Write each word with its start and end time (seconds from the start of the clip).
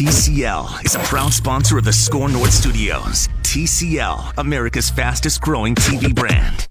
TCL 0.00 0.86
is 0.86 0.94
a 0.94 0.98
proud 1.00 1.30
sponsor 1.30 1.76
of 1.76 1.84
the 1.84 1.92
SKOR 1.92 2.30
North 2.30 2.54
Studios. 2.54 3.28
TCL, 3.42 4.32
America's 4.38 4.88
fastest 4.88 5.42
growing 5.42 5.74
TV 5.74 6.14
brand. 6.14 6.66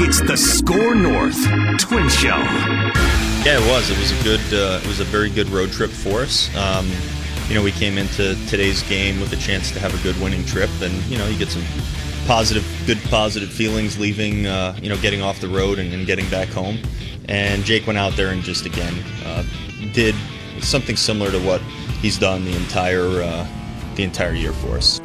It's 0.00 0.20
the 0.22 0.36
SKOR 0.36 0.96
North 0.96 1.40
Twin 1.78 2.08
Show. 2.08 2.36
Yeah, 3.44 3.60
it 3.60 3.70
was. 3.70 3.90
It 3.90 3.98
was 3.98 4.10
a 4.10 4.24
good. 4.24 4.40
Uh, 4.52 4.80
it 4.82 4.88
was 4.88 4.98
a 4.98 5.04
very 5.04 5.30
good 5.30 5.48
road 5.50 5.70
trip 5.70 5.90
for 5.90 6.22
us. 6.22 6.52
Um, 6.56 6.90
you 7.46 7.54
know, 7.54 7.62
we 7.62 7.70
came 7.70 7.98
into 7.98 8.34
today's 8.48 8.82
game 8.88 9.20
with 9.20 9.32
a 9.32 9.36
chance 9.36 9.70
to 9.70 9.78
have 9.78 9.94
a 9.94 10.02
good 10.02 10.20
winning 10.20 10.44
trip, 10.44 10.70
and 10.80 10.92
you 11.04 11.16
know, 11.16 11.28
you 11.28 11.38
get 11.38 11.48
some 11.48 11.62
positive, 12.26 12.66
good 12.86 12.98
positive 13.04 13.52
feelings 13.52 14.00
leaving. 14.00 14.48
Uh, 14.48 14.76
you 14.82 14.88
know, 14.88 14.96
getting 14.96 15.22
off 15.22 15.40
the 15.40 15.48
road 15.48 15.78
and, 15.78 15.92
and, 15.94 16.06
getting 16.06 16.28
back 16.28 16.48
home. 16.48 16.78
And 17.28 17.64
Jake 17.64 17.86
went 17.86 17.98
out 17.98 18.14
there 18.14 18.30
and 18.30 18.42
just 18.42 18.66
again 18.66 18.94
uh, 19.24 19.44
did 19.92 20.14
something 20.60 20.96
similar 20.96 21.30
to 21.30 21.38
what 21.40 21.60
he's 22.00 22.18
done 22.18 22.44
the 22.44 22.56
entire 22.56 23.22
uh, 23.22 23.46
the 23.94 24.02
entire 24.02 24.32
year 24.32 24.52
for 24.52 24.76
us. 24.76 25.00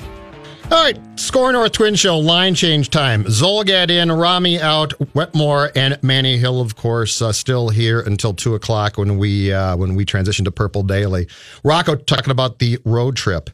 All 0.70 0.84
right, 0.84 1.00
SKOR 1.18 1.54
North 1.54 1.72
Twin 1.72 1.96
Show 1.96 2.20
line 2.20 2.54
change 2.54 2.90
time. 2.90 3.24
Zulgad 3.24 3.90
in, 3.90 4.12
Rami 4.12 4.60
out, 4.60 4.94
Wetmore 5.14 5.72
and 5.76 5.98
Manny 6.04 6.38
Hill, 6.38 6.60
of 6.60 6.76
course, 6.76 7.22
uh, 7.22 7.32
still 7.32 7.70
here 7.70 8.02
until 8.02 8.34
two 8.34 8.54
o'clock 8.54 8.98
when 8.98 9.18
we 9.18 9.54
uh, 9.54 9.78
when 9.78 9.96
we 9.96 10.04
transition 10.04 10.44
to 10.44 10.52
Purple 10.52 10.84
Daily. 10.84 11.28
Rocco 11.64 11.96
talking 11.96 12.32
about 12.32 12.60
the 12.60 12.80
road 12.84 13.16
trip. 13.16 13.50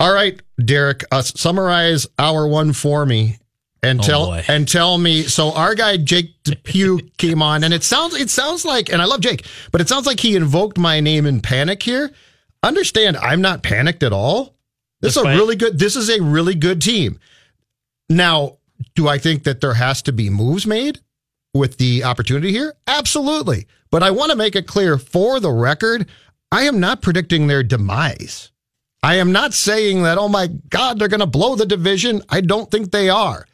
All 0.00 0.14
right, 0.14 0.40
Derek, 0.64 1.04
uh, 1.10 1.20
summarize 1.20 2.06
hour 2.18 2.48
one 2.48 2.72
for 2.72 3.04
me 3.04 3.36
and 3.86 4.00
Oh, 4.00 4.02
tell 4.02 4.32
and 4.48 4.68
tell 4.68 4.98
me. 4.98 5.22
So 5.22 5.52
our 5.52 5.74
guy 5.74 5.96
Jake 5.96 6.42
Depew 6.44 7.00
came 7.18 7.42
on, 7.42 7.64
and 7.64 7.72
it 7.72 7.84
sounds 7.84 8.14
it 8.14 8.30
sounds 8.30 8.64
like, 8.64 8.90
and 8.90 9.00
I 9.00 9.04
love 9.04 9.20
Jake, 9.20 9.46
but 9.72 9.80
it 9.80 9.88
sounds 9.88 10.06
like 10.06 10.20
he 10.20 10.36
invoked 10.36 10.78
my 10.78 11.00
name 11.00 11.26
in 11.26 11.40
panic 11.40 11.82
here. 11.82 12.10
Understand, 12.62 13.16
I'm 13.16 13.40
not 13.40 13.62
panicked 13.62 14.02
at 14.02 14.12
all. 14.12 14.54
This 15.00 15.16
is 15.16 15.22
a 15.22 15.28
really 15.28 15.56
good. 15.56 15.78
This 15.78 15.94
is 15.96 16.08
a 16.10 16.22
really 16.22 16.54
good 16.54 16.80
team. 16.82 17.18
Now, 18.08 18.58
do 18.94 19.08
I 19.08 19.18
think 19.18 19.44
that 19.44 19.60
there 19.60 19.74
has 19.74 20.02
to 20.02 20.12
be 20.12 20.30
moves 20.30 20.66
made 20.66 21.00
with 21.54 21.78
the 21.78 22.04
opportunity 22.04 22.50
here? 22.52 22.74
Absolutely. 22.86 23.66
But 23.90 24.02
I 24.02 24.10
want 24.10 24.30
to 24.30 24.36
make 24.36 24.56
it 24.56 24.66
clear 24.66 24.98
for 24.98 25.40
the 25.40 25.50
record, 25.50 26.08
I 26.52 26.62
am 26.62 26.80
not 26.80 27.02
predicting 27.02 27.46
their 27.46 27.62
demise. 27.62 28.50
I 29.02 29.16
am 29.16 29.32
not 29.32 29.54
saying 29.54 30.02
that, 30.02 30.18
oh 30.18 30.28
my 30.28 30.48
God, 30.68 30.98
they're 30.98 31.08
going 31.08 31.20
to 31.20 31.26
blow 31.26 31.54
the 31.54 31.66
division. 31.66 32.22
I 32.28 32.40
don't 32.40 32.70
think 32.70 32.90
they 32.90 33.08
are. 33.08 33.46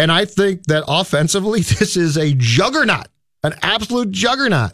And 0.00 0.10
I 0.10 0.24
think 0.24 0.64
that 0.64 0.84
offensively, 0.88 1.60
this 1.78 1.96
is 1.96 2.16
a 2.16 2.32
juggernaut, 2.34 3.08
an 3.44 3.54
absolute 3.62 4.10
juggernaut. 4.10 4.72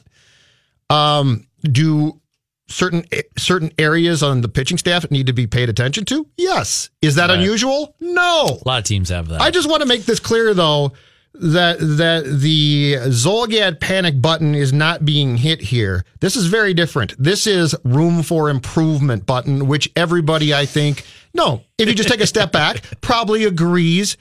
Um, 0.88 1.48
do 1.62 2.20
certain 2.68 3.04
certain 3.36 3.72
areas 3.78 4.22
on 4.22 4.40
the 4.40 4.48
pitching 4.48 4.78
staff 4.78 5.10
need 5.10 5.26
to 5.26 5.32
be 5.32 5.46
paid 5.48 5.68
attention 5.68 6.04
to? 6.04 6.26
Yes. 6.36 6.90
Is 7.02 7.16
that 7.16 7.28
Right. 7.30 7.38
unusual? 7.38 7.96
No. 8.00 8.60
A 8.64 8.68
lot 8.68 8.78
of 8.78 8.84
teams 8.84 9.08
have 9.08 9.28
that. 9.28 9.40
I 9.40 9.50
just 9.50 9.68
want 9.68 9.82
to 9.82 9.88
make 9.88 10.04
this 10.04 10.20
clear, 10.20 10.54
though, 10.54 10.92
that 11.34 11.78
that 11.80 12.24
the 12.24 12.94
Zulgad 13.08 13.80
panic 13.80 14.22
button 14.22 14.54
is 14.54 14.72
not 14.72 15.04
being 15.04 15.36
hit 15.38 15.60
here. 15.60 16.04
This 16.20 16.36
is 16.36 16.46
very 16.46 16.72
different. 16.72 17.14
This 17.18 17.48
is 17.48 17.74
room 17.84 18.22
for 18.22 18.48
improvement 18.48 19.26
button, 19.26 19.66
which 19.66 19.90
everybody, 19.96 20.54
I 20.54 20.66
think, 20.66 21.04
no, 21.34 21.62
if 21.78 21.88
you 21.88 21.94
just 21.96 22.08
take 22.08 22.20
a 22.20 22.26
step 22.28 22.52
back, 22.52 22.82
probably 23.00 23.42
agrees 23.44 24.16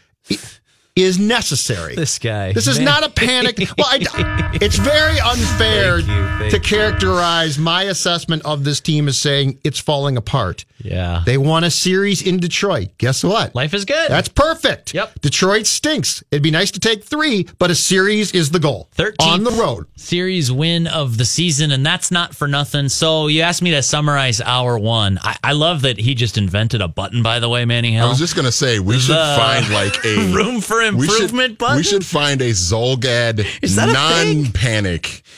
is 0.96 1.20
necessary. 1.20 1.96
this 1.96 2.18
guy. 2.20 2.54
This 2.54 2.68
is 2.68 2.78
Man. 2.78 2.86
not 2.86 3.04
a 3.04 3.10
panic. 3.10 3.58
Well, 3.78 3.88
I, 3.90 4.52
it's 4.62 4.78
very 4.78 5.20
unfair 5.20 6.02
Thank 6.02 6.08
you, 6.08 6.38
thank 6.40 6.52
to 6.52 6.58
you. 6.58 6.64
characterize 6.64 7.58
my 7.58 7.84
assessment 7.84 8.44
of 8.46 8.64
this 8.64 8.80
team 8.80 9.08
as 9.08 9.18
saying 9.18 9.60
it's 9.64 9.80
falling 9.80 10.16
apart. 10.16 10.64
Yeah. 10.86 11.24
They 11.26 11.38
won 11.38 11.64
a 11.64 11.72
series 11.72 12.22
in 12.22 12.38
Detroit. 12.40 12.90
Guess 12.98 13.24
what? 13.24 13.56
Life 13.56 13.74
is 13.74 13.86
good. 13.86 14.10
That's 14.10 14.28
perfect. 14.30 14.94
Yep. 14.94 15.22
Detroit 15.22 15.66
stinks. 15.66 16.24
It'd 16.32 16.44
be 16.44 16.52
nice 16.52 16.72
to 16.72 16.80
take 16.80 17.04
three, 17.04 17.48
but 17.58 17.72
a 17.72 17.76
series 17.76 18.32
is 18.34 18.52
the 18.52 18.60
goal. 18.60 18.90
13th 18.98 19.16
on 19.22 19.44
the 19.44 19.52
road. 19.52 19.88
series 19.98 20.52
win 20.52 20.88
of 20.88 21.18
the 21.18 21.26
season, 21.26 21.72
and 21.72 21.86
that's 21.86 22.12
not 22.12 22.36
for 22.36 22.48
nothing. 22.48 22.88
So 22.90 23.28
you 23.28 23.42
asked 23.42 23.62
me 23.62 23.72
to 23.72 23.82
summarize 23.82 24.40
hour 24.42 24.78
one. 24.78 25.18
I, 25.22 25.36
I 25.44 25.52
love 25.54 25.82
that 25.82 25.98
he 25.98 26.14
just 26.16 26.38
invented 26.38 26.82
a 26.82 26.88
button. 26.88 27.24
By 27.24 27.40
the 27.40 27.50
way, 27.50 27.66
Manning 27.66 27.94
Hill. 27.94 28.06
I 28.06 28.10
was 28.10 28.20
just 28.20 28.36
gonna 28.36 28.52
say 28.52 28.80
we 28.80 29.00
should 29.00 29.16
find 29.16 29.70
like 29.72 29.96
a 30.06 30.34
room 30.34 30.62
for 30.62 30.78
we 30.94 31.08
should- 31.08 31.16
improvement 31.16 31.58
button. 31.58 31.78
We 31.78 31.84
should 31.84 32.06
find 32.06 32.42
a 32.42 32.52
Zulgad 32.52 33.46
Is 33.62 33.76
that 33.76 33.90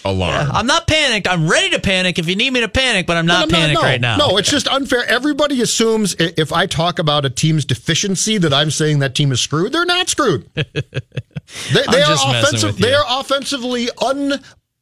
a 0.08 0.12
thing? 0.12 0.50
I'm 0.54 0.68
not 0.68 0.88
panicked. 0.88 1.28
I'm 1.28 1.48
ready 1.50 1.70
to 1.72 1.80
panic 1.80 2.18
if 2.20 2.28
you 2.28 2.36
need 2.36 2.52
me 2.52 2.62
to 2.62 2.68
panic, 2.68 3.06
but 3.08 3.18
I'm 3.18 3.26
not 3.26 3.50
No, 3.50 3.54
no, 3.54 3.60
panicked 3.60 3.82
no. 3.82 3.88
right 3.88 4.02
now. 4.02 4.18
No, 4.18 4.38
it's 4.38 4.50
just 4.50 4.68
unfair. 4.68 5.06
Everybody 5.08 5.62
assumes 5.62 6.16
if 6.20 6.52
I 6.54 6.66
talk 6.66 7.00
about 7.00 7.26
a 7.26 7.30
team's 7.30 7.66
deficiency 7.66 8.38
that 8.38 8.54
I'm 8.54 8.72
saying 8.72 9.00
that 9.00 9.16
team 9.16 9.32
is 9.32 9.42
screwed. 9.42 9.72
They're 9.74 9.86
not 9.86 10.10
screwed. 10.10 10.50
they 10.56 10.64
they 11.74 11.82
I'm 11.82 11.90
are 11.90 12.06
just 12.06 12.28
offensive. 12.28 12.70
with 12.70 12.80
you. 12.80 12.86
They 12.88 12.94
are 12.94 13.06
offensively 13.08 13.90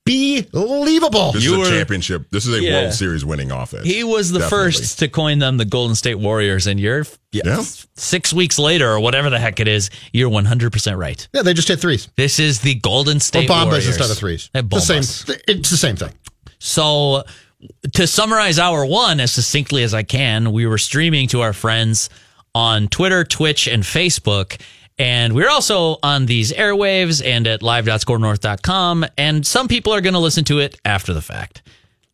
unbelievable. 0.08 1.32
this 1.32 1.44
You 1.44 1.54
is 1.54 1.68
a 1.68 1.72
were- 1.72 1.78
championship. 1.78 2.26
This 2.32 2.46
is 2.46 2.58
a 2.58 2.62
Yeah. 2.64 2.82
World 2.82 2.94
Series 2.94 3.26
winning 3.26 3.52
offense. 3.52 3.86
He 3.88 4.04
was 4.04 4.32
the 4.32 4.40
Definitely. 4.40 4.72
first 4.72 5.00
to 5.00 5.08
coin 5.08 5.40
them 5.40 5.58
the 5.58 5.66
Golden 5.66 5.96
State 5.96 6.16
Warriors, 6.20 6.68
and 6.68 6.80
you're 6.80 7.06
Yeah. 7.32 7.64
six 7.96 8.32
weeks 8.34 8.58
later 8.60 8.90
or 8.92 9.00
whatever 9.00 9.30
the 9.30 9.40
heck 9.40 9.60
it 9.60 9.68
is, 9.68 9.90
you're 10.14 10.30
100% 10.30 10.98
right. 10.98 11.28
Yeah, 11.34 11.42
they 11.42 11.54
just 11.54 11.68
hit 11.68 11.80
threes. 11.82 12.08
This 12.18 12.40
is 12.40 12.60
the 12.60 12.76
Golden 12.76 13.18
Or 13.18 13.22
State 13.22 13.50
bombas 13.50 13.66
Warriors. 13.66 13.88
instead 13.88 14.10
of 14.12 14.18
threes. 14.18 14.50
The 14.54 14.80
same. 14.80 15.38
It's 15.48 15.70
the 15.70 15.78
same 15.78 15.96
thing. 15.96 16.12
So, 16.60 17.24
to 17.94 18.08
summarize 18.08 18.60
hour 18.60 18.86
one 18.86 19.20
as 19.20 19.32
succinctly 19.32 19.84
as 19.84 19.94
I 19.94 20.04
can, 20.04 20.52
we 20.52 20.66
were 20.66 20.78
streaming 20.78 21.28
to 21.30 21.42
our 21.42 21.54
friends 21.54 22.10
on 22.54 22.88
Twitter, 22.88 23.24
Twitch, 23.24 23.68
and 23.68 23.84
Facebook. 23.84 24.58
And 24.98 25.34
we're 25.34 25.50
also 25.50 25.98
on 26.04 26.26
these 26.26 26.54
airwaves 26.54 27.26
and 27.26 27.48
at 27.48 27.62
live.skornorth.com. 27.62 29.06
And 29.18 29.46
some 29.46 29.68
people 29.68 29.94
are 29.94 30.02
going 30.02 30.14
to 30.14 30.20
listen 30.20 30.46
to 30.46 30.60
it 30.60 30.80
after 30.86 31.14
the 31.14 31.22
fact 31.22 31.62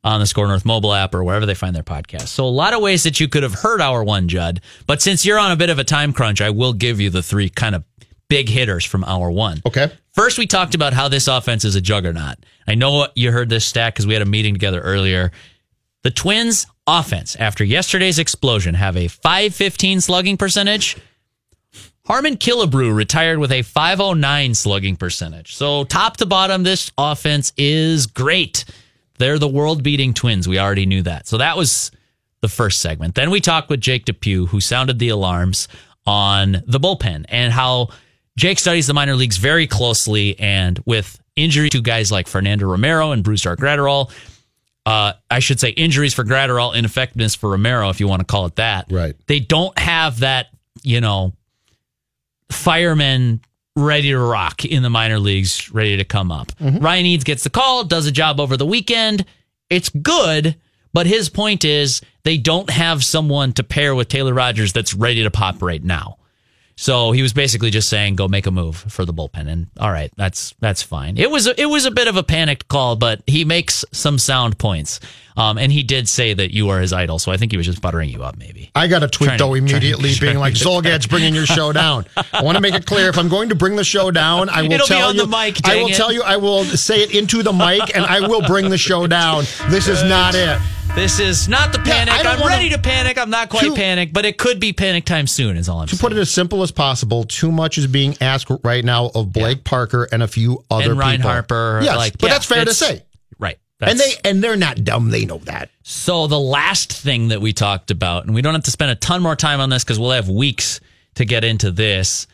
on 0.04 0.20
the 0.20 0.26
SKOR 0.26 0.48
North 0.48 0.66
mobile 0.66 0.94
app 0.94 1.14
or 1.14 1.24
wherever 1.24 1.46
they 1.46 1.54
find 1.54 1.76
their 1.76 1.84
podcast. 1.84 2.28
So, 2.28 2.46
a 2.46 2.48
lot 2.48 2.74
of 2.74 2.82
ways 2.82 3.04
that 3.04 3.20
you 3.20 3.28
could 3.28 3.44
have 3.44 3.54
heard 3.54 3.82
hour 3.82 4.04
one, 4.04 4.28
Judd. 4.28 4.62
But 4.88 5.02
since 5.02 5.26
you're 5.26 5.38
on 5.40 5.52
a 5.52 5.56
bit 5.56 5.70
of 5.70 5.80
a 5.80 5.84
time 5.84 6.12
crunch, 6.14 6.42
I 6.42 6.50
will 6.50 6.74
give 6.74 7.00
you 7.00 7.10
the 7.10 7.22
three 7.22 7.50
kind 7.50 7.76
of 7.76 7.84
big 8.28 8.50
hitters 8.50 8.86
from 8.86 9.04
hour 9.04 9.30
one. 9.30 9.62
Okay. 9.66 9.92
First, 10.14 10.38
we 10.38 10.48
talked 10.48 10.74
about 10.76 10.94
how 10.94 11.08
this 11.08 11.28
offense 11.28 11.66
is 11.66 11.76
a 11.76 11.82
juggernaut. 11.82 12.38
I 12.68 12.76
know 12.76 13.08
you 13.16 13.32
heard 13.32 13.50
this 13.50 13.66
stat 13.66 13.94
because 13.94 14.08
we 14.08 14.14
had 14.14 14.22
a 14.22 14.26
meeting 14.26 14.54
together 14.54 14.82
earlier. 14.82 15.32
The 16.04 16.12
Twins' 16.12 16.66
offense, 16.88 17.36
after 17.36 17.64
yesterday's 17.64 18.20
explosion, 18.20 18.74
have 18.74 18.98
a 18.98 19.08
515 19.08 20.02
slugging 20.02 20.38
percentage. 20.38 20.98
Harmon 22.06 22.36
Killebrew 22.38 22.96
retired 22.96 23.40
with 23.40 23.52
a 23.52 23.62
509 23.62 24.56
slugging 24.56 24.96
percentage. 24.96 25.56
So, 25.56 25.84
top 25.84 26.18
to 26.18 26.26
bottom, 26.26 26.64
this 26.64 26.92
offense 26.98 27.54
is 27.58 28.08
great. 28.08 28.66
They're 29.20 29.40
the 29.40 29.48
world 29.48 29.84
beating 29.84 30.14
Twins. 30.14 30.48
We 30.48 30.60
already 30.60 30.86
knew 30.86 31.04
that. 31.04 31.28
So, 31.28 31.38
that 31.38 31.58
was 31.58 31.92
the 32.42 32.50
first 32.50 32.80
segment. 32.82 33.16
Then 33.16 33.30
we 33.30 33.40
talked 33.40 33.70
with 33.70 33.82
Jake 33.82 34.06
Depew, 34.06 34.48
who 34.48 34.60
sounded 34.60 35.00
the 35.00 35.10
alarms 35.10 35.68
on 36.06 36.64
the 36.66 36.80
bullpen 36.80 37.26
and 37.30 37.54
how 37.54 37.90
Jake 38.36 38.60
studies 38.60 38.88
the 38.88 38.94
minor 38.94 39.16
leagues 39.16 39.38
very 39.38 39.68
closely. 39.68 40.38
And 40.40 40.82
with 40.86 41.22
injury 41.36 41.70
to 41.70 41.82
guys 41.82 42.12
like 42.12 42.28
Fernando 42.28 42.66
Romero 42.66 43.12
and 43.12 43.24
Brusdar 43.24 43.56
Graterol, 43.56 44.12
uh, 44.86 45.14
I 45.30 45.40
should 45.40 45.60
say 45.60 45.70
injuries 45.70 46.14
for 46.16 46.24
Graterol, 46.24 46.74
ineffectiveness 46.74 47.36
for 47.36 47.52
Romero, 47.52 47.90
if 47.90 48.00
you 48.00 48.08
want 48.08 48.22
to 48.22 48.26
call 48.26 48.48
it 48.48 48.56
that. 48.56 48.88
Right. 48.90 49.16
They 49.28 49.40
don't 49.40 49.78
have 49.78 50.22
that, 50.22 50.48
you 50.82 51.00
know, 51.02 51.34
firemen 52.52 53.42
ready 53.76 54.10
to 54.10 54.20
rock 54.20 54.66
in 54.66 54.84
the 54.84 54.90
minor 54.90 55.20
leagues, 55.20 55.72
ready 55.72 55.98
to 55.98 56.04
come 56.04 56.32
up. 56.32 56.48
Mm-hmm. 56.58 56.84
Ryan 56.84 57.06
Eades 57.06 57.24
gets 57.24 57.44
the 57.44 57.50
call, 57.50 57.84
does 57.84 58.06
a 58.06 58.12
job 58.12 58.40
over 58.40 58.58
the 58.58 58.66
weekend. 58.66 59.26
It's 59.70 59.90
good, 59.90 60.58
but 60.94 61.08
his 61.08 61.30
point 61.30 61.64
is 61.64 62.02
they 62.24 62.38
don't 62.38 62.70
have 62.70 63.04
someone 63.04 63.54
to 63.54 63.64
pair 63.64 63.96
with 63.96 64.10
Taylor 64.10 64.34
Rogers 64.34 64.74
that's 64.74 64.94
ready 64.94 65.24
to 65.24 65.32
pop 65.32 65.62
right 65.62 65.84
now. 65.84 66.18
So 66.76 67.12
he 67.12 67.22
was 67.22 67.34
basically 67.34 67.70
just 67.70 67.90
saying, 67.90 68.16
"Go 68.16 68.28
make 68.28 68.48
a 68.48 68.52
move 68.52 68.76
for 68.78 69.06
the 69.06 69.14
bullpen." 69.14 69.48
And 69.48 69.68
all 69.80 69.92
right, 69.92 70.12
that's 70.18 70.56
that's 70.60 70.82
fine. 70.82 71.18
It 71.18 71.30
was 71.30 71.48
a, 71.48 71.60
it 71.62 71.66
was 71.68 71.86
a 71.86 71.92
bit 71.92 72.08
of 72.08 72.16
a 72.18 72.24
panicked 72.24 72.68
call, 72.68 72.96
but 72.96 73.22
he 73.28 73.46
makes 73.46 73.86
some 73.92 74.18
sound 74.18 74.58
points. 74.58 75.00
Um, 75.38 75.58
and 75.58 75.72
he 75.72 75.82
did 75.84 76.10
say 76.10 76.34
that 76.34 76.54
you 76.54 76.70
are 76.70 76.82
his 76.82 76.92
idol, 76.92 77.18
so 77.18 77.32
I 77.32 77.38
think 77.38 77.54
he 77.54 77.58
was 77.58 77.66
just 77.66 77.82
buttering 77.82 78.10
you 78.10 78.22
up, 78.22 78.36
maybe. 78.38 78.70
I 78.76 78.88
got 78.88 79.02
a 79.02 79.08
tweet 79.08 79.30
Trying 79.30 79.38
to- 79.38 79.44
though 79.46 79.54
immediately 79.54 80.12
being 80.20 80.38
like 80.38 80.56
Zulgad's 80.56 81.08
bringing 81.14 81.34
your 81.34 81.46
show 81.46 81.72
down. 81.72 82.06
I 82.34 82.44
want 82.44 82.58
to 82.58 82.62
make 82.62 82.74
it 82.76 82.86
clear 82.86 83.08
if 83.08 83.18
I'm 83.18 83.30
going 83.30 83.48
to 83.48 83.56
bring 83.56 83.78
the 83.78 83.84
show 83.86 84.12
down, 84.12 84.50
I 84.50 84.62
will 84.64 84.74
It'll 84.74 84.88
be 84.88 84.94
tell 84.94 85.08
on 85.10 85.16
you 85.16 85.22
the 85.22 85.28
mic, 85.28 85.66
I 85.66 85.78
will 85.78 85.88
it. 85.88 85.96
tell 85.96 86.12
you 86.12 86.22
I 86.22 86.36
will 86.36 86.66
say 86.66 87.02
it 87.02 87.16
into 87.16 87.44
the 87.44 87.54
mic 87.54 87.96
and 87.96 88.06
I 88.06 88.28
will 88.28 88.42
bring 88.42 88.70
the 88.70 88.78
show 88.78 89.08
down. 89.08 89.46
This 89.70 89.88
is 89.88 90.04
not 90.04 90.36
it. 90.36 90.60
This 90.94 91.20
is 91.22 91.48
not 91.48 91.72
the 91.72 91.80
panic. 91.80 92.14
Yeah, 92.14 92.32
I'm 92.32 92.46
ready 92.46 92.70
to 92.70 92.78
panic. 92.78 93.18
I'm 93.18 93.30
not 93.30 93.50
quite 93.50 93.64
To- 93.64 93.74
panicked, 93.76 94.14
but 94.14 94.26
it 94.26 94.38
could 94.38 94.60
be 94.60 94.74
panic 94.74 95.06
time 95.06 95.26
soon. 95.26 95.56
Is 95.56 95.70
all 95.70 95.80
I'm 95.80 95.88
saying. 95.88 95.92
To 95.92 95.96
saying. 95.96 96.10
put 96.10 96.18
it 96.18 96.20
as 96.20 96.30
simple 96.30 96.62
as 96.64 96.72
possible, 96.72 97.24
too 97.24 97.50
much 97.52 97.78
is 97.78 97.88
being 97.88 98.16
asked 98.20 98.48
right 98.64 98.84
now 98.84 99.10
of 99.16 99.32
Blake 99.32 99.64
Parker 99.64 100.08
and 100.12 100.22
a 100.22 100.28
few 100.28 100.64
other 100.70 100.92
and 100.92 101.00
Ryan 101.00 101.18
people. 101.22 101.32
Harper, 101.32 101.80
Yes, 101.84 101.96
like, 101.96 102.18
but 102.18 102.28
yeah, 102.28 102.34
that's 102.34 102.46
fair 102.46 102.66
to 102.66 102.74
say. 102.74 103.04
Right. 103.40 103.58
and 103.80 103.98
they 103.98 104.12
and 104.26 104.44
they're 104.44 104.58
not 104.58 104.84
dumb. 104.84 105.10
They 105.12 105.26
know 105.26 105.38
that. 105.46 105.70
So 105.82 106.28
the 106.28 106.40
last 106.40 106.92
thing 106.92 107.30
that 107.30 107.42
we 107.42 107.54
talked 107.54 107.90
about, 107.90 108.26
and 108.26 108.36
we 108.36 108.42
don't 108.42 108.54
have 108.54 108.64
to 108.66 108.72
spend 108.72 108.92
a 108.92 108.96
ton 108.96 109.22
more 109.22 109.36
time 109.38 109.60
on 109.62 109.70
this 109.70 109.84
because 109.86 109.98
we'll 109.98 110.12
have 110.12 110.28
weeks 110.30 110.82
to 111.16 111.26
get 111.26 111.44
into 111.46 111.72
this. 111.72 112.28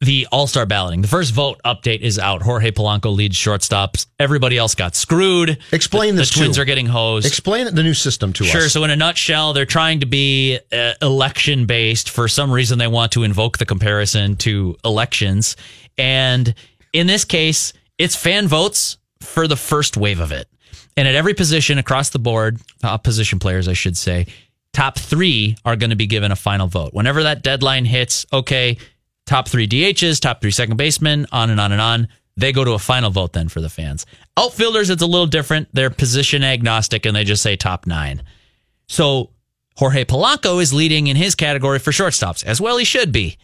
The 0.00 0.26
All 0.32 0.46
Star 0.46 0.66
balloting. 0.66 1.00
The 1.02 1.08
first 1.08 1.32
vote 1.32 1.60
update 1.64 2.00
is 2.00 2.18
out. 2.18 2.42
Jorge 2.42 2.70
Polanco 2.72 3.14
leads 3.14 3.36
shortstops. 3.36 4.06
Everybody 4.18 4.58
else 4.58 4.74
got 4.74 4.94
screwed. 4.94 5.58
Explain 5.72 6.14
the, 6.16 6.22
this 6.22 6.30
The 6.32 6.40
Twins 6.40 6.56
too. 6.56 6.62
are 6.62 6.64
getting 6.66 6.86
hosed. 6.86 7.26
Explain 7.26 7.74
the 7.74 7.82
new 7.82 7.94
system 7.94 8.32
to 8.34 8.44
Sure. 8.44 8.56
us. 8.56 8.62
Sure. 8.64 8.68
So, 8.68 8.84
in 8.84 8.90
a 8.90 8.96
nutshell, 8.96 9.52
they're 9.52 9.64
trying 9.64 10.00
to 10.00 10.06
be 10.06 10.58
uh, 10.72 10.92
election 11.00 11.64
based. 11.66 12.10
For 12.10 12.28
some 12.28 12.50
reason, 12.50 12.78
they 12.78 12.88
want 12.88 13.12
to 13.12 13.22
invoke 13.22 13.58
the 13.58 13.64
comparison 13.66 14.36
to 14.38 14.76
elections. 14.84 15.56
And 15.96 16.54
in 16.92 17.06
this 17.06 17.24
case, 17.24 17.72
it's 17.96 18.16
fan 18.16 18.46
votes 18.48 18.98
for 19.20 19.46
the 19.48 19.56
first 19.56 19.96
wave 19.96 20.20
of 20.20 20.32
it. 20.32 20.48
And 20.96 21.08
at 21.08 21.14
every 21.14 21.34
position 21.34 21.78
across 21.78 22.10
the 22.10 22.18
board, 22.18 22.60
uh, 22.82 22.98
position 22.98 23.38
players, 23.38 23.68
I 23.68 23.72
should 23.72 23.96
say, 23.96 24.26
top 24.72 24.98
three 24.98 25.56
are 25.64 25.76
going 25.76 25.90
to 25.90 25.96
be 25.96 26.06
given 26.06 26.30
a 26.30 26.36
final 26.36 26.66
vote. 26.66 26.92
Whenever 26.92 27.22
that 27.22 27.42
deadline 27.42 27.84
hits, 27.84 28.26
okay, 28.32 28.76
top 29.26 29.48
three 29.48 29.68
DHs, 29.68 30.20
top 30.20 30.40
three 30.40 30.50
second 30.50 30.76
basemen, 30.76 31.26
on 31.32 31.50
and 31.50 31.60
on 31.60 31.72
and 31.72 31.80
on. 31.80 32.08
They 32.36 32.52
go 32.52 32.64
to 32.64 32.72
a 32.72 32.78
final 32.78 33.10
vote 33.10 33.32
then 33.32 33.48
for 33.48 33.60
the 33.60 33.68
fans. 33.68 34.06
Outfielders, 34.36 34.90
it's 34.90 35.02
a 35.02 35.06
little 35.06 35.26
different. 35.26 35.68
They're 35.72 35.90
position 35.90 36.42
agnostic 36.42 37.06
and 37.06 37.14
they 37.14 37.24
just 37.24 37.42
say 37.42 37.56
top 37.56 37.86
nine. 37.86 38.22
So 38.88 39.30
Jorge 39.76 40.04
Polanco 40.04 40.60
is 40.60 40.72
leading 40.74 41.06
in 41.06 41.16
his 41.16 41.34
category 41.34 41.78
for 41.78 41.90
shortstops, 41.90 42.44
as 42.44 42.60
well 42.60 42.76
he 42.76 42.84
should 42.84 43.12
be. 43.12 43.38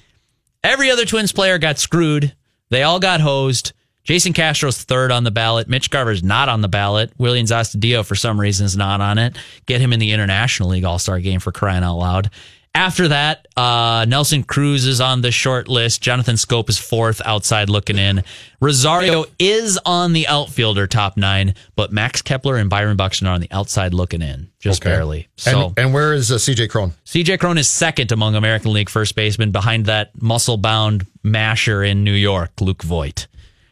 Every 0.62 0.90
other 0.90 1.04
Twins 1.04 1.32
player 1.32 1.58
got 1.58 1.78
screwed. 1.78 2.34
They 2.70 2.82
all 2.82 3.00
got 3.00 3.20
hosed. 3.20 3.72
Jason 4.04 4.32
Castro's 4.32 4.82
third 4.82 5.12
on 5.12 5.24
the 5.24 5.30
ballot. 5.30 5.68
Mitch 5.68 5.90
Garver's 5.90 6.22
not 6.22 6.48
on 6.48 6.62
the 6.62 6.68
ballot. 6.68 7.12
William 7.18 7.46
Astudillo, 7.46 8.04
for 8.04 8.14
some 8.14 8.40
reason, 8.40 8.66
is 8.66 8.76
not 8.76 9.00
on 9.00 9.18
it. 9.18 9.36
Get 9.66 9.80
him 9.80 9.92
in 9.92 10.00
the 10.00 10.12
International 10.12 10.70
League 10.70 10.84
All 10.84 10.98
Star 10.98 11.20
game 11.20 11.40
for 11.40 11.52
crying 11.52 11.84
out 11.84 11.96
loud. 11.96 12.30
After 12.72 13.08
that, 13.08 13.48
uh, 13.56 14.06
Nelson 14.08 14.44
Cruz 14.44 14.86
is 14.86 15.00
on 15.00 15.22
the 15.22 15.32
short 15.32 15.66
list. 15.66 16.00
Jonathan 16.02 16.36
Schoop 16.36 16.68
is 16.68 16.78
fourth, 16.78 17.20
outside 17.24 17.68
looking 17.68 17.98
in. 17.98 18.22
Rosario 18.60 19.24
is 19.40 19.76
on 19.84 20.12
the 20.12 20.28
outfielder 20.28 20.86
top 20.86 21.16
nine, 21.16 21.54
but 21.74 21.90
Max 21.92 22.22
Kepler 22.22 22.56
and 22.56 22.70
Byron 22.70 22.96
Buxton 22.96 23.26
are 23.26 23.34
on 23.34 23.40
the 23.40 23.50
outside 23.50 23.92
looking 23.92 24.22
in, 24.22 24.50
just 24.60 24.82
Okay. 24.82 24.90
barely. 24.90 25.28
So 25.36 25.66
and, 25.66 25.78
and 25.78 25.94
where 25.94 26.12
is 26.12 26.30
uh, 26.30 26.36
CJ 26.36 26.70
Cron? 26.70 26.92
CJ 27.06 27.40
Cron 27.40 27.58
is 27.58 27.66
second 27.66 28.12
among 28.12 28.36
American 28.36 28.72
League 28.72 28.88
first 28.88 29.16
basemen 29.16 29.50
behind 29.50 29.86
that 29.86 30.10
muscle 30.22 30.56
bound 30.56 31.06
masher 31.24 31.82
in 31.82 32.04
New 32.04 32.12
York, 32.14 32.52
Luke 32.60 32.84
Voit. 32.84 33.26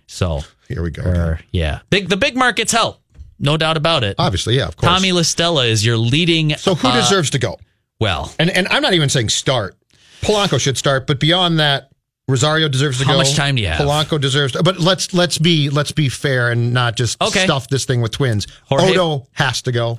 So, 0.08 0.40
Here 0.66 0.82
we 0.82 0.90
go. 0.90 1.02
er, 1.02 1.40
yeah. 1.52 1.80
Big 1.90 2.08
the 2.08 2.16
big 2.16 2.34
markets 2.34 2.72
help. 2.72 3.00
No 3.38 3.56
doubt 3.56 3.76
about 3.76 4.02
it. 4.02 4.16
Obviously, 4.18 4.56
yeah, 4.56 4.66
of 4.66 4.76
course. 4.76 4.90
Tommy 4.92 5.12
La 5.12 5.22
Stella 5.22 5.66
is 5.66 5.86
your 5.86 5.96
leading 5.96 6.56
so 6.56 6.74
who 6.74 6.88
uh, 6.88 6.96
deserves 6.96 7.30
to 7.30 7.38
go? 7.38 7.58
Well, 8.00 8.32
And 8.38 8.50
and 8.50 8.68
I'm 8.68 8.82
not 8.82 8.94
even 8.94 9.08
saying 9.08 9.28
start. 9.30 9.76
Polanco 10.22 10.60
should 10.60 10.76
start, 10.76 11.06
but 11.06 11.20
beyond 11.20 11.60
that, 11.60 11.90
Rosario 12.26 12.68
deserves 12.68 12.98
to 12.98 13.04
How 13.04 13.12
go. 13.12 13.18
much 13.18 13.34
time 13.36 13.54
do 13.54 13.62
you 13.62 13.68
have? 13.68 13.80
Polanco 13.80 14.20
deserves. 14.20 14.52
To, 14.54 14.62
but 14.62 14.78
let's 14.80 15.14
let's 15.14 15.38
be 15.38 15.70
let's 15.70 15.92
be 15.92 16.08
fair 16.08 16.50
and 16.50 16.72
not 16.74 16.96
just 16.96 17.20
Okay. 17.22 17.44
stuff 17.44 17.68
this 17.68 17.84
thing 17.84 18.00
with 18.00 18.12
twins. 18.12 18.46
Jorge- 18.66 18.90
Odo 18.90 19.26
has 19.32 19.62
to 19.62 19.72
go. 19.72 19.98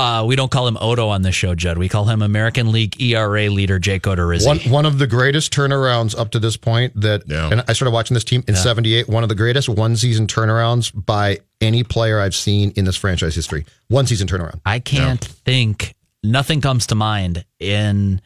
uh, 0.00 0.24
we 0.26 0.36
don't 0.36 0.50
call 0.50 0.66
him 0.68 0.78
Odo 0.80 1.08
on 1.08 1.22
this 1.22 1.34
show, 1.34 1.54
Judd. 1.56 1.76
We 1.76 1.88
call 1.88 2.04
him 2.06 2.22
American 2.22 2.70
League 2.72 3.00
ERA 3.02 3.50
leader 3.50 3.78
Jake 3.80 4.02
Odorizzi. 4.04 4.46
One 4.46 4.58
one 4.70 4.86
of 4.86 4.98
the 4.98 5.06
greatest 5.06 5.52
turnarounds 5.52 6.16
up 6.18 6.30
to 6.32 6.38
this 6.38 6.56
point 6.56 7.00
that 7.00 7.22
Yeah. 7.26 7.50
and 7.50 7.62
I 7.68 7.72
started 7.72 7.90
watching 7.92 8.14
this 8.14 8.24
team 8.24 8.42
in 8.48 8.54
78, 8.56 9.08
one 9.08 9.22
of 9.22 9.28
the 9.28 9.34
greatest 9.34 9.68
one 9.68 9.96
season 9.96 10.26
turnarounds 10.26 10.90
by 10.94 11.38
any 11.60 11.82
player 11.84 12.20
I've 12.20 12.34
seen 12.36 12.72
in 12.76 12.84
this 12.84 12.96
franchise 12.96 13.34
history. 13.34 13.64
One 13.88 14.06
season 14.06 14.26
turnaround. 14.28 14.60
I 14.64 14.78
can't 14.78 15.22
think 15.24 15.94
nothing 16.22 16.60
comes 16.60 16.86
to 16.88 16.94
mind 16.94 17.44
in 17.58 18.20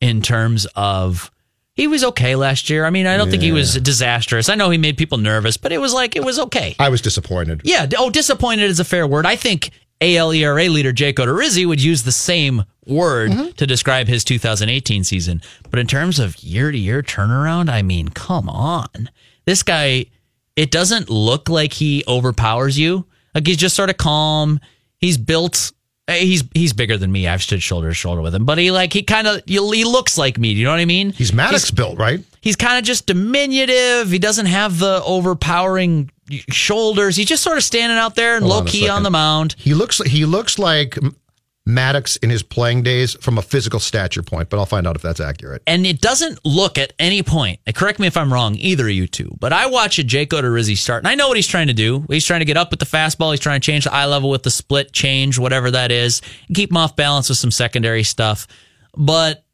in 0.00 0.22
terms 0.22 0.66
of 0.74 1.30
he 1.74 1.86
was 1.86 2.04
okay 2.04 2.36
last 2.36 2.68
year. 2.68 2.84
I 2.84 2.90
mean, 2.90 3.06
I 3.06 3.16
don't 3.16 3.30
think 3.30 3.42
he 3.42 3.52
was 3.52 3.76
disastrous. 3.76 4.48
I 4.48 4.56
know 4.56 4.68
he 4.68 4.78
made 4.78 4.98
people 4.98 5.16
nervous, 5.16 5.56
but 5.56 5.72
it 5.72 5.78
was 5.78 5.94
like 5.94 6.16
it 6.16 6.24
was 6.24 6.38
okay. 6.38 6.76
I 6.78 6.90
was 6.90 7.00
disappointed. 7.00 7.62
Yeah. 7.64 7.86
Oh, 7.96 8.10
disappointed 8.10 8.64
is 8.64 8.78
a 8.78 8.84
fair 8.84 9.06
word. 9.06 9.24
I 9.24 9.36
think 9.36 9.70
ALERA 10.02 10.68
leader 10.68 10.92
Jake 10.92 11.16
Odorizzi 11.16 11.66
would 11.66 11.82
use 11.82 12.02
the 12.02 12.12
same 12.12 12.64
word 12.86 13.30
mm-hmm. 13.30 13.50
to 13.52 13.66
describe 13.66 14.08
his 14.08 14.24
2018 14.24 15.04
season. 15.04 15.40
But 15.70 15.78
in 15.78 15.86
terms 15.86 16.18
of 16.18 16.42
year 16.42 16.70
to 16.70 16.76
year 16.76 17.02
turnaround, 17.02 17.70
I 17.70 17.82
mean, 17.82 18.08
come 18.08 18.48
on. 18.48 19.08
This 19.46 19.62
guy, 19.62 20.06
it 20.56 20.70
doesn't 20.70 21.08
look 21.08 21.48
like 21.48 21.72
he 21.72 22.04
overpowers 22.06 22.78
you. 22.78 23.06
Like 23.34 23.46
he's 23.46 23.56
just 23.56 23.76
sort 23.76 23.90
of 23.90 23.96
calm. 23.96 24.60
He's 24.98 25.16
built. 25.16 25.72
Eh, 26.12 26.24
He's 26.24 26.44
he's 26.54 26.72
bigger 26.72 26.96
than 26.96 27.10
me. 27.12 27.28
I've 27.28 27.42
stood 27.42 27.62
shoulder 27.62 27.88
to 27.88 27.94
shoulder 27.94 28.22
with 28.22 28.34
him, 28.34 28.44
but 28.44 28.58
he 28.58 28.70
like 28.70 28.92
he 28.92 29.02
kind 29.02 29.26
of 29.26 29.42
he 29.46 29.84
looks 29.84 30.16
like 30.18 30.38
me. 30.38 30.54
Do 30.54 30.60
you 30.60 30.64
know 30.66 30.72
what 30.72 30.80
I 30.80 30.84
mean? 30.84 31.12
He's 31.12 31.30
Maddux 31.32 31.74
built, 31.74 31.98
right? 31.98 32.20
he's 32.40 32.56
kind 32.56 32.76
of 32.76 32.84
just 32.84 33.06
diminutive. 33.06 34.10
He 34.10 34.18
doesn't 34.18 34.46
have 34.46 34.78
the 34.78 35.00
overpowering 35.04 36.10
shoulders. 36.50 37.16
He's 37.16 37.26
just 37.26 37.42
sort 37.42 37.56
of 37.56 37.64
standing 37.64 37.96
out 37.98 38.14
there 38.14 38.34
and 38.36 38.42
Hold 38.42 38.52
low 38.52 38.60
on 38.60 38.66
key 38.66 38.88
on 38.88 39.02
the 39.02 39.10
mound. 39.10 39.54
He 39.58 39.74
looks 39.74 39.98
he 39.98 40.24
looks 40.24 40.58
like 40.58 40.98
Maddux 41.68 42.18
in 42.22 42.30
his 42.30 42.42
playing 42.42 42.82
days 42.82 43.14
from 43.14 43.38
a 43.38 43.42
physical 43.42 43.78
stature 43.78 44.22
point, 44.22 44.50
but 44.50 44.58
I'll 44.58 44.66
find 44.66 44.86
out 44.86 44.96
if 44.96 45.02
that's 45.02 45.20
accurate. 45.20 45.62
And 45.66 45.86
it 45.86 46.00
doesn't 46.00 46.44
look 46.44 46.76
at 46.76 46.92
any 46.98 47.22
point. 47.22 47.60
Correct 47.74 48.00
me 48.00 48.08
if 48.08 48.16
I'm 48.16 48.32
wrong, 48.32 48.56
either 48.56 48.86
of 48.86 48.92
you 48.92 49.06
two. 49.06 49.36
But 49.38 49.52
I 49.52 49.66
watch 49.66 49.98
a 49.98 50.04
Jake 50.04 50.30
Odorizzi 50.30 50.76
start, 50.76 51.02
and 51.02 51.08
I 51.08 51.14
know 51.14 51.28
what 51.28 51.36
he's 51.36 51.46
trying 51.46 51.68
to 51.68 51.72
do. 51.72 52.04
He's 52.08 52.26
trying 52.26 52.40
to 52.40 52.46
get 52.46 52.56
up 52.56 52.70
with 52.70 52.80
the 52.80 52.86
fastball. 52.86 53.30
He's 53.30 53.40
trying 53.40 53.60
to 53.60 53.64
change 53.64 53.84
the 53.84 53.92
eye 53.94 54.06
level 54.06 54.28
with 54.28 54.42
the 54.42 54.50
split 54.50 54.92
change, 54.92 55.38
whatever 55.38 55.70
that 55.70 55.92
is, 55.92 56.20
keep 56.52 56.70
him 56.70 56.76
off 56.76 56.96
balance 56.96 57.28
with 57.28 57.38
some 57.38 57.52
secondary 57.52 58.02
stuff. 58.02 58.48
But 58.96 59.44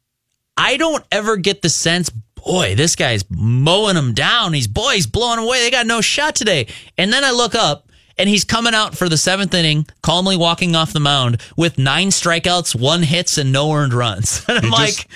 I 0.57 0.77
don't 0.77 1.05
ever 1.11 1.37
get 1.37 1.61
the 1.61 1.69
sense, 1.69 2.09
boy, 2.09 2.75
this 2.75 2.95
guy's 2.95 3.23
mowing 3.29 3.95
them 3.95 4.13
down. 4.13 4.53
He's 4.53 4.67
boy, 4.67 4.93
he's 4.95 5.07
blowing 5.07 5.39
away. 5.39 5.61
They 5.61 5.71
got 5.71 5.85
no 5.85 6.01
shot 6.01 6.35
today. 6.35 6.67
And 6.97 7.13
then 7.13 7.23
I 7.23 7.31
look 7.31 7.55
up 7.55 7.88
and 8.19 8.29
he's 8.29 8.43
coming 8.43 8.75
out 8.75 8.95
for 8.95 9.09
the 9.09 9.17
seventh 9.17 9.53
inning, 9.55 9.87
calmly 10.03 10.37
walking 10.37 10.75
off 10.75 10.93
the 10.93 10.99
mound 10.99 11.41
with 11.57 11.79
nine 11.79 12.09
strikeouts, 12.09 12.79
one 12.79 13.01
hits, 13.01 13.39
and 13.39 13.51
no 13.51 13.71
earned 13.73 13.93
runs. 13.93 14.45
And 14.49 14.57
I'm 14.59 14.63
He 14.65 14.69
like, 14.69 14.89
just- 14.93 15.09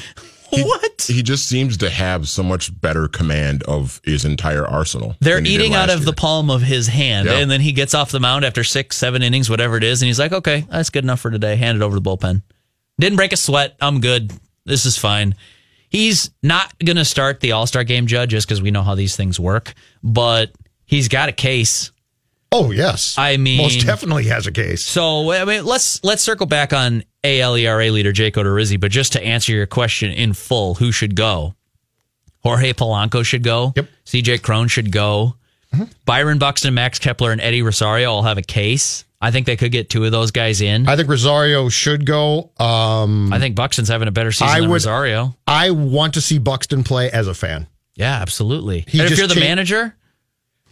what? 0.52 1.02
He 1.08 1.24
just 1.24 1.48
seems 1.48 1.78
to 1.78 1.90
have 1.90 2.28
so 2.30 2.44
much 2.44 2.80
better 2.80 3.08
command 3.08 3.64
of 3.64 4.00
his 4.04 4.24
entire 4.24 4.66
arsenal. 4.68 5.16
They're 5.20 5.42
he 5.42 5.56
eating 5.56 5.74
out 5.74 5.90
of 5.90 6.06
the 6.06 6.14
palm 6.14 6.52
of 6.52 6.62
his 6.62 6.88
hand, 6.88 7.28
Yeah. 7.28 7.38
and 7.40 7.50
then 7.50 7.60
he 7.60 7.72
gets 7.72 7.96
off 7.96 8.12
the 8.12 8.20
mound 8.20 8.46
after 8.46 8.64
six, 8.64 8.96
seven 8.96 9.24
innings, 9.24 9.50
whatever 9.50 9.78
it 9.78 9.84
is, 9.84 10.02
and 10.04 10.08
he's 10.08 10.20
like, 10.20 10.32
"Okay, 10.32 10.66
that's 10.70 10.92
good 10.92 11.04
enough 11.04 11.20
for 11.22 11.32
today." 11.32 11.56
Hand 11.56 11.78
it 11.78 11.82
over 11.84 11.98
to 11.98 12.00
the 12.00 12.08
bullpen. 12.08 12.44
Didn't 13.00 13.16
break 13.18 13.34
a 13.34 13.38
sweat. 13.38 13.76
I'm 13.82 14.00
good. 14.00 14.32
This 14.66 14.86
is 14.86 14.96
fine. 14.96 15.34
He's 15.90 16.30
not 16.44 16.72
going 16.78 16.98
to 16.98 17.06
start 17.06 17.40
the 17.40 17.54
All 17.54 17.66
Star 17.66 17.84
game, 17.84 18.06
Judge, 18.06 18.30
just 18.30 18.48
because 18.48 18.62
we 18.62 18.70
know 18.70 18.84
how 18.84 18.94
these 18.94 19.16
things 19.16 19.40
work. 19.40 19.74
But 20.04 20.52
he's 20.86 21.08
got 21.08 21.30
a 21.30 21.34
case. 21.34 21.92
Oh 22.56 22.70
yes, 22.72 23.16
I 23.18 23.38
mean- 23.38 23.58
most 23.58 23.86
definitely 23.86 24.26
has 24.26 24.46
a 24.48 24.52
case. 24.52 24.84
So 24.84 25.32
I 25.32 25.44
mean, 25.44 25.66
let's 25.66 26.04
let's 26.04 26.22
circle 26.22 26.46
back 26.46 26.72
on 26.72 27.04
ALERA 27.24 27.92
leader 27.92 28.12
Jake 28.12 28.36
Odorizzi, 28.36 28.80
but 28.80 28.92
just 28.92 29.14
to 29.14 29.24
answer 29.24 29.52
your 29.52 29.66
question 29.66 30.12
in 30.12 30.34
full, 30.34 30.76
who 30.76 30.92
should 30.92 31.16
go? 31.16 31.56
Jorge 32.44 32.74
Polanco 32.74 33.26
should 33.26 33.44
go. 33.44 33.74
Yep. 33.76 33.88
CJ 34.06 34.42
Cron 34.42 34.68
should 34.68 34.92
go. 34.92 35.36
Byron 36.06 36.38
Buxton, 36.38 36.74
Max 36.76 37.00
Kepler, 37.00 37.32
and 37.32 37.42
Eddie 37.42 37.64
Rosario 37.64 38.12
all 38.12 38.22
have 38.24 38.38
a 38.38 38.42
case. 38.44 39.06
I 39.20 39.32
think 39.32 39.48
they 39.48 39.56
could 39.56 39.72
get 39.72 39.90
two 39.90 40.04
of 40.06 40.12
those 40.12 40.30
guys 40.32 40.62
in. 40.62 40.88
I, 40.88 40.94
I 40.94 40.96
think 40.98 41.10
Rosario 41.10 41.70
should 41.70 42.06
go. 42.06 42.52
Um, 42.60 43.34
I 43.34 43.40
think 43.40 43.56
Buxton's 43.56 43.88
having 43.88 44.08
a 44.08 44.12
better 44.12 44.32
season 44.32 44.50
I 44.50 44.60
than 44.60 44.70
would- 44.70 44.76
Rosario. 44.76 45.36
I 45.48 45.72
want 45.72 46.14
to 46.16 46.22
see 46.22 46.38
Buxton 46.38 46.84
play 46.84 47.10
as 47.10 47.28
a 47.28 47.34
fan. 47.34 47.66
Yeah, 47.96 48.14
absolutely. 48.22 48.84
He 48.88 49.00
and 49.00 49.10
if 49.12 49.18
you're 49.18 49.26
the 49.28 49.34
cha- 49.36 49.40
manager, 49.40 49.96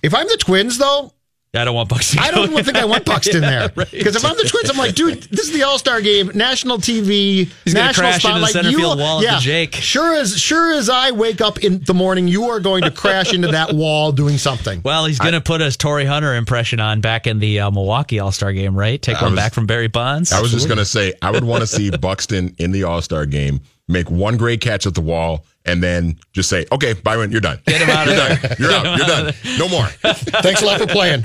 If 0.03 0.13
I'm 0.13 0.27
the 0.27 0.37
Twins, 0.37 0.77
though, 0.77 1.13
I 1.53 1.65
don't 1.65 1.75
want 1.75 1.89
Buxton. 1.89 2.19
I 2.19 2.31
don't 2.31 2.49
even 2.49 2.63
think 2.63 2.77
I 2.77 2.85
want 2.85 3.03
Buxton 3.03 3.41
there. 3.41 3.69
right. 3.75 3.91
Because 3.91 4.15
if 4.15 4.23
I'm 4.23 4.37
the 4.37 4.43
Twins, 4.43 4.69
I'm 4.69 4.77
like, 4.77 4.95
dude, 4.95 5.23
this 5.23 5.47
is 5.47 5.51
the 5.51 5.63
All 5.63 5.77
Star 5.77 5.99
game, 5.99 6.31
national 6.33 6.77
TV, 6.77 7.49
He's 7.65 7.73
gonna 7.73 7.87
national 7.87 8.07
crash 8.09 8.23
into 8.23 8.39
the 8.39 8.47
spotlight. 8.47 8.51
center 8.53 8.69
You- 8.69 8.77
field 8.77 8.99
wall 8.99 9.17
of 9.17 9.23
the 9.25 9.31
yeah, 9.31 9.39
Jake. 9.39 9.75
Sure 9.75 10.15
as 10.15 10.39
sure 10.39 10.73
as 10.73 10.89
I 10.89 11.11
wake 11.11 11.41
up 11.41 11.61
in 11.61 11.83
the 11.83 11.93
morning, 11.93 12.29
you 12.29 12.45
are 12.51 12.61
going 12.61 12.83
to 12.83 12.91
crash 12.91 13.33
into 13.33 13.49
that 13.49 13.73
wall 13.73 14.13
doing 14.13 14.37
something. 14.37 14.81
Well, 14.85 15.03
he's 15.05 15.19
going 15.19 15.33
to 15.33 15.41
put 15.41 15.59
a 15.61 15.77
Torii 15.77 16.05
Hunter 16.05 16.35
impression 16.35 16.79
on 16.79 17.01
back 17.01 17.27
in 17.27 17.39
the 17.39 17.59
uh, 17.59 17.69
Milwaukee 17.71 18.19
All 18.19 18.31
Star 18.31 18.53
game, 18.53 18.73
right? 18.73 19.01
Take 19.01 19.17
I 19.17 19.23
one 19.23 19.33
was- 19.33 19.39
back 19.41 19.53
from 19.53 19.65
Barry 19.65 19.89
Bonds. 19.89 20.31
I 20.31 20.39
was 20.39 20.51
just 20.51 20.69
gonna 20.69 20.85
say 20.85 21.13
I 21.21 21.31
would 21.31 21.43
want 21.43 21.61
to 21.61 21.67
see 21.67 21.89
Buxton 21.89 22.55
in 22.59 22.71
the 22.71 22.83
All 22.85 23.01
Star 23.01 23.25
game 23.25 23.59
make 23.91 24.09
one 24.09 24.37
great 24.37 24.61
catch 24.61 24.85
at 24.87 24.93
the 24.95 25.01
wall 25.01 25.45
and 25.65 25.83
then 25.83 26.17
just 26.33 26.49
say, 26.49 26.65
"Okay, 26.71 26.93
Byron, 26.93 27.31
you're 27.31 27.41
done. 27.41 27.59
Get 27.67 27.81
him 27.81 27.89
out 27.89 28.07
you're 28.07 28.15
there. 28.15 28.35
done. 28.37 28.55
You're 28.59 28.71
out. 28.71 28.97
You're 28.97 29.07
done. 29.07 29.33
No 29.59 29.69
more." 29.69 29.85
Thanks 29.85 30.61
a 30.61 30.65
lot 30.65 30.79
for 30.79 30.87
playing. 30.87 31.23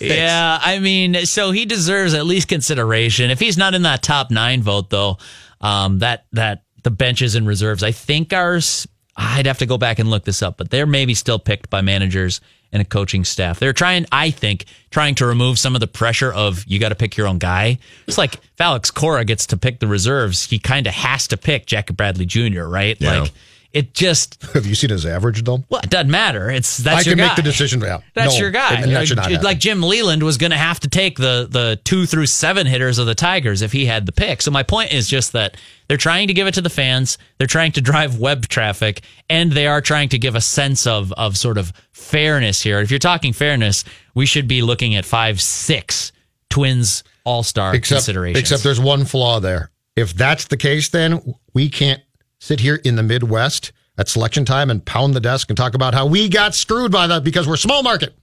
Yeah, 0.00 0.58
I 0.60 0.78
mean, 0.80 1.26
so 1.26 1.50
he 1.52 1.64
deserves 1.66 2.14
at 2.14 2.26
least 2.26 2.48
consideration. 2.48 3.30
If 3.30 3.38
he's 3.40 3.56
not 3.56 3.74
in 3.74 3.82
that 3.82 4.02
top 4.02 4.30
nine 4.30 4.62
vote, 4.62 4.90
though, 4.90 5.18
um, 5.60 6.00
that 6.00 6.26
that 6.32 6.62
the 6.82 6.90
benches 6.90 7.34
and 7.34 7.46
reserves, 7.46 7.82
I 7.82 7.92
think 7.92 8.32
are 8.32 8.56
s- 8.56 8.86
I'd 9.16 9.46
have 9.46 9.58
to 9.58 9.66
go 9.66 9.78
back 9.78 9.98
and 9.98 10.10
look 10.10 10.24
this 10.24 10.42
up, 10.42 10.56
but 10.58 10.70
they're 10.70 10.86
maybe 10.86 11.14
still 11.14 11.38
picked 11.38 11.70
by 11.70 11.80
managers 11.80 12.40
and 12.72 12.82
a 12.82 12.84
coaching 12.84 13.24
staff. 13.24 13.58
They're 13.58 13.72
trying, 13.72 14.06
I 14.12 14.30
think, 14.30 14.66
trying 14.90 15.14
to 15.16 15.26
remove 15.26 15.58
some 15.58 15.74
of 15.74 15.80
the 15.80 15.86
pressure 15.86 16.32
of 16.32 16.64
you 16.66 16.78
got 16.78 16.90
to 16.90 16.94
pick 16.94 17.16
your 17.16 17.26
own 17.26 17.38
guy. 17.38 17.78
It's 18.06 18.18
like 18.18 18.34
if 18.34 18.60
Alex 18.60 18.90
Cora 18.90 19.24
gets 19.24 19.46
to 19.46 19.56
pick 19.56 19.80
the 19.80 19.86
reserves, 19.86 20.50
he 20.50 20.58
kind 20.58 20.86
of 20.86 20.94
has 20.94 21.28
to 21.28 21.36
pick 21.36 21.66
Jackie 21.66 21.94
Bradley 21.94 22.26
Jr., 22.26 22.64
right? 22.64 23.00
Yeah. 23.00 23.20
Like 23.20 23.32
it 23.76 23.94
just, 23.94 24.42
Have 24.54 24.66
you 24.66 24.74
seen 24.74 24.90
his 24.90 25.04
average 25.04 25.44
though? 25.44 25.62
well, 25.68 25.80
it 25.82 25.90
doesn't 25.90 26.10
matter. 26.10 26.50
It's 26.50 26.78
that's 26.78 27.06
I 27.06 27.10
your 27.10 27.16
can 27.16 27.18
guy. 27.24 27.26
make 27.28 27.36
the 27.36 27.42
decision. 27.42 27.80
Yeah, 27.80 27.98
That's 28.14 28.34
No, 28.34 28.40
your 28.40 28.50
guy. 28.50 28.74
and 28.74 28.90
that 28.92 29.16
Like- 29.16 29.42
like 29.42 29.58
Jim 29.58 29.82
Leyland 29.82 30.22
was 30.22 30.38
going 30.38 30.50
to 30.52 30.56
have 30.56 30.80
to 30.80 30.88
take 30.88 31.18
the 31.18 31.46
the 31.50 31.78
two 31.84 32.06
through 32.06 32.26
seven 32.26 32.66
hitters 32.66 32.98
of 32.98 33.06
the 33.06 33.14
Tigers 33.14 33.62
if 33.62 33.72
he 33.72 33.86
had 33.86 34.06
the 34.06 34.12
pick. 34.12 34.42
So 34.42 34.50
my 34.50 34.62
point 34.62 34.92
is 34.92 35.08
just 35.08 35.32
that 35.32 35.56
they're 35.88 35.96
trying 35.96 36.28
to 36.28 36.34
give 36.34 36.46
it 36.46 36.54
to 36.54 36.60
the 36.60 36.70
fans. 36.70 37.18
They're 37.38 37.46
trying 37.46 37.72
to 37.72 37.80
drive 37.80 38.18
web 38.18 38.48
traffic, 38.48 39.02
and 39.30 39.52
they 39.52 39.66
are 39.66 39.80
trying 39.80 40.08
to 40.10 40.18
give 40.18 40.34
a 40.34 40.40
sense 40.40 40.86
of 40.86 41.12
of 41.12 41.36
sort 41.36 41.58
of 41.58 41.72
fairness 41.92 42.62
here. 42.62 42.80
If 42.80 42.90
you're 42.90 42.98
talking 42.98 43.32
fairness, 43.32 43.84
we 44.14 44.26
should 44.26 44.48
be 44.48 44.62
looking 44.62 44.94
at 44.96 45.04
five, 45.04 45.40
six 45.40 46.12
Twins 46.50 47.04
All 47.24 47.42
Star 47.42 47.72
considerations. 47.78 48.40
except 48.40 48.62
there's 48.62 48.80
one 48.80 49.04
flaw 49.04 49.40
there. 49.40 49.70
If 49.96 50.14
that's 50.14 50.46
the 50.46 50.56
case, 50.56 50.88
then 50.90 51.34
we 51.54 51.68
can't 51.70 52.00
sit 52.38 52.60
here 52.60 52.80
in 52.84 52.96
the 52.96 53.02
Midwest 53.02 53.72
at 53.98 54.08
selection 54.08 54.44
time 54.44 54.70
and 54.70 54.84
pound 54.84 55.14
the 55.14 55.20
desk 55.20 55.50
and 55.50 55.56
talk 55.56 55.74
about 55.74 55.94
how 55.94 56.06
we 56.06 56.28
got 56.28 56.54
screwed 56.54 56.92
by 56.92 57.06
that 57.06 57.24
because 57.24 57.48
we're 57.48 57.56
small 57.56 57.82
market. 57.82 58.14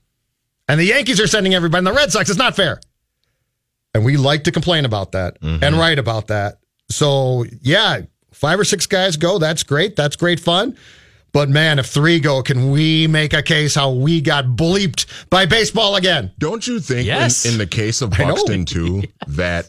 And 0.68 0.80
the 0.80 0.84
Yankees 0.84 1.20
are 1.20 1.26
sending 1.26 1.54
everybody, 1.54 1.78
and 1.80 1.86
the 1.86 1.92
Red 1.92 2.10
Sox, 2.10 2.30
it's 2.30 2.38
not 2.38 2.56
fair. 2.56 2.80
And 3.92 4.04
we 4.04 4.16
like 4.16 4.44
to 4.44 4.52
complain 4.52 4.84
about 4.84 5.12
that 5.12 5.40
mm-hmm. 5.40 5.62
and 5.62 5.76
write 5.76 5.98
about 5.98 6.28
that. 6.28 6.58
So, 6.90 7.44
yeah, 7.60 8.02
five 8.32 8.58
or 8.58 8.64
six 8.64 8.86
guys 8.86 9.16
go. 9.16 9.38
That's 9.38 9.62
great. 9.62 9.94
That's 9.94 10.16
great 10.16 10.40
fun. 10.40 10.76
But 11.32 11.48
man, 11.48 11.80
if 11.80 11.86
three 11.86 12.20
go, 12.20 12.42
can 12.42 12.70
we 12.70 13.08
make 13.08 13.32
a 13.32 13.42
case 13.42 13.74
how 13.74 13.92
we 13.92 14.20
got 14.20 14.44
bleeped 14.44 15.06
by 15.30 15.46
baseball 15.46 15.96
again? 15.96 16.32
Don't 16.38 16.64
you 16.66 16.78
think, 16.78 17.00
in- 17.00 17.06
Yes. 17.06 17.44
in, 17.44 17.58
the 17.58 17.66
case 17.66 18.02
of 18.02 18.14
I 18.14 18.24
know. 18.24 18.34
Buxton 18.34 18.64
too, 18.64 19.02
that 19.26 19.68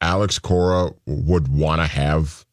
Alex 0.00 0.38
Cora 0.38 0.90
would 1.06 1.48
want 1.48 1.80
to 1.80 1.86
have 1.86 2.44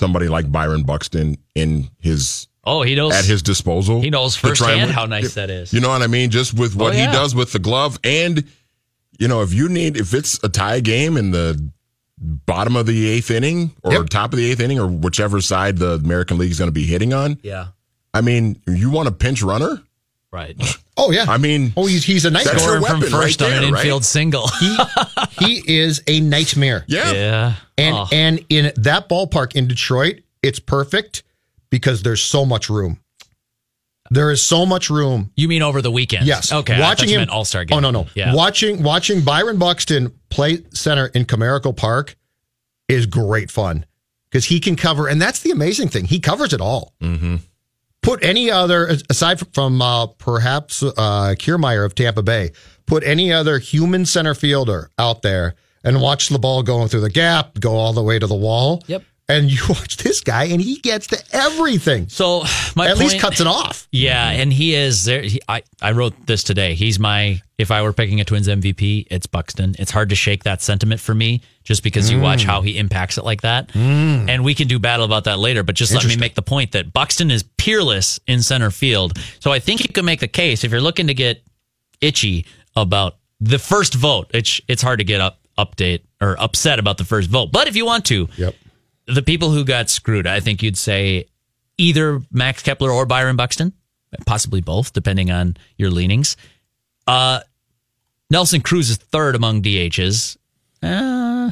somebody 0.00 0.26
like 0.28 0.50
Byron 0.50 0.82
Buxton 0.82 1.36
in 1.54 1.88
his 2.00 2.48
oh, 2.64 2.82
he 2.82 2.94
knows 2.96 3.12
at 3.14 3.24
his 3.24 3.42
disposal? 3.42 4.00
he 4.00 4.10
knows 4.10 4.34
to 4.34 4.40
try 4.40 4.48
and 4.48 4.56
firsthand 4.56 4.90
how 4.90 5.06
nice 5.06 5.34
that 5.34 5.48
is. 5.50 5.72
You 5.72 5.80
know 5.80 5.90
what 5.90 6.02
I 6.02 6.08
mean? 6.08 6.30
Just 6.30 6.54
with 6.58 6.74
what 6.74 6.92
Oh, 6.94 6.96
yeah. 6.96 7.06
he 7.06 7.12
does 7.12 7.34
with 7.34 7.52
the 7.52 7.58
glove, 7.60 8.00
and 8.02 8.42
you 9.18 9.28
know, 9.28 9.42
if 9.42 9.52
you 9.54 9.68
need, 9.68 9.96
if 9.96 10.12
it's 10.14 10.42
a 10.42 10.48
tie 10.48 10.80
game 10.80 11.16
in 11.16 11.30
the 11.30 11.70
bottom 12.18 12.74
of 12.76 12.86
the 12.86 13.08
eighth 13.08 13.30
inning 13.30 13.70
or 13.82 13.92
Yep. 13.92 14.08
top 14.08 14.32
of 14.32 14.38
the 14.38 14.50
eighth 14.50 14.60
inning 14.60 14.78
or 14.80 14.86
whichever 14.88 15.40
side 15.40 15.78
the 15.78 15.92
American 15.94 16.36
League 16.38 16.50
is 16.50 16.58
going 16.58 16.68
to 16.68 16.72
be 16.72 16.84
hitting 16.86 17.12
on, 17.14 17.38
yeah, 17.42 17.68
I 18.12 18.20
mean, 18.22 18.60
you 18.66 18.90
want 18.90 19.08
a 19.08 19.12
pinch 19.12 19.42
runner? 19.42 19.82
right. 20.32 20.56
Oh, 21.02 21.10
yeah. 21.10 21.24
I 21.28 21.38
mean, 21.38 21.72
oh, 21.76 21.86
he's, 21.86 22.04
he's 22.04 22.24
a 22.26 22.30
nightmare. 22.30 22.54
That's 22.54 22.64
Scoring 22.64 22.84
from 22.84 23.00
first 23.00 23.40
right 23.40 23.52
on 23.52 23.64
an 23.64 23.72
right? 23.72 23.80
infield 23.80 24.04
single. 24.04 24.48
he 25.38 25.62
is 25.66 26.02
a 26.06 26.20
nightmare. 26.20 26.84
yeah. 26.88 27.12
yeah. 27.12 27.54
And 27.78 27.96
Oh. 27.96 28.06
and 28.12 28.44
in 28.50 28.72
that 28.76 29.08
ballpark 29.08 29.56
in 29.56 29.66
Detroit, 29.66 30.20
it's 30.42 30.58
perfect 30.58 31.22
because 31.70 32.02
there's 32.02 32.20
so 32.22 32.44
much 32.44 32.68
room. 32.68 33.00
There 34.10 34.30
is 34.30 34.42
so 34.42 34.66
much 34.66 34.90
room. 34.90 35.30
You 35.36 35.48
mean 35.48 35.62
over 35.62 35.80
the 35.80 35.90
weekend? 35.90 36.26
Yes. 36.26 36.52
Okay. 36.52 36.78
Watching 36.80 37.08
him 37.08 37.28
All 37.30 37.44
Star 37.44 37.64
game. 37.64 37.76
Oh 37.76 37.80
no 37.80 37.90
no. 37.90 38.06
Yeah. 38.14 38.34
Watching 38.34 38.82
watching 38.82 39.22
Byron 39.22 39.58
Buxton 39.58 40.12
play 40.30 40.62
center 40.74 41.06
in 41.06 41.24
Comerica 41.24 41.74
Park 41.74 42.16
is 42.88 43.06
great 43.06 43.50
fun 43.50 43.86
because 44.30 44.44
he 44.46 44.58
can 44.60 44.74
cover, 44.76 45.06
and 45.06 45.22
that's 45.22 45.40
the 45.40 45.52
amazing 45.52 45.88
thing. 45.88 46.04
He 46.06 46.18
covers 46.20 46.52
it 46.52 46.60
all. 46.60 46.92
Mm-hmm. 47.00 47.36
Put 48.02 48.24
any 48.24 48.50
other 48.50 48.96
aside 49.10 49.40
from 49.54 49.82
uh, 49.82 50.06
perhaps 50.06 50.82
uh, 50.82 51.34
Kiermaier 51.38 51.84
of 51.84 51.94
Tampa 51.94 52.22
Bay. 52.22 52.52
Put 52.86 53.04
any 53.04 53.32
other 53.32 53.58
human 53.58 54.06
center 54.06 54.34
fielder 54.34 54.90
out 54.98 55.22
there 55.22 55.54
and 55.84 56.00
watch 56.00 56.28
the 56.28 56.38
ball 56.38 56.62
going 56.62 56.88
through 56.88 57.00
the 57.00 57.10
gap, 57.10 57.58
go 57.60 57.72
all 57.72 57.92
the 57.92 58.02
way 58.02 58.18
to 58.18 58.26
the 58.26 58.34
wall. 58.34 58.82
Yep. 58.86 59.04
And 59.30 59.50
you 59.50 59.58
watch 59.68 59.96
this 59.98 60.20
guy, 60.20 60.44
and 60.44 60.60
he 60.60 60.76
gets 60.76 61.06
to 61.08 61.18
everything. 61.32 62.08
So 62.08 62.44
my 62.76 62.86
At 62.88 62.96
point, 62.96 62.98
least 63.10 63.18
cuts 63.20 63.40
it 63.40 63.46
off. 63.46 63.86
Yeah, 63.92 64.30
and 64.30 64.52
he 64.52 64.74
is 64.74 65.04
there. 65.04 65.22
He, 65.22 65.40
I 65.48 65.62
I 65.80 65.92
wrote 65.92 66.14
this 66.26 66.42
today. 66.42 66.74
He's 66.74 66.98
my 66.98 67.40
if 67.58 67.70
I 67.70 67.82
were 67.82 67.92
picking 67.92 68.20
a 68.20 68.24
Twins 68.24 68.48
MVP, 68.48 69.06
it's 69.10 69.26
Buxton. 69.26 69.76
It's 69.78 69.90
hard 69.90 70.08
to 70.10 70.14
shake 70.14 70.44
that 70.44 70.62
sentiment 70.62 71.00
for 71.00 71.14
me 71.14 71.42
just 71.62 71.82
because 71.82 72.10
you 72.10 72.18
Mm. 72.18 72.22
watch 72.22 72.44
how 72.44 72.62
he 72.62 72.78
impacts 72.78 73.18
it 73.18 73.24
like 73.24 73.42
that. 73.42 73.74
And 73.76 74.42
we 74.44 74.54
can 74.54 74.66
do 74.66 74.78
battle 74.78 75.04
about 75.04 75.24
that 75.24 75.38
later. 75.38 75.62
But 75.62 75.74
just 75.74 75.92
let 75.92 76.06
me 76.06 76.16
make 76.16 76.34
the 76.34 76.42
point 76.42 76.72
that 76.72 76.92
Buxton 76.92 77.30
is 77.30 77.42
peerless 77.58 78.18
in 78.26 78.40
center 78.42 78.70
field. 78.70 79.18
So 79.40 79.52
I 79.52 79.58
think 79.58 79.82
you 79.86 79.92
could 79.92 80.06
make 80.06 80.20
the 80.20 80.28
case 80.28 80.64
if 80.64 80.70
you're 80.72 80.80
looking 80.80 81.06
to 81.08 81.14
get 81.14 81.42
itchy 82.00 82.46
about 82.76 83.16
the 83.40 83.58
first 83.58 83.94
vote. 83.94 84.30
It's 84.32 84.60
it's 84.68 84.82
hard 84.82 84.98
to 85.00 85.04
get 85.04 85.20
up 85.20 85.38
update 85.58 86.00
or 86.22 86.36
upset 86.40 86.78
about 86.78 86.96
the 86.96 87.04
first 87.04 87.28
vote. 87.28 87.52
But 87.52 87.68
if 87.68 87.76
you 87.76 87.84
want 87.84 88.06
to, 88.06 88.28
Yep. 88.38 88.54
The 89.14 89.22
people 89.22 89.50
who 89.50 89.64
got 89.64 89.88
screwed, 89.90 90.26
I 90.26 90.40
think 90.40 90.62
you'd 90.62 90.76
say 90.78 91.26
either 91.78 92.20
Max 92.30 92.62
Kepler 92.62 92.90
or 92.90 93.06
Byron 93.06 93.36
Buxton, 93.36 93.72
possibly 94.26 94.60
both, 94.60 94.92
depending 94.92 95.30
on 95.30 95.56
your 95.76 95.90
leanings. 95.90 96.36
Uh, 97.06 97.40
Nelson 98.30 98.60
Cruz 98.60 98.90
is 98.90 98.96
third 98.96 99.34
among 99.34 99.62
DHs. 99.62 100.36
Uh, 100.82 101.50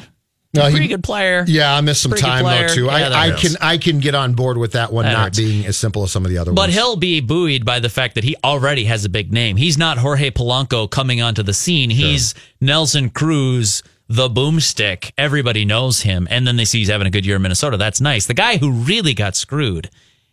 No, 0.53 0.65
he- 0.65 0.71
pretty 0.71 0.87
good 0.87 1.03
player. 1.03 1.43
Yeah, 1.47 1.75
I 1.75 1.81
missed 1.81 2.01
some 2.01 2.09
Pretty 2.11 2.25
time 2.25 2.43
though 2.45 2.73
too. 2.73 2.85
Yeah, 2.85 2.91
I, 3.09 3.27
I 3.27 3.31
can 3.39 3.51
I 3.61 3.77
can 3.77 3.99
get 3.99 4.15
on 4.15 4.33
board 4.33 4.57
with 4.57 4.71
that 4.71 4.91
one 4.91 5.05
That 5.05 5.11
not 5.13 5.23
hurts. 5.25 5.37
being 5.37 5.65
as 5.67 5.77
simple 5.77 6.01
as 6.03 6.11
some 6.11 6.25
of 6.25 6.31
the 6.31 6.37
other 6.39 6.51
But 6.51 6.61
ones. 6.61 6.73
But 6.75 6.79
he'll 6.81 6.95
be 6.95 7.19
buoyed 7.21 7.65
by 7.65 7.79
the 7.79 7.89
fact 7.89 8.15
that 8.15 8.23
he 8.23 8.35
already 8.43 8.85
has 8.85 9.05
a 9.05 9.09
big 9.09 9.31
name. 9.31 9.57
He's 9.57 9.77
not 9.77 9.97
Jorge 9.99 10.31
Polanco 10.31 10.89
coming 10.89 11.21
onto 11.21 11.43
the 11.43 11.53
scene. 11.53 11.89
He's 11.91 12.33
Nelson 12.61 13.09
Cruz, 13.11 13.83
the 14.09 14.27
boomstick. 14.27 15.11
Everybody 15.17 15.63
knows 15.65 16.01
him. 16.01 16.27
And 16.31 16.45
then 16.47 16.55
they 16.57 16.65
see 16.65 16.79
he's 16.79 16.89
having 16.89 17.07
a 17.07 17.11
good 17.11 17.25
year 17.25 17.35
in 17.35 17.41
Minnesota. 17.43 17.77
That's 17.77 18.01
nice. 18.01 18.25
The 18.25 18.33
guy 18.33 18.57
who 18.57 18.71
really 18.71 19.13
got 19.13 19.35
screwed 19.35 19.89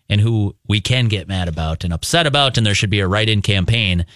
and 0.09 0.21
who 0.21 0.57
we 0.67 0.81
can 0.81 1.09
get 1.09 1.29
mad 1.29 1.47
about 1.47 1.85
and 1.85 1.93
upset 1.93 2.27
about, 2.27 2.57
and 2.57 2.67
there 2.67 2.75
should 2.75 2.91
be 2.91 3.01
a 3.01 3.07
write 3.09 3.29
in 3.29 3.43
campaign, 3.43 4.07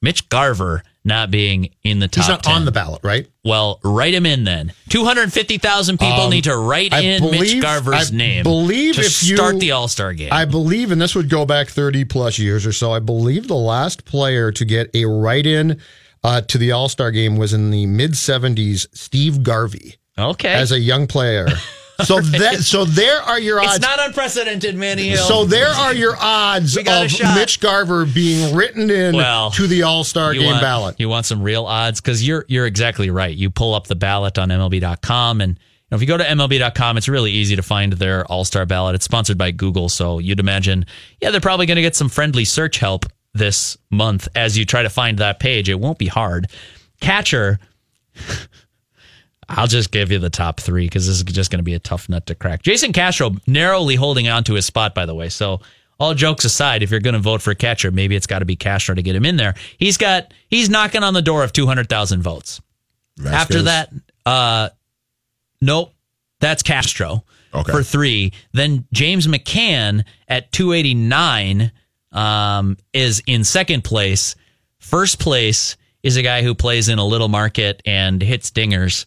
Mitch 0.00 0.28
Garver 0.28 0.82
not 1.02 1.30
being 1.30 1.70
in 1.82 1.98
the 1.98 2.08
top 2.08 2.24
He's 2.24 2.28
not 2.28 2.42
10. 2.42 2.54
on 2.54 2.64
the 2.66 2.72
ballot, 2.72 3.00
right? 3.02 3.26
Well, 3.42 3.80
write 3.82 4.12
him 4.14 4.26
in 4.26 4.44
then. 4.44 4.72
250,000 4.90 5.98
people 5.98 6.28
need 6.28 6.44
to 6.44 6.56
write 6.56 6.92
Um, 6.92 6.98
I 6.98 7.02
in 7.02 7.30
Mitch 7.30 7.60
Garver's 7.60 8.12
I 8.12 8.16
name 8.16 8.42
believe 8.44 8.96
to 8.96 9.00
if 9.00 9.22
you- 9.22 9.34
start 9.36 9.58
the 9.60 9.70
All 9.72 9.88
Star 9.88 10.12
game. 10.12 10.28
I 10.30 10.44
believe, 10.44 10.92
and 10.92 11.00
this 11.00 11.14
would 11.14 11.30
go 11.30 11.46
back 11.46 11.68
30 11.68 12.04
plus 12.04 12.38
years 12.38 12.66
or 12.66 12.72
so. 12.72 12.92
I 12.92 12.98
believe 12.98 13.48
the 13.48 13.56
last 13.56 14.04
player 14.04 14.52
to 14.52 14.64
get 14.66 14.90
a 14.94 15.06
write 15.06 15.46
in 15.46 15.80
uh, 16.22 16.40
to 16.42 16.58
the 16.58 16.72
All 16.72 16.88
Star 16.88 17.10
game 17.10 17.36
was 17.36 17.52
in 17.52 17.70
the 17.70 17.86
mid 17.86 18.12
70s, 18.12 18.86
Steve 18.92 19.42
Garvey, 19.42 19.96
okay. 20.18 20.52
as 20.52 20.72
a 20.72 20.78
young 20.78 21.06
player. 21.06 21.46
So 22.04 22.20
that 22.20 22.60
so 22.60 22.84
there 22.84 23.20
are 23.20 23.38
your 23.38 23.60
odds. 23.60 23.76
It's 23.76 23.84
not 23.84 24.00
unprecedented, 24.00 24.74
Manny 24.74 25.10
Hill. 25.10 25.24
so 25.26 25.44
there 25.44 25.68
are 25.68 25.94
your 25.94 26.16
odds 26.18 26.76
We 26.76 26.82
got 26.82 27.12
a 27.12 27.24
of. 27.28 27.34
Mitch 27.34 27.60
Garver 27.60 28.06
being 28.06 28.54
written 28.54 28.90
in 28.90 29.14
Well, 29.14 29.50
to 29.50 29.66
the 29.66 29.82
All 29.82 30.04
Star 30.04 30.32
game 30.32 30.46
want, 30.46 30.62
ballot. 30.62 30.98
You 30.98 31.08
want 31.08 31.26
some 31.26 31.42
real 31.42 31.66
odds 31.66 32.00
because 32.00 32.26
you're 32.26 32.44
you're 32.48 32.66
exactly 32.66 33.10
right. 33.10 33.36
You 33.36 33.50
pull 33.50 33.74
up 33.74 33.86
the 33.86 33.96
ballot 33.96 34.38
on 34.38 34.48
MLB.com, 34.48 35.40
and 35.40 35.58
you 35.58 35.86
know, 35.90 35.96
if 35.96 36.00
you 36.00 36.06
go 36.06 36.16
to 36.16 36.24
MLB.com, 36.24 36.96
it's 36.96 37.08
really 37.08 37.32
easy 37.32 37.56
to 37.56 37.62
find 37.62 37.92
their 37.92 38.24
All 38.26 38.44
Star 38.44 38.64
ballot. 38.64 38.94
It's 38.94 39.04
sponsored 39.04 39.36
by 39.36 39.50
Google, 39.50 39.88
so 39.88 40.18
you'd 40.18 40.40
imagine, 40.40 40.86
yeah, 41.20 41.30
they're 41.30 41.40
probably 41.40 41.66
going 41.66 41.76
to 41.76 41.82
get 41.82 41.96
some 41.96 42.08
friendly 42.08 42.44
search 42.44 42.78
help 42.78 43.06
this 43.34 43.76
month 43.90 44.28
as 44.34 44.58
you 44.58 44.64
try 44.64 44.82
to 44.82 44.90
find 44.90 45.18
that 45.18 45.38
page. 45.40 45.68
It 45.68 45.78
won't 45.80 45.98
be 45.98 46.06
hard. 46.08 46.48
Catcher. 47.00 47.58
I'll 49.48 49.66
just 49.66 49.90
give 49.90 50.12
you 50.12 50.18
the 50.20 50.30
top 50.30 50.60
three 50.60 50.86
because 50.86 51.06
this 51.08 51.16
is 51.16 51.24
just 51.24 51.50
going 51.50 51.58
to 51.58 51.64
be 51.64 51.74
a 51.74 51.80
tough 51.80 52.08
nut 52.08 52.26
to 52.26 52.34
crack. 52.36 52.62
Jason 52.62 52.92
Castro 52.92 53.32
narrowly 53.48 53.96
holding 53.96 54.28
on 54.28 54.44
to 54.44 54.54
his 54.54 54.64
spot, 54.64 54.94
by 54.94 55.06
the 55.06 55.14
way. 55.14 55.28
So, 55.28 55.60
all 55.98 56.14
jokes 56.14 56.44
aside, 56.44 56.82
if 56.82 56.90
you're 56.90 57.00
going 57.00 57.14
to 57.14 57.18
vote 57.20 57.42
for 57.42 57.50
a 57.50 57.54
catcher, 57.54 57.90
maybe 57.90 58.16
it's 58.16 58.26
got 58.28 58.38
to 58.38 58.44
be 58.46 58.56
Castro 58.56 58.94
to 58.94 59.02
get 59.02 59.14
him 59.16 59.26
in 59.26 59.36
there. 59.36 59.54
He's 59.76 59.96
got 59.98 60.32
he's 60.48 60.70
knocking 60.70 61.02
on 61.02 61.14
the 61.14 61.20
door 61.20 61.42
of 61.44 61.52
200,000 61.52 62.22
votes. 62.22 62.60
After 63.26 63.62
that, 63.62 63.92
uh, 64.24 64.70
nope, 65.60 65.92
that's 66.38 66.62
Castro 66.62 67.24
Okay. 67.52 67.72
for 67.72 67.82
three. 67.82 68.32
Then 68.52 68.86
James 68.92 69.26
McCann 69.26 70.04
at 70.28 70.50
289 70.52 71.70
um, 72.12 72.76
is 72.92 73.22
in 73.26 73.44
second 73.44 73.84
place. 73.84 74.36
First 74.78 75.18
place 75.18 75.76
is 76.02 76.16
a 76.16 76.22
guy 76.22 76.42
who 76.42 76.54
plays 76.54 76.88
in 76.88 76.98
a 76.98 77.04
little 77.04 77.28
market 77.28 77.82
and 77.84 78.22
hits 78.22 78.50
dingers. 78.50 79.04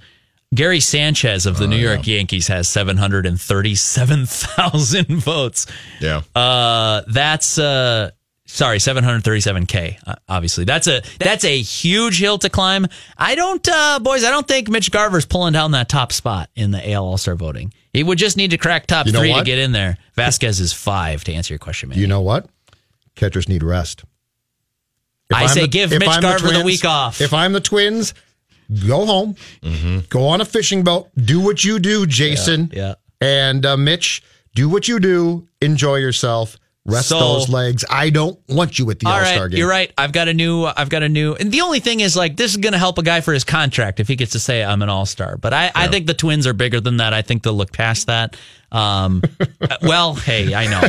Gary 0.54 0.80
Sanchez 0.80 1.48
of 1.48 1.58
the 1.58 1.68
New 1.68 1.78
York 1.78 2.06
Yankees 2.06 2.48
has 2.48 2.68
737,000 2.68 5.08
votes. 5.20 5.66
yeah. 6.00 6.22
Uh, 6.36 7.02
that's 7.08 7.58
uh, 7.58 8.12
Sorry, 8.46 8.78
737k. 8.78 9.98
Uh, 10.06 10.14
obviously, 10.30 10.66
that's 10.66 10.86
a 10.86 11.02
that's 11.18 11.44
a 11.44 11.60
huge 11.62 12.20
hill 12.20 12.38
to 12.38 12.50
climb. 12.50 12.86
I 13.18 13.34
don't, 13.34 13.68
uh, 13.68 13.98
boys. 14.00 14.24
I 14.24 14.30
don't 14.30 14.48
think 14.48 14.70
Mitch 14.70 14.92
Garver's 14.92 15.26
pulling 15.26 15.54
down 15.54 15.72
that 15.72 15.90
top 15.90 16.12
spot 16.12 16.52
in 16.56 16.70
the 16.70 16.92
AL 16.92 17.04
All 17.04 17.18
Star 17.18 17.34
voting. 17.34 17.74
He 17.94 18.04
would 18.04 18.20
just 18.20 18.38
need 18.38 18.52
to 18.52 18.58
crack 18.58 18.86
top 18.86 19.08
You 19.08 19.14
know 19.14 19.22
three 19.22 19.34
to 19.34 19.44
get 19.44 19.58
in 19.58 19.72
there. 19.72 19.98
Vasquez 20.16 20.60
is 20.60 20.72
five. 20.72 21.24
To 21.24 21.34
answer 21.34 21.52
your 21.54 21.60
question, 21.60 21.90
man. 21.90 21.98
You 21.98 22.06
know 22.06 22.22
what? 22.22 22.46
Catchers 23.16 23.48
need 23.50 23.64
rest. 23.64 24.04
If 25.30 25.38
I 25.38 25.44
I'm 25.44 25.50
say 25.50 25.68
give 25.68 25.92
Mitch 25.92 26.02
Garver 26.22 26.48
the 26.48 26.54
Twins- 26.54 26.64
week 26.66 26.86
off. 26.86 27.22
If 27.22 27.34
I'm 27.34 27.54
the 27.54 27.62
Twins, 27.62 28.14
go 28.88 29.06
home, 29.06 29.36
Mm-hmm. 29.62 30.00
go 30.10 30.28
on 30.28 30.42
a 30.42 30.46
fishing 30.46 30.84
boat, 30.84 31.10
do 31.16 31.40
what 31.40 31.64
you 31.64 31.80
do, 31.80 32.06
Jason. 32.06 32.72
yeah. 32.74 32.96
And 33.22 33.66
uh, 33.66 33.78
Mitch, 33.78 34.22
do 34.56 34.68
what 34.70 34.88
you 34.88 35.00
do. 35.00 35.48
Enjoy 35.62 35.96
yourself. 35.96 36.58
Rest 36.86 37.08
So- 37.08 37.18
those 37.20 37.48
legs. 37.48 37.86
I 37.90 38.10
don't 38.10 38.38
want 38.50 38.78
you 38.78 38.92
at 38.92 39.00
the 39.00 39.08
All 39.08 39.14
All 39.14 39.22
right, 39.22 39.34
Star 39.36 39.48
game. 39.48 39.58
you're 39.58 39.70
right. 39.70 39.94
I've 39.98 40.12
got 40.12 40.28
a 40.28 40.34
new. 40.34 40.66
I've 40.66 40.90
got 40.90 41.02
a 41.02 41.08
new. 41.08 41.34
And 41.34 41.50
the 41.50 41.62
only 41.62 41.80
thing 41.80 42.02
is, 42.02 42.18
like, 42.18 42.36
this 42.36 42.52
is 42.52 42.58
going 42.58 42.74
to 42.74 42.78
help 42.80 42.98
a 42.98 43.04
guy 43.04 43.22
for 43.22 43.34
his 43.34 43.46
contract 43.46 44.02
if 44.02 44.10
he 44.10 44.18
gets 44.18 44.34
to 44.34 44.40
say 44.40 44.62
I'm 44.66 44.82
an 44.82 44.90
All 44.90 45.06
Star. 45.06 45.38
But 45.38 45.54
I, 45.54 45.72
I 45.74 45.88
think 45.88 46.08
the 46.08 46.14
Twins 46.14 46.46
are 46.46 46.52
bigger 46.54 46.82
than 46.82 46.98
that. 46.98 47.14
I 47.14 47.22
think 47.22 47.44
they'll 47.44 47.54
look 47.54 47.72
past 47.72 48.08
that. 48.08 48.36
Um, 48.74 49.22
well, 49.82 50.16
hey, 50.16 50.54
I 50.54 50.68
know. 50.68 50.82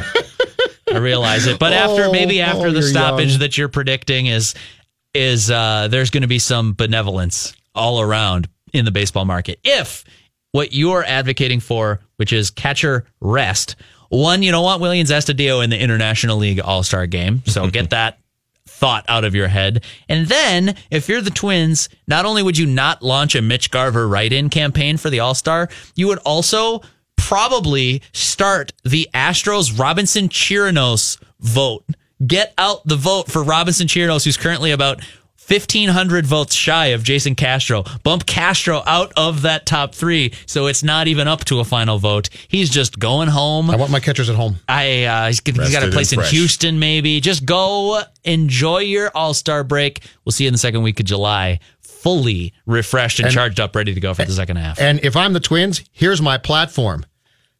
I 0.93 0.99
realize 0.99 1.47
it. 1.47 1.59
But 1.59 1.73
after 1.73 2.05
Oh, 2.05 2.12
maybe 2.12 2.41
after 2.41 2.69
oh, 2.69 2.73
the 2.73 2.83
stoppage 2.83 3.31
young. 3.31 3.41
that 3.41 3.57
you're 3.59 3.69
predicting 3.69 4.26
is 4.26 4.55
is 5.14 5.50
uh, 5.50 5.88
there's 5.88 6.11
going 6.11 6.23
to 6.23 6.29
be 6.29 6.38
some 6.41 6.75
benevolence 6.75 7.55
all 7.75 8.00
around 8.00 8.49
in 8.73 8.85
the 8.85 8.91
baseball 8.91 9.25
market. 9.25 9.61
If 9.62 10.05
what 10.53 10.73
you're 10.73 11.05
advocating 11.05 11.61
for, 11.61 12.00
which 12.17 12.33
is 12.33 12.50
catcher 12.50 13.07
rest, 13.21 13.76
one, 14.09 14.43
you 14.43 14.53
know 14.53 14.62
what, 14.62 14.81
Willians 14.81 15.11
Astudillo 15.11 15.62
in 15.62 15.71
the 15.71 15.81
International 15.81 16.37
League 16.37 16.61
All 16.61 16.83
Star 16.83 17.07
game, 17.07 17.43
so 17.47 17.69
get 17.71 17.91
that 17.91 18.19
thought 18.67 19.05
out 19.09 19.25
of 19.25 19.35
your 19.35 19.49
head. 19.49 19.85
And 20.09 20.26
then, 20.26 20.75
if 20.91 21.09
you're 21.09 21.21
the 21.21 21.31
Twins, 21.31 21.88
not 22.09 22.25
only 22.25 22.43
would 22.43 22.59
you 22.59 22.67
not 22.67 23.03
launch 23.03 23.35
a 23.35 23.43
Mitch 23.43 23.71
Garver 23.71 24.07
write 24.09 24.33
in 24.33 24.50
campaign 24.50 24.97
for 24.97 25.11
the 25.11 25.21
All 25.21 25.35
Star, 25.35 25.69
you 25.95 26.09
would 26.09 26.19
also 26.19 26.81
probably 27.16 28.02
start 28.12 28.73
the 28.85 29.09
Astros 29.14 29.78
Robinson 29.78 30.28
Chirinos 30.28 31.18
vote. 31.40 31.85
Get 32.25 32.54
out 32.59 32.87
the 32.87 32.97
vote 32.97 33.30
for 33.30 33.42
Robinson 33.42 33.87
Chirinos, 33.87 34.25
who's 34.25 34.37
currently 34.37 34.71
about 34.71 35.02
1,500 35.47 36.25
votes 36.25 36.54
shy 36.54 36.87
of 36.87 37.02
Jason 37.02 37.35
Castro. 37.35 37.85
Bump 38.02 38.25
Castro 38.25 38.83
out 38.87 39.12
of 39.16 39.42
that 39.42 39.66
top 39.66 39.94
three, 39.94 40.33
so 40.47 40.66
it's 40.66 40.83
not 40.83 41.06
even 41.06 41.28
up 41.28 41.44
to 41.47 41.61
a 41.61 41.64
final 41.64 41.99
vote. 41.99 42.30
He's 42.49 42.71
just 42.71 42.99
going 42.99 43.28
home. 43.28 43.71
I 43.71 43.76
want 43.76 43.90
my 43.90 44.00
catchers 44.00 44.30
at 44.30 44.37
home. 44.37 44.56
I 44.68 45.04
uh, 45.04 45.26
he's, 45.26 45.42
he's 45.44 45.73
got 45.73 45.87
a 45.87 45.90
place 45.90 46.12
in 46.12 46.21
fresh. 46.21 46.30
Houston, 46.30 46.78
maybe. 46.78 47.21
Just 47.21 47.44
go 47.44 48.02
enjoy 48.25 48.78
your 48.78 49.11
All 49.14 49.35
Star 49.35 49.64
break. 49.64 50.02
We'll 50.25 50.33
see 50.33 50.44
you 50.44 50.49
in 50.49 50.54
the 50.54 50.59
second 50.59 50.83
week 50.83 50.99
of 50.99 51.04
July, 51.04 51.61
fully 52.04 52.52
refreshed 52.66 53.18
and, 53.18 53.30
charged 53.30 53.58
up, 53.58 53.75
ready 53.75 53.94
to 53.94 54.00
go 54.00 54.12
for 54.12 54.26
the 54.26 54.32
second 54.32 54.56
half. 54.56 54.78
And 54.78 55.02
if 55.02 55.16
I'm 55.16 55.32
the 55.32 55.40
Twins, 55.40 55.82
here's 55.90 56.20
my 56.20 56.37
platform. 56.37 57.06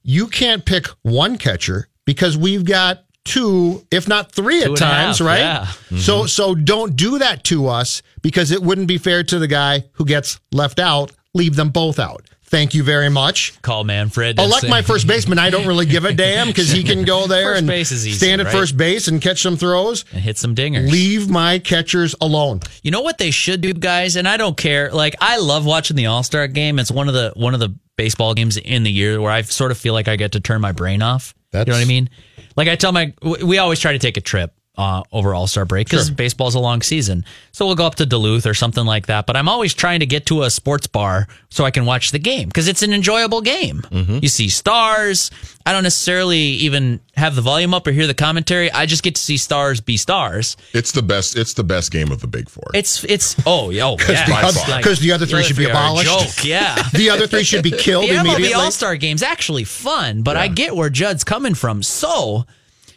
You 0.03 0.27
can't 0.27 0.67
pick 0.67 0.87
one 1.01 1.39
catcher 1.39 1.89
because 2.05 2.37
we've 2.37 2.67
got 2.67 3.05
two, 3.25 3.87
if 3.91 4.07
not 4.07 4.33
three 4.33 4.63
Two 4.63 4.75
at 4.75 4.79
times, 4.79 5.19
half, 5.21 5.27
right? 5.27 5.39
yeah. 5.39 5.65
So 5.99 6.19
mm-hmm. 6.19 6.27
so 6.27 6.55
don't 6.55 6.95
do 6.95 7.19
that 7.21 7.43
to 7.45 7.69
us 7.69 8.03
because 8.21 8.51
it 8.51 8.63
wouldn't 8.63 8.87
be 8.87 8.99
fair 8.99 9.23
to 9.23 9.39
the 9.39 9.49
guy 9.49 9.85
who 9.93 10.05
gets 10.05 10.39
left 10.53 10.79
out. 10.79 11.11
Leave 11.33 11.57
them 11.57 11.71
both 11.71 11.99
out. 11.99 12.29
Thank 12.55 12.73
you 12.73 12.85
very 12.85 13.09
much. 13.09 13.61
Call 13.63 13.83
Manfred. 13.83 14.39
Oh, 14.39 14.45
Elect 14.45 14.63
say- 14.63 14.69
my 14.69 14.83
first 14.83 15.09
baseman. 15.09 15.41
I 15.41 15.51
don't 15.51 15.67
really 15.67 15.87
give 15.87 16.05
a 16.05 16.13
damn 16.15 16.47
because 16.47 16.71
he 16.71 16.85
can 16.85 17.05
go 17.05 17.27
there 17.27 17.47
First 17.47 17.59
and 17.59 17.67
base 17.67 17.91
is 17.91 18.07
easy, 18.07 18.17
stand 18.17 18.41
at 18.41 18.45
right? 18.47 18.53
first 18.53 18.77
base 18.77 19.09
and 19.09 19.21
catch 19.21 19.43
some 19.43 19.57
throws. 19.57 20.05
and 20.13 20.21
hit 20.23 20.39
some 20.39 20.55
dingers. 20.55 20.89
Leave 20.89 21.29
my 21.29 21.59
catchers 21.59 22.15
alone. 22.21 22.61
You 22.85 22.93
know 22.93 23.01
what 23.01 23.19
they 23.19 23.33
should 23.33 23.61
do, 23.61 23.73
guys, 23.73 24.15
and 24.15 24.29
I 24.29 24.37
don't 24.37 24.57
care. 24.57 24.93
Like 24.93 25.17
I 25.21 25.39
love 25.39 25.67
watching 25.67 25.97
the 25.97 26.07
All 26.07 26.23
Star 26.23 26.47
game. 26.47 26.79
It's 26.79 26.93
one 26.93 27.09
of 27.09 27.15
the 27.15 27.33
one 27.35 27.55
of 27.55 27.61
the 27.61 27.75
baseball 27.97 28.35
games 28.35 28.57
in 28.57 28.85
the 28.85 28.93
year 28.93 29.21
where 29.21 29.33
I 29.33 29.43
sort 29.43 29.73
of 29.73 29.79
feel 29.79 29.93
like 29.93 30.07
I 30.07 30.15
get 30.15 30.31
to 30.33 30.41
turn 30.41 30.61
my 30.61 30.71
brain 30.71 31.03
off. 31.03 31.35
you 31.53 31.59
know 31.59 31.73
what 31.73 31.81
I 31.81 31.85
mean? 31.87 32.09
Like 32.57 32.69
I 32.69 32.77
tell 32.77 32.93
my, 32.93 33.13
we 33.21 33.59
always 33.59 33.81
try 33.81 33.93
to 33.93 33.99
take 33.99 34.17
a 34.17 34.21
trip 34.21 34.54
uh, 34.77 35.03
over 35.13 35.35
All 35.35 35.47
Star 35.47 35.65
break 35.65 35.87
because 35.89 36.11
baseball's 36.11 36.55
a 36.57 36.59
long 36.61 36.83
season. 36.83 37.25
So 37.53 37.65
we'll 37.67 37.77
go 37.77 37.87
up 37.87 37.95
to 37.97 38.07
Duluth 38.07 38.45
or 38.47 38.55
something 38.55 38.85
like 38.85 39.07
that. 39.07 39.25
But 39.27 39.37
I'm 39.37 39.49
always 39.49 39.73
trying 39.75 40.01
to 40.01 40.07
get 40.07 40.27
to 40.27 40.43
a 40.43 40.51
sports 40.51 40.87
bar 40.89 41.29
so 41.49 41.65
I 41.65 41.71
can 41.71 41.85
watch 41.87 42.11
the 42.11 42.19
game 42.19 42.49
because 42.49 42.67
it's 42.67 42.83
an 42.83 42.93
enjoyable 42.93 43.41
game. 43.41 43.83
You 43.91 44.29
see 44.29 44.49
stars. 44.49 45.31
I 45.67 45.73
don't 45.73 45.85
necessarily 45.85 46.39
even 46.39 47.01
have 47.17 47.37
the 47.37 47.41
volume 47.43 47.73
up 47.73 47.87
or 47.87 47.93
hear 47.93 48.07
the 48.09 48.15
commentary. 48.15 48.71
I 48.73 48.87
just 48.87 49.03
get 49.03 49.15
to 49.15 49.21
see 49.23 49.37
stars 49.37 49.81
be 49.81 49.97
stars. 49.97 50.57
It's 50.73 50.91
the 50.93 51.03
best. 51.03 51.39
It's 51.39 51.55
the 51.55 51.65
best 51.65 51.91
game 51.93 52.11
of 52.11 52.21
the 52.21 52.27
Big 52.27 52.49
Four. 52.49 52.65
It's 52.75 53.05
it's 53.05 53.37
oh 53.47 53.71
yo 53.71 53.97
yeah 54.09 54.29
by 54.29 54.41
Because 54.41 54.57
far. 54.65 54.77
because 54.79 54.99
the 54.99 55.13
other 55.13 55.25
three 55.27 55.43
should 55.45 55.57
be 55.57 55.65
abolished. 55.71 56.11
Joke, 56.39 56.45
yeah. 56.45 56.75
The 56.93 57.11
other 57.11 57.27
three 57.27 57.45
should 57.45 57.63
be 57.63 57.71
killed 57.71 58.09
The 58.11 58.17
immediately. 58.21 58.53
All 58.55 58.71
Star 58.71 58.97
Game's 58.97 59.23
actually 59.23 59.65
fun, 59.65 60.23
but 60.23 60.37
I 60.37 60.49
get 60.49 60.75
where 60.77 60.91
Judd's 60.91 61.25
coming 61.25 61.55
from. 61.55 61.83
So, 61.83 62.45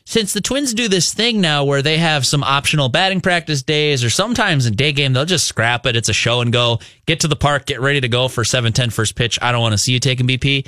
since 0.08 0.32
the 0.32 0.40
Twins 0.40 0.74
do 0.74 0.88
this 0.88 1.14
thing 1.14 1.42
now 1.42 1.66
where 1.66 1.82
they 1.82 1.98
have 1.98 2.26
some 2.26 2.42
optional 2.42 2.88
batting 2.88 3.20
practice 3.20 3.62
days, 3.62 4.06
or 4.06 4.10
sometimes 4.10 4.66
in 4.66 4.74
day 4.74 4.94
game, 4.94 5.12
they'll 5.12 5.26
just 5.26 5.48
scrap 5.48 5.86
it. 5.86 5.98
It's 5.98 6.08
a 6.08 6.14
show 6.14 6.40
and 6.40 6.54
go. 6.54 6.80
Get 7.08 7.20
to 7.20 7.28
the 7.28 7.36
park, 7.36 7.66
get 7.66 7.82
ready 7.82 8.00
to 8.00 8.08
go 8.08 8.30
for 8.30 8.46
7 8.46 8.72
10 8.72 8.90
first 8.90 9.16
pitch. 9.16 9.38
I 9.42 9.52
don't 9.52 9.60
want 9.60 9.74
to 9.74 9.78
see 9.78 9.92
you 9.92 10.00
taking 10.00 10.26
BP. 10.26 10.66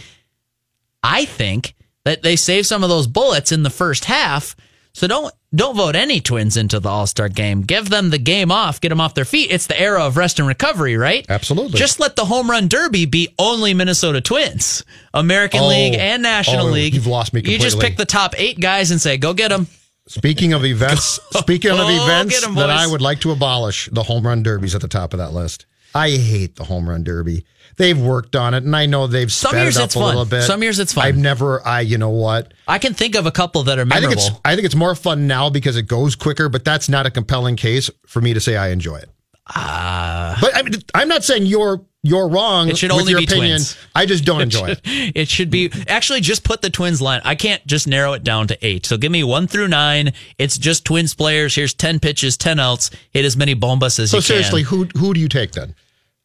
I 1.04 1.24
think 1.24 1.74
that 2.04 2.22
they 2.22 2.36
save 2.36 2.68
some 2.68 2.84
of 2.84 2.90
those 2.90 3.08
bullets 3.08 3.54
in 3.54 3.64
the 3.64 3.70
first 3.70 4.04
half. 4.04 4.58
So 4.94 5.08
don't 5.08 5.34
don't 5.54 5.76
vote 5.76 5.96
any 5.96 6.20
twins 6.22 6.58
into 6.58 6.80
the 6.80 6.90
All 6.90 7.08
Star 7.08 7.28
game. 7.30 7.62
Give 7.62 7.90
them 7.90 8.12
the 8.12 8.18
game 8.20 8.52
off. 8.52 8.80
Get 8.82 8.90
them 8.90 9.02
off 9.02 9.16
their 9.16 9.26
feet. 9.26 9.50
It's 9.52 9.66
the 9.68 9.80
era 9.80 10.04
of 10.06 10.16
rest 10.18 10.38
and 10.40 10.48
recovery, 10.48 10.96
right? 10.96 11.26
Absolutely. 11.28 11.80
Just 11.80 12.00
let 12.00 12.16
the 12.16 12.26
home 12.26 12.50
run 12.50 12.68
derby 12.68 13.06
be 13.06 13.30
only 13.40 13.74
Minnesota 13.74 14.22
Twins, 14.22 14.84
American 15.14 15.62
Oh. 15.62 15.68
League 15.70 15.96
and 15.96 16.22
National 16.22 16.68
Oh, 16.68 16.72
League. 16.72 16.94
you've 16.94 17.08
lost 17.08 17.34
me 17.34 17.42
completely. 17.42 17.64
You 17.66 17.70
just 17.72 17.80
pick 17.82 17.98
the 17.98 18.06
top 18.06 18.36
eight 18.38 18.60
guys 18.60 18.92
and 18.92 19.02
say, 19.02 19.18
"Go 19.18 19.34
get 19.34 19.50
them." 19.50 19.68
Speaking 20.08 20.54
of 20.54 20.66
events, 20.66 21.20
speaking 21.32 21.72
of 21.72 21.80
events 21.90 22.40
get 22.40 22.48
'em, 22.48 22.56
that 22.56 22.70
I 22.70 22.86
would 22.88 23.02
like 23.02 23.20
to 23.22 23.32
abolish, 23.32 23.90
the 23.92 24.04
home 24.04 24.26
run 24.26 24.44
derby's 24.44 24.76
at 24.76 24.82
the 24.82 24.88
top 24.88 25.14
of 25.14 25.18
that 25.20 25.34
list. 25.34 25.66
I 25.96 26.12
hate 26.12 26.56
the 26.58 26.66
home 26.66 26.88
run 26.88 27.04
derby. 27.04 27.44
They've 27.80 27.98
worked 28.00 28.36
on 28.36 28.54
it, 28.54 28.64
and 28.66 28.76
I 28.76 28.86
know 28.88 29.08
they've 29.08 29.32
Some 29.32 29.52
sped 29.52 29.62
years 29.64 29.78
it 29.78 29.80
up 29.80 29.86
it's 29.86 29.96
a 29.96 30.00
fun. 30.00 30.08
little 30.10 30.26
bit. 30.26 30.44
Some 30.44 30.62
years 30.62 30.80
it's 30.80 30.92
fun. 30.94 31.06
I've 31.06 31.18
never. 31.18 31.66
I. 31.66 31.80
You 31.80 31.98
know 31.98 32.10
what? 32.10 32.54
I 32.68 32.78
can 32.78 32.94
think 32.94 33.16
of 33.16 33.26
a 33.26 33.32
couple 33.32 33.64
that 33.64 33.80
are 33.80 33.84
I 33.84 33.86
think 33.86 34.02
memorable. 34.02 34.22
it's. 34.22 34.32
I 34.44 34.56
think 34.56 34.66
it's 34.66 34.76
more 34.76 34.96
fun 34.96 35.28
now 35.28 35.50
because 35.50 35.78
it 35.78 35.84
goes 35.88 36.16
quicker. 36.16 36.50
But 36.50 36.66
that's 36.66 36.90
not 36.90 37.06
a 37.06 37.10
compelling 37.10 37.56
case 37.56 37.90
for 38.06 38.22
me 38.22 38.34
to 38.34 38.40
say 38.42 38.58
I 38.58 38.70
enjoy 38.70 38.98
it. 38.98 39.10
Ah, 39.48 40.38
but 40.42 40.56
I 40.56 40.62
mean, 40.62 40.74
I'm 40.94 41.08
not 41.08 41.24
saying 41.24 41.46
you're 41.46 41.82
you're 42.04 42.28
wrong. 42.28 42.70
It 42.70 42.78
should 42.78 42.92
with 42.92 43.00
only 43.00 43.12
your 43.12 43.22
be 43.22 43.26
opinion. 43.26 43.48
twins. 43.58 43.78
I 43.96 44.06
just 44.06 44.24
don't 44.26 44.42
enjoy 44.50 44.72
it. 44.72 44.82
it 44.84 45.28
should 45.30 45.50
be 45.50 45.72
actually 45.88 46.22
just 46.22 46.44
put 46.44 46.62
the 46.62 46.70
twins 46.70 47.02
line. 47.02 47.22
I 47.24 47.36
can't 47.36 47.66
just 47.66 47.88
narrow 47.88 48.14
it 48.14 48.24
down 48.24 48.48
to 48.48 48.58
eight. 48.66 48.86
So 48.86 48.98
give 48.98 49.12
me 49.12 49.24
one 49.24 49.48
through 49.48 49.70
nine. 49.70 50.14
It's 50.38 50.58
just 50.58 50.86
twins 50.86 51.16
players. 51.16 51.56
Here's 51.56 51.74
ten 51.74 52.00
pitches, 52.00 52.38
ten 52.38 52.60
outs. 52.60 52.92
Hit 53.12 53.26
as 53.26 53.36
many 53.38 53.56
bombas 53.56 54.00
as 54.00 54.12
So 54.12 54.18
you 54.18 54.22
can. 54.22 54.22
So 54.22 54.34
seriously, 54.34 54.64
who 54.64 54.84
who 54.98 55.14
do 55.14 55.20
you 55.22 55.30
take 55.30 55.54
then? 55.54 55.76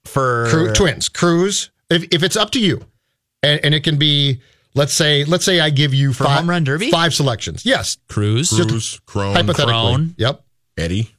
For 0.05 0.47
Cru- 0.51 0.73
twins, 0.73 1.09
Cruz. 1.09 1.71
If 1.91 2.05
if 2.13 2.23
it's 2.23 2.37
up 2.37 2.51
to 2.53 2.61
you, 2.61 2.85
and, 3.43 3.61
and 3.65 3.75
it 3.75 3.85
can 3.85 3.97
be, 3.99 4.41
let's 4.75 4.93
say, 4.93 5.25
let's 5.25 5.45
say 5.45 5.61
I 5.61 5.71
give 5.71 5.93
you 5.95 6.13
For 6.13 6.25
five, 6.25 6.39
home 6.41 6.51
run 6.51 6.65
derby? 6.65 6.91
five 6.91 7.15
selections. 7.15 7.65
Yes, 7.67 7.97
Cruz, 8.09 8.51
Cruz, 8.51 9.01
Cron, 9.07 9.35
hypothetically. 9.35 9.71
Cron. 9.73 10.15
Yep. 10.19 10.45
Eddie. 10.77 11.11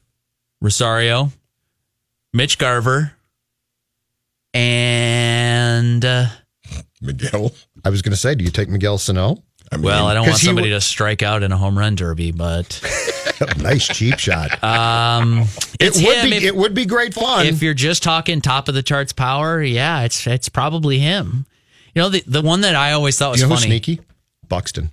Rosario, 0.60 1.32
Mitch 2.32 2.58
Garver, 2.58 3.12
and 4.54 6.04
uh, 6.04 6.26
Miguel. 7.00 7.52
I 7.84 7.90
was 7.90 8.02
going 8.02 8.12
to 8.12 8.16
say, 8.16 8.34
do 8.34 8.44
you 8.44 8.50
take 8.50 8.68
Miguel 8.68 8.98
Sano? 8.98 9.42
I 9.72 9.76
mean, 9.76 9.84
well, 9.84 10.06
I 10.06 10.14
don't 10.14 10.26
want 10.26 10.38
somebody 10.38 10.68
w- 10.68 10.74
to 10.76 10.80
strike 10.80 11.22
out 11.22 11.42
in 11.42 11.50
a 11.52 11.56
home 11.56 11.76
run 11.78 11.96
derby, 11.96 12.30
but 12.32 12.80
nice 13.58 13.86
cheap 13.88 14.18
shot. 14.18 14.62
um, 14.62 15.44
it 15.80 15.94
would 15.96 16.22
be 16.30 16.36
if, 16.36 16.42
it 16.44 16.56
would 16.56 16.74
be 16.74 16.86
great 16.86 17.14
fun. 17.14 17.46
if 17.46 17.62
you're 17.62 17.74
just 17.74 18.02
talking 18.02 18.40
top 18.40 18.68
of 18.68 18.74
the 18.74 18.82
charts 18.82 19.12
power, 19.12 19.62
yeah, 19.62 20.02
it's 20.02 20.26
it's 20.26 20.48
probably 20.48 20.98
him. 20.98 21.46
You 21.94 22.02
know, 22.02 22.08
the 22.10 22.22
the 22.26 22.42
one 22.42 22.60
that 22.60 22.74
I 22.76 22.92
always 22.92 23.18
thought 23.18 23.32
was 23.32 23.40
you 23.40 23.48
know 23.48 23.54
funny. 23.54 23.66
sneaky? 23.66 24.00
Buxton. 24.48 24.90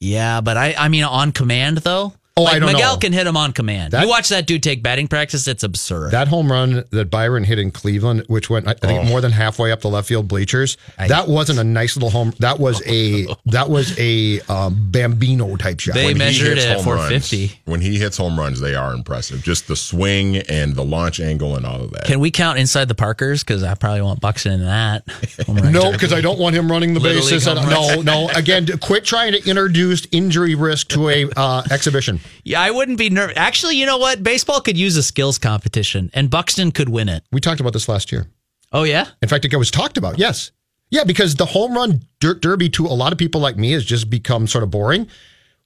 Yeah, 0.00 0.40
but 0.40 0.56
I 0.56 0.74
I 0.78 0.88
mean 0.88 1.04
on 1.04 1.32
command 1.32 1.78
though. 1.78 2.12
Oh, 2.36 2.42
like 2.42 2.54
I 2.54 2.58
don't 2.58 2.66
know. 2.66 2.72
Miguel 2.72 2.92
know. 2.94 2.98
can 2.98 3.12
hit 3.12 3.28
him 3.28 3.36
on 3.36 3.52
command. 3.52 3.92
That- 3.92 4.02
you 4.02 4.08
watch 4.08 4.30
that 4.30 4.44
dude 4.46 4.60
take 4.60 4.82
batting 4.82 5.06
practice; 5.06 5.46
it's 5.46 5.62
absurd. 5.62 6.10
That 6.10 6.26
home 6.26 6.50
run 6.50 6.82
that 6.90 7.08
Byron 7.08 7.44
hit 7.44 7.60
in 7.60 7.70
Cleveland, 7.70 8.24
which 8.26 8.50
went 8.50 8.66
I 8.66 8.72
Oh. 8.82 8.86
think 8.88 9.04
more 9.04 9.20
than 9.20 9.30
halfway 9.30 9.70
up 9.70 9.82
the 9.82 9.88
left 9.88 10.08
field 10.08 10.26
bleachers, 10.26 10.76
that 10.98 11.28
wasn't 11.28 11.60
a 11.60 11.64
nice 11.64 11.94
little 11.94 12.10
home. 12.10 12.34
That 12.40 12.58
was 12.58 12.82
a 12.86 13.28
that 13.46 13.70
was 13.70 13.96
a 14.00 14.40
um, 14.48 14.76
Bambino 14.90 15.54
type 15.54 15.78
shot. 15.78 15.94
They 15.94 16.06
when 16.06 16.16
he 16.16 16.18
measured 16.18 16.56
hits 16.58 16.64
it 16.64 16.70
at 16.70 16.76
home 16.78 16.86
runs- 16.96 17.28
450. 17.28 17.60
When 17.66 17.80
he 17.80 17.98
hits 18.00 18.16
home 18.16 18.36
runs, 18.36 18.58
they 18.60 18.74
are 18.74 18.92
impressive. 18.94 19.40
Just 19.44 19.68
the 19.68 19.76
swing 19.76 20.38
and 20.38 20.74
the 20.74 20.84
launch 20.84 21.20
angle 21.20 21.54
and 21.54 21.64
all 21.64 21.82
of 21.82 21.92
that. 21.92 22.04
Can 22.06 22.18
we 22.18 22.32
count 22.32 22.58
inside 22.58 22.88
the 22.88 22.96
Parkers? 22.96 23.44
Because 23.44 23.62
I 23.62 23.74
probably 23.74 24.02
want 24.02 24.20
Buxton 24.20 24.54
in 24.54 24.64
that. 24.64 25.04
No, 25.46 25.92
because 25.92 26.12
I 26.12 26.20
don't 26.20 26.38
want 26.38 26.56
him 26.56 26.70
running 26.70 26.94
the 26.94 27.00
Little 27.00 27.20
bases. 27.22 27.46
League 27.46 27.56
no, 27.68 28.00
no. 28.02 28.28
Again, 28.34 28.66
quit 28.80 29.04
trying 29.04 29.32
to 29.32 29.48
introduce 29.48 30.06
injury 30.10 30.54
risk 30.54 30.88
to 30.88 31.08
a 31.08 31.26
uh, 31.36 31.62
exhibition. 31.70 32.20
Yeah, 32.44 32.60
I 32.60 32.70
wouldn't 32.70 32.98
be 32.98 33.10
nervous. 33.10 33.36
Actually, 33.36 33.76
you 33.76 33.86
know 33.86 33.98
what? 33.98 34.22
Baseball 34.22 34.60
could 34.60 34.76
use 34.76 34.96
a 34.96 35.02
skills 35.02 35.38
competition, 35.38 36.10
and 36.14 36.30
Buxton 36.30 36.72
could 36.72 36.88
win 36.88 37.08
it. 37.08 37.24
We 37.32 37.40
talked 37.40 37.60
about 37.60 37.72
this 37.72 37.88
last 37.88 38.12
year. 38.12 38.26
Oh 38.72 38.82
yeah, 38.82 39.06
In 39.22 39.28
fact, 39.28 39.44
it 39.44 39.56
was 39.56 39.70
talked 39.70 39.96
about. 39.96 40.18
Yes. 40.18 40.50
Yeah, 40.90 41.04
because 41.04 41.36
the 41.36 41.46
home 41.46 41.74
run 41.74 42.02
dirt 42.20 42.40
derby 42.42 42.68
to 42.70 42.86
a 42.86 42.88
lot 42.88 43.12
of 43.12 43.18
people 43.18 43.40
like 43.40 43.56
me 43.56 43.72
has 43.72 43.84
just 43.84 44.10
become 44.10 44.46
sort 44.46 44.64
of 44.64 44.70
boring. 44.70 45.08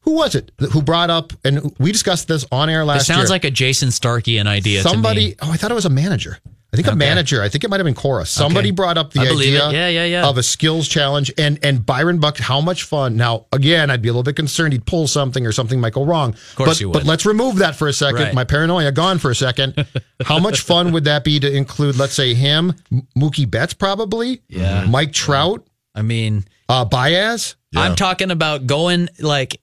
Who 0.01 0.13
was 0.13 0.35
it 0.35 0.53
who 0.73 0.81
brought 0.83 1.11
up, 1.11 1.33
and 1.45 1.75
we 1.79 1.93
discussed 1.93 2.29
this 2.29 2.45
on 2.53 2.71
air 2.71 2.83
it 2.83 2.85
last 2.87 3.09
year? 3.09 3.17
sounds 3.17 3.31
like 3.31 3.45
a 3.45 3.51
Jason 3.51 3.89
Starkian 3.89 4.47
idea. 4.47 4.83
to 4.83 4.89
somebody 4.89 5.29
me. 5.29 5.35
oh 5.43 5.51
i 5.51 5.57
thought 5.57 5.71
it 5.71 5.75
was 5.75 5.85
a 5.85 5.91
manager 5.91 6.39
i 6.73 6.77
think 6.77 6.87
a 6.89 6.95
manager 6.95 7.43
i 7.43 7.49
think 7.49 7.65
it 7.65 7.71
might 7.71 7.79
have 7.79 7.85
been 7.85 7.95
cora 7.95 8.27
somebody 8.27 8.69
Okay. 8.69 8.75
brought 8.75 8.99
up 8.99 9.13
the 9.13 9.21
idea. 9.21 9.71
Yeah, 9.71 9.89
yeah, 9.89 10.05
yeah. 10.05 10.27
of 10.29 10.37
a 10.39 10.43
skills 10.43 10.87
challenge 10.89 11.33
and 11.39 11.59
and 11.63 11.85
byron 11.87 12.19
buck 12.21 12.39
how 12.39 12.61
much 12.61 12.83
fun 12.85 13.17
now 13.17 13.47
again 13.53 13.91
i'd 13.91 14.03
be 14.03 14.09
a 14.09 14.13
little 14.13 14.23
bit 14.23 14.37
concerned 14.37 14.73
he'd 14.73 14.85
pull 14.87 15.07
something 15.09 15.47
or 15.47 15.53
something 15.53 15.81
might 15.81 15.95
go 15.95 16.05
wrong 16.05 16.31
of 16.35 16.55
course 16.57 16.69
but, 16.69 16.81
you 16.81 16.89
would. 16.89 16.93
but 16.95 17.05
let's 17.05 17.25
remove 17.25 17.57
that 17.57 17.75
for 17.77 17.89
a 17.89 17.93
second 17.93 18.21
Right. 18.23 18.35
my 18.35 18.45
paranoia 18.45 18.93
gone 18.93 19.19
for 19.19 19.31
a 19.31 19.35
second 19.35 19.87
how 20.25 20.39
much 20.39 20.61
fun 20.61 20.93
would 20.93 21.05
that 21.05 21.25
be 21.25 21.41
to 21.41 21.51
include 21.51 21.97
let's 21.97 22.15
say 22.15 22.35
him 22.35 22.75
M- 22.93 23.07
mookie 23.17 23.51
betts 23.51 23.73
probably 23.75 24.43
Yeah. 24.49 24.85
mike 24.87 25.13
trout 25.13 25.67
I 25.95 26.03
mean, 26.03 26.45
uh 26.69 26.85
baez 26.85 27.57
I'm 27.75 27.97
talking 27.97 28.31
about 28.31 28.67
going 28.67 29.09
like 29.21 29.61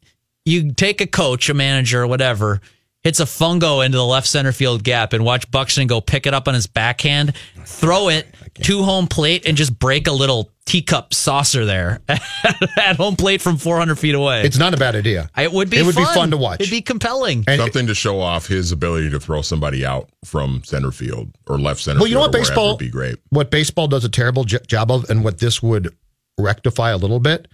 you 0.48 0.74
take 0.74 1.02
a 1.02 1.08
coach, 1.08 1.50
a 1.50 1.56
manager, 1.56 2.02
or 2.04 2.08
whatever, 2.08 2.62
hits 3.06 3.20
a 3.20 3.24
fungo 3.24 3.86
into 3.86 3.98
the 4.00 4.04
left 4.06 4.26
center 4.26 4.52
field 4.52 4.84
gap 4.84 5.14
and 5.14 5.24
watch 5.24 5.50
Buxton 5.52 5.86
go 5.86 6.02
pick 6.02 6.26
it 6.26 6.34
up 6.34 6.48
on 6.48 6.56
his 6.56 6.66
backhand, 6.66 7.36
throw 7.64 8.10
it 8.10 8.26
to 8.64 8.82
home 8.82 9.06
plate, 9.06 9.46
and 9.46 9.56
just 9.56 9.78
break 9.78 10.08
a 10.08 10.12
little 10.12 10.50
teacup 10.66 11.14
saucer 11.14 11.66
there 11.66 12.00
at 12.10 12.96
home 12.96 13.16
plate 13.16 13.40
from 13.40 13.58
400 13.58 14.00
feet 14.00 14.16
away. 14.16 14.42
it's 14.42 14.58
not 14.58 14.74
a 14.74 14.78
bad 14.78 14.96
idea 14.96 15.30
it 15.38 15.52
would 15.54 15.70
be 15.70 15.78
it 15.78 15.86
would 15.86 15.96
be 15.96 16.04
fun. 16.04 16.14
fun 16.16 16.32
to 16.32 16.38
watch. 16.38 16.60
It'd 16.60 16.72
be 16.72 16.82
compelling. 16.82 17.44
And- 17.48 17.62
Something 17.62 17.86
to 17.86 17.94
show 17.94 18.20
off 18.20 18.48
his 18.48 18.72
ability 18.72 19.12
to 19.12 19.20
throw 19.20 19.44
somebody 19.44 19.86
out 19.86 20.10
from 20.26 20.64
center 20.64 20.90
field 20.90 21.30
or 21.46 21.60
left 21.60 21.82
center 21.82 22.00
Well, 22.00 22.08
you 22.08 22.16
know 22.16 22.22
what 22.22 22.32
baseball 22.32 22.70
would 22.72 22.80
be 22.80 22.90
great. 22.90 23.18
What 23.30 23.52
baseball 23.52 23.88
does 23.88 24.04
a 24.04 24.10
terrible 24.10 24.44
j- 24.44 24.58
job 24.68 24.90
of, 24.92 25.08
and 25.12 25.24
what 25.24 25.38
this 25.38 25.62
would 25.62 25.96
rectify 26.40 26.90
a 26.90 26.98
little 26.98 27.20
bit. 27.20 27.48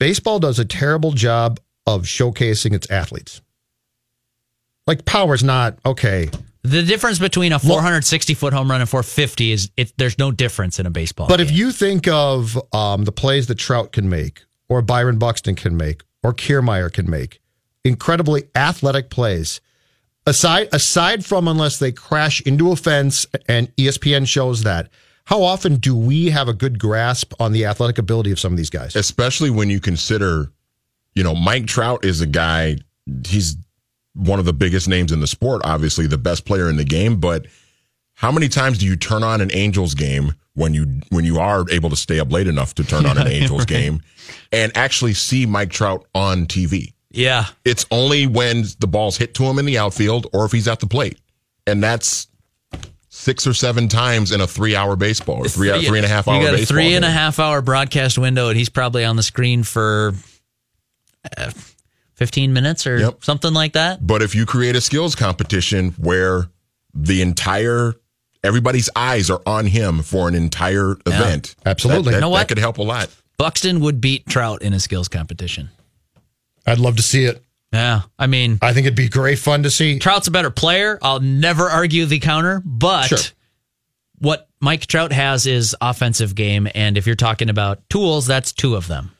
Baseball 0.00 0.38
does 0.38 0.58
a 0.58 0.64
terrible 0.64 1.12
job 1.12 1.60
of 1.86 2.04
showcasing 2.04 2.72
its 2.72 2.90
athletes. 2.90 3.42
Like 4.86 5.04
power's 5.04 5.42
not 5.42 5.78
okay. 5.86 6.30
the 6.62 6.82
difference 6.82 7.18
between 7.18 7.52
a 7.52 7.58
460 7.58 8.34
foot 8.34 8.52
home 8.52 8.70
run 8.70 8.80
and 8.80 8.88
450 8.88 9.52
is 9.52 9.70
it, 9.76 9.92
there's 9.96 10.18
no 10.18 10.30
difference 10.30 10.78
in 10.78 10.86
a 10.86 10.90
baseball. 10.90 11.28
But 11.28 11.40
if 11.40 11.50
you 11.50 11.72
think 11.72 12.06
of 12.08 12.58
um, 12.74 13.04
the 13.04 13.12
plays 13.12 13.46
that 13.46 13.56
Trout 13.56 13.92
can 13.92 14.08
make, 14.08 14.44
or 14.68 14.82
Byron 14.82 15.18
Buxton 15.18 15.54
can 15.54 15.76
make, 15.76 16.02
or 16.22 16.32
Kiermaier 16.32 16.92
can 16.92 17.08
make, 17.08 17.40
incredibly 17.84 18.44
athletic 18.54 19.10
plays. 19.10 19.60
Aside 20.26 20.68
aside 20.72 21.24
from 21.24 21.48
unless 21.48 21.78
they 21.78 21.92
crash 21.92 22.40
into 22.42 22.72
a 22.72 22.76
fence, 22.76 23.26
and 23.46 23.74
ESPN 23.76 24.26
shows 24.26 24.62
that. 24.62 24.88
How 25.26 25.42
often 25.42 25.76
do 25.76 25.96
we 25.96 26.30
have 26.30 26.48
a 26.48 26.54
good 26.54 26.78
grasp 26.78 27.32
on 27.40 27.52
the 27.52 27.64
athletic 27.64 27.98
ability 27.98 28.30
of 28.30 28.40
some 28.40 28.52
of 28.52 28.56
these 28.58 28.70
guys? 28.70 28.94
especially 28.96 29.50
when 29.50 29.70
you 29.70 29.80
consider, 29.80 30.50
you 31.14 31.22
know, 31.22 31.34
Mike 31.34 31.66
Trout 31.66 32.04
is 32.04 32.20
a 32.20 32.26
guy, 32.26 32.76
he's 33.26 33.56
one 34.14 34.38
of 34.38 34.44
the 34.44 34.52
biggest 34.52 34.88
names 34.88 35.12
in 35.12 35.20
the 35.20 35.26
sport, 35.26 35.62
obviously 35.64 36.06
the 36.06 36.18
best 36.18 36.44
player 36.44 36.68
in 36.68 36.76
the 36.76 36.84
game, 36.84 37.18
but 37.20 37.46
how 38.14 38.30
many 38.30 38.48
times 38.48 38.78
do 38.78 38.86
you 38.86 38.96
turn 38.96 39.22
on 39.22 39.40
an 39.40 39.50
Angels 39.52 39.94
game 39.94 40.34
when 40.54 40.72
you 40.72 41.00
when 41.10 41.24
you 41.24 41.38
are 41.40 41.64
able 41.70 41.90
to 41.90 41.96
stay 41.96 42.20
up 42.20 42.30
late 42.30 42.46
enough 42.46 42.74
to 42.76 42.84
turn 42.84 43.06
on 43.06 43.18
an 43.18 43.26
Angels 43.28 43.64
game 43.66 44.00
and 44.52 44.70
actually 44.76 45.14
see 45.14 45.46
Mike 45.46 45.70
Trout 45.70 46.06
on 46.14 46.46
TV? 46.46 46.92
yeah, 47.10 47.46
It's 47.64 47.86
only 47.90 48.26
when 48.26 48.64
the 48.80 48.86
ball's 48.86 49.16
hit 49.16 49.34
to 49.34 49.44
him 49.44 49.58
in 49.58 49.64
the 49.66 49.78
outfield 49.78 50.26
or 50.32 50.44
if 50.44 50.52
he's 50.52 50.66
at 50.68 50.80
the 50.80 50.86
plate. 50.86 51.18
And 51.66 51.82
that's 51.82 52.26
six 53.08 53.46
or 53.46 53.54
seven 53.54 53.88
times 53.88 54.32
in 54.32 54.40
a 54.40 54.46
three 54.46 54.74
hour 54.74 54.96
baseball 54.96 55.36
or 55.36 55.48
three, 55.48 55.68
three 55.86 55.98
and 55.98 56.04
a 56.04 56.08
half 56.08 56.26
hour 56.28 56.40
You 56.40 56.46
got 56.46 56.54
a 56.58 56.66
three 56.66 56.94
and 56.94 57.04
a 57.04 57.10
half 57.10 57.38
hour 57.38 57.62
broadcast 57.62 58.18
window, 58.18 58.48
and 58.48 58.56
he's 58.58 58.68
probably 58.68 59.04
on 59.04 59.16
the 59.16 59.22
screen 59.22 59.62
for 59.62 60.14
uh, 61.36 61.50
15 62.24 62.54
minutes 62.54 62.86
or 62.86 62.96
Yep. 62.98 63.22
something 63.22 63.52
like 63.52 63.74
that. 63.74 64.06
But 64.06 64.22
if 64.22 64.34
you 64.34 64.46
create 64.46 64.74
a 64.76 64.80
skills 64.80 65.14
competition 65.14 65.90
where 65.98 66.48
the 66.94 67.20
entire 67.20 67.96
everybody's 68.42 68.88
eyes 68.96 69.28
are 69.28 69.42
on 69.44 69.66
him 69.66 70.02
for 70.02 70.26
an 70.26 70.34
entire 70.34 70.96
event, 71.06 71.54
Absolutely. 71.66 72.04
that, 72.04 72.10
that, 72.12 72.16
You 72.16 72.20
know 72.22 72.28
what? 72.30 72.38
that 72.38 72.48
could 72.48 72.58
help 72.58 72.78
a 72.78 72.82
lot. 72.82 73.10
Buxton 73.36 73.80
would 73.80 74.00
beat 74.00 74.26
Trout 74.26 74.62
in 74.62 74.72
a 74.72 74.80
skills 74.80 75.08
competition. 75.08 75.68
I'd 76.66 76.78
love 76.78 76.96
to 76.96 77.02
see 77.02 77.24
it. 77.24 77.42
Yeah, 77.74 78.02
I 78.18 78.26
mean, 78.26 78.58
I 78.62 78.72
think 78.72 78.86
it'd 78.86 78.96
be 78.96 79.08
great 79.10 79.38
fun 79.38 79.64
to 79.64 79.70
see. 79.70 79.98
Trout's 79.98 80.28
a 80.28 80.30
better 80.30 80.50
player. 80.50 80.98
I'll 81.02 81.20
never 81.20 81.68
argue 81.68 82.06
the 82.06 82.20
counter, 82.20 82.62
but 82.64 83.08
Sure. 83.08 83.18
what 84.18 84.48
Mike 84.60 84.86
Trout 84.86 85.12
has 85.12 85.46
is 85.46 85.76
offensive 85.82 86.34
game, 86.34 86.68
and 86.74 86.96
if 86.96 87.06
you're 87.06 87.16
talking 87.16 87.50
about 87.50 87.82
tools, 87.90 88.26
that's 88.26 88.52
two 88.52 88.76
of 88.76 88.86
them. 88.86 89.10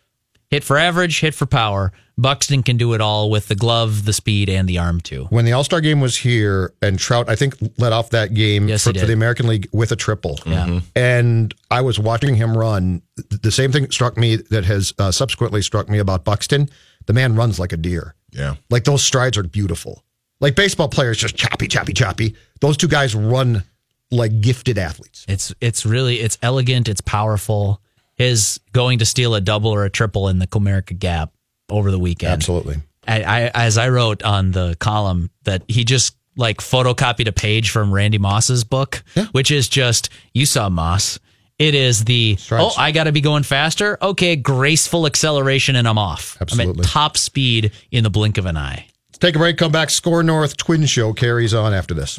Hit 0.49 0.63
for 0.65 0.79
average, 0.79 1.21
hit 1.21 1.35
for 1.35 1.47
power. 1.47 1.93
Buxton 2.17 2.63
can 2.63 2.77
do 2.77 2.95
it 2.95 3.01
all 3.01 3.29
with 3.31 3.49
the 3.49 3.55
glove, 3.55 4.05
the 4.05 4.13
speed, 4.13 4.49
and 4.49 4.69
the 4.69 4.79
arm 4.79 5.01
too. 5.01 5.27
When 5.31 5.45
the 5.45 5.53
All 5.53 5.65
Star 5.65 5.81
game 5.81 6.01
was 6.01 6.17
here, 6.17 6.73
and 6.81 6.99
Trout, 6.99 7.29
I 7.29 7.35
think, 7.35 7.57
led 7.79 7.93
off 7.93 8.11
that 8.11 8.35
game 8.35 8.69
Yes, 8.69 8.85
for, 8.85 8.95
for 8.95 9.07
the 9.07 9.13
American 9.13 9.49
League 9.49 9.69
with 9.73 9.91
a 9.91 9.97
triple. 9.97 10.39
Yeah. 10.47 10.81
And 10.95 11.53
I 11.71 11.81
was 11.81 11.99
watching 11.99 12.37
him 12.37 12.57
run. 12.57 13.03
The 13.43 13.51
same 13.51 13.73
thing 13.73 13.91
struck 13.91 14.17
me 14.17 14.37
that 14.37 14.65
has 14.65 14.95
uh, 14.99 15.11
subsequently 15.11 15.63
struck 15.63 15.89
me 15.89 15.99
about 15.99 16.25
Buxton. 16.25 16.71
The 17.07 17.13
man 17.13 17.35
runs 17.35 17.59
like 17.59 17.73
a 17.73 17.77
deer. 17.77 18.15
Yeah. 18.31 18.55
Like 18.71 18.85
those 18.85 19.03
strides 19.03 19.37
are 19.37 19.43
beautiful. 19.43 20.05
Like 20.41 20.55
baseball 20.55 20.89
players 20.89 21.19
just 21.19 21.37
choppy, 21.37 21.67
choppy, 21.67 21.93
choppy. 21.93 22.35
Those 22.61 22.77
two 22.77 22.89
guys 22.89 23.15
run 23.15 23.65
like 24.11 24.41
gifted 24.41 24.79
athletes. 24.79 25.25
It's 25.29 25.53
it's 25.61 25.85
really 25.85 26.21
it's 26.21 26.39
elegant, 26.43 26.89
it's 26.89 27.01
powerful. 27.01 27.81
His 28.15 28.61
going 28.73 29.01
to 29.01 29.05
steal 29.05 29.35
a 29.35 29.41
double 29.41 29.71
or 29.71 29.85
a 29.85 29.91
triple 29.91 30.29
in 30.29 30.39
the 30.39 30.47
Comerica 30.47 30.97
Gap 30.97 31.34
over 31.69 31.91
the 31.91 31.99
weekend. 31.99 32.33
Absolutely. 32.33 32.77
I, 33.07 33.23
I 33.23 33.41
as 33.55 33.79
I 33.79 33.89
wrote 33.89 34.23
on 34.23 34.51
the 34.51 34.77
column 34.79 35.31
that 35.45 35.63
he 35.69 35.85
just 35.85 36.17
like 36.37 36.59
photocopied 36.59 37.29
a 37.29 37.33
page 37.33 37.71
from 37.71 37.93
Randy 37.93 38.19
Moss's 38.19 38.65
book, 38.65 39.03
which 39.33 39.51
is 39.51 39.69
just 39.69 40.09
you 40.33 40.47
saw 40.47 40.69
Moss. 40.69 41.19
It 41.59 41.75
is 41.75 42.05
the 42.05 42.37
oh 42.51 42.73
I 42.77 42.91
got 42.91 43.05
to 43.05 43.13
be 43.13 43.21
going 43.21 43.45
faster. 43.45 43.97
Okay, 44.03 44.35
graceful 44.37 45.07
acceleration 45.07 45.77
and 45.77 45.87
I'm 45.87 45.99
off. 45.99 46.37
I'm 46.41 46.61
at 46.61 46.83
top 46.83 47.17
speed 47.17 47.73
in 47.91 48.03
the 48.03 48.11
blink 48.11 48.39
of 48.39 48.47
an 48.47 48.57
eye. 48.57 48.87
Let's 49.11 49.19
take 49.19 49.37
a 49.37 49.39
break, 49.39 49.57
come 49.59 49.71
back. 49.71 49.91
SKOR 49.91 50.25
North 50.25 50.57
Twin 50.57 50.87
Show 50.87 51.13
carries 51.13 51.55
on 51.55 51.73
after 51.73 51.95
this. 51.95 52.19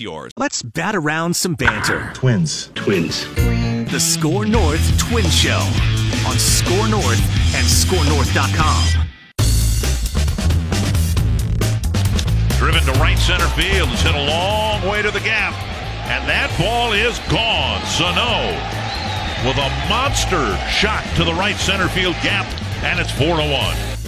yours. 0.00 0.32
Let's 0.36 0.62
bat 0.62 0.94
around 0.94 1.34
some 1.34 1.54
banter. 1.54 2.10
Twins. 2.14 2.70
Twins. 2.74 3.26
The 3.92 4.00
SKOR 4.00 4.46
North 4.46 4.98
Twin 4.98 5.24
Show 5.26 5.60
on 6.26 6.38
SKOR 6.38 6.88
North 6.88 7.20
and 7.54 7.66
SKORNorth.com. 7.66 9.08
Driven 12.58 12.82
to 12.84 12.92
right 13.00 13.18
center 13.18 13.48
field. 13.48 13.88
It's 13.92 14.02
hit 14.02 14.14
a 14.14 14.24
long 14.24 14.86
way 14.88 15.02
to 15.02 15.10
the 15.10 15.20
gap. 15.20 15.52
And 16.08 16.28
that 16.28 16.48
ball 16.58 16.92
is 16.92 17.18
gone. 17.30 17.84
Sano 17.86 18.52
with 19.46 19.58
a 19.58 19.68
monster 19.88 20.56
shot 20.68 21.04
to 21.16 21.24
the 21.24 21.34
right 21.34 21.56
center 21.56 21.88
field 21.88 22.14
gap. 22.22 22.46
And 22.84 23.00
it's 23.00 23.10
4 23.12 23.36
to 23.36 23.42
1. 23.42 24.01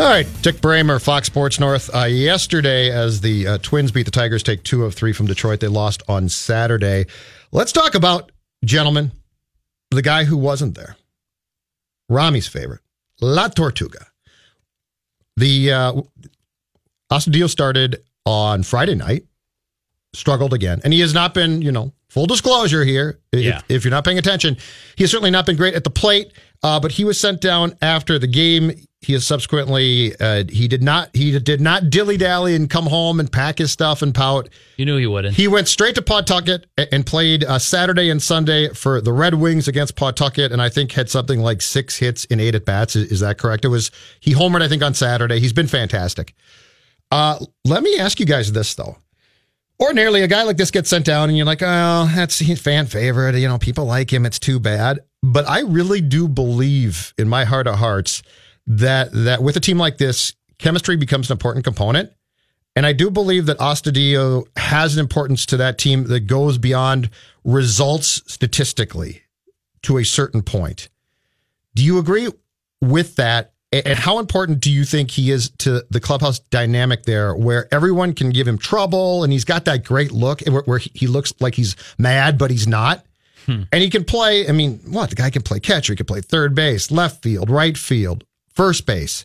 All 0.00 0.04
right, 0.06 0.28
Dick 0.42 0.60
Bremer, 0.60 1.00
Fox 1.00 1.26
Sports 1.26 1.58
North. 1.58 1.92
Uh, 1.92 2.04
yesterday, 2.04 2.88
as 2.92 3.20
the 3.20 3.46
uh, 3.48 3.58
Twins 3.58 3.90
beat 3.90 4.04
the 4.04 4.12
Tigers, 4.12 4.44
take 4.44 4.62
two 4.62 4.84
of 4.84 4.94
three 4.94 5.12
from 5.12 5.26
Detroit, 5.26 5.58
they 5.58 5.66
lost 5.66 6.04
on 6.08 6.28
Saturday. 6.28 7.06
Let's 7.50 7.72
talk 7.72 7.96
about, 7.96 8.30
gentlemen, 8.64 9.10
the 9.90 10.00
guy 10.02 10.22
who 10.22 10.36
wasn't 10.36 10.76
there. 10.76 10.94
Rami's 12.08 12.46
favorite, 12.46 12.80
La 13.20 13.48
Tortuga. 13.48 14.06
The 15.36 15.72
uh, 15.72 15.92
Astudillo 17.10 17.50
started 17.50 18.00
on 18.24 18.62
Friday 18.62 18.94
night, 18.94 19.24
struggled 20.14 20.54
again, 20.54 20.80
and 20.84 20.92
he 20.92 21.00
has 21.00 21.12
not 21.12 21.34
been, 21.34 21.60
you 21.60 21.72
know, 21.72 21.92
full 22.08 22.26
disclosure 22.26 22.84
here. 22.84 23.18
If, 23.32 23.40
Yeah. 23.42 23.62
if 23.68 23.84
you're 23.84 23.90
not 23.90 24.04
paying 24.04 24.18
attention, 24.18 24.58
he 24.94 25.02
has 25.02 25.10
certainly 25.10 25.32
not 25.32 25.44
been 25.44 25.56
great 25.56 25.74
at 25.74 25.82
the 25.82 25.90
plate. 25.90 26.32
Uh, 26.62 26.80
but 26.80 26.90
he 26.92 27.04
was 27.04 27.18
sent 27.20 27.40
down 27.40 27.76
after 27.82 28.18
the 28.18 28.26
game 28.26 28.72
he 29.00 29.12
has 29.12 29.24
subsequently 29.24 30.14
uh, 30.18 30.44
he 30.48 30.66
did 30.66 30.82
not 30.82 31.14
he 31.14 31.38
did 31.38 31.60
not 31.60 31.88
dilly 31.88 32.16
dally 32.16 32.56
and 32.56 32.68
come 32.68 32.86
home 32.86 33.20
and 33.20 33.30
pack 33.30 33.58
his 33.58 33.70
stuff 33.70 34.02
and 34.02 34.12
pout. 34.12 34.48
You 34.76 34.86
knew 34.86 34.96
he 34.96 35.06
wouldn't. 35.06 35.36
He 35.36 35.46
went 35.46 35.68
straight 35.68 35.94
to 35.94 36.02
Pawtucket 36.02 36.66
and 36.76 37.06
played 37.06 37.44
uh, 37.44 37.60
Saturday 37.60 38.10
and 38.10 38.20
Sunday 38.20 38.70
for 38.70 39.00
the 39.00 39.12
Red 39.12 39.34
Wings 39.34 39.68
against 39.68 39.94
Pawtucket, 39.94 40.50
and 40.50 40.60
I 40.60 40.68
think 40.68 40.92
had 40.92 41.08
something 41.08 41.40
like 41.40 41.62
six 41.62 41.96
hits 41.96 42.24
in 42.24 42.40
eight 42.40 42.56
at 42.56 42.64
bats. 42.64 42.96
Is, 42.96 43.12
is 43.12 43.20
that 43.20 43.38
correct? 43.38 43.64
It 43.64 43.68
was 43.68 43.92
he 44.18 44.34
homered 44.34 44.62
I 44.62 44.68
think 44.68 44.82
on 44.82 44.94
Saturday. 44.94 45.38
He's 45.38 45.52
been 45.52 45.68
fantastic. 45.68 46.34
Uh, 47.12 47.38
let 47.64 47.82
me 47.82 47.98
ask 47.98 48.18
you 48.18 48.26
guys 48.26 48.50
this 48.52 48.74
though. 48.74 48.96
Ordinarily, 49.80 50.22
a 50.22 50.28
guy 50.28 50.42
like 50.42 50.56
this 50.56 50.72
gets 50.72 50.90
sent 50.90 51.04
down, 51.04 51.28
and 51.28 51.38
you're 51.38 51.46
like, 51.46 51.62
"Oh, 51.62 52.10
that's 52.12 52.40
a 52.40 52.56
fan 52.56 52.86
favorite. 52.86 53.36
You 53.36 53.46
know, 53.46 53.58
people 53.58 53.84
like 53.84 54.12
him. 54.12 54.26
It's 54.26 54.40
too 54.40 54.58
bad." 54.58 54.98
But 55.22 55.48
I 55.48 55.60
really 55.60 56.00
do 56.00 56.26
believe, 56.26 57.14
in 57.16 57.28
my 57.28 57.44
heart 57.44 57.68
of 57.68 57.76
hearts, 57.76 58.22
that 58.68 59.08
that 59.12 59.42
with 59.42 59.56
a 59.56 59.60
team 59.60 59.78
like 59.78 59.98
this, 59.98 60.34
chemistry 60.58 60.96
becomes 60.96 61.30
an 61.30 61.34
important 61.34 61.64
component. 61.64 62.12
And 62.76 62.86
I 62.86 62.92
do 62.92 63.10
believe 63.10 63.46
that 63.46 63.58
Astudillo 63.58 64.46
has 64.56 64.94
an 64.94 65.00
importance 65.00 65.44
to 65.46 65.56
that 65.56 65.78
team 65.78 66.04
that 66.04 66.28
goes 66.28 66.58
beyond 66.58 67.10
results 67.42 68.22
statistically 68.32 69.22
to 69.82 69.98
a 69.98 70.04
certain 70.04 70.42
point. 70.42 70.88
Do 71.74 71.84
you 71.84 71.98
agree 71.98 72.28
with 72.80 73.16
that? 73.16 73.52
And 73.72 73.98
how 73.98 74.18
important 74.18 74.60
do 74.60 74.70
you 74.70 74.84
think 74.84 75.10
he 75.10 75.30
is 75.30 75.50
to 75.58 75.84
the 75.90 76.00
clubhouse 76.00 76.38
dynamic 76.38 77.02
there, 77.02 77.34
where 77.34 77.72
everyone 77.74 78.14
can 78.14 78.30
give 78.30 78.48
him 78.48 78.56
trouble 78.56 79.24
and 79.24 79.32
he's 79.32 79.44
got 79.44 79.64
that 79.66 79.84
great 79.84 80.10
look 80.12 80.40
where, 80.42 80.62
where 80.62 80.78
he 80.78 81.06
looks 81.06 81.34
like 81.40 81.54
he's 81.54 81.76
mad, 81.98 82.38
but 82.38 82.50
he's 82.50 82.66
not? 82.66 83.04
Hmm. 83.44 83.62
And 83.72 83.82
he 83.82 83.90
can 83.90 84.04
play, 84.04 84.48
I 84.48 84.52
mean, 84.52 84.78
what? 84.88 85.10
The 85.10 85.16
guy 85.16 85.30
can 85.30 85.42
play 85.42 85.60
catcher, 85.60 85.92
he 85.92 85.96
can 85.96 86.06
play 86.06 86.20
third 86.20 86.54
base, 86.54 86.90
left 86.90 87.22
field, 87.22 87.50
right 87.50 87.76
field, 87.76 88.24
first 88.58 88.86
base. 88.86 89.24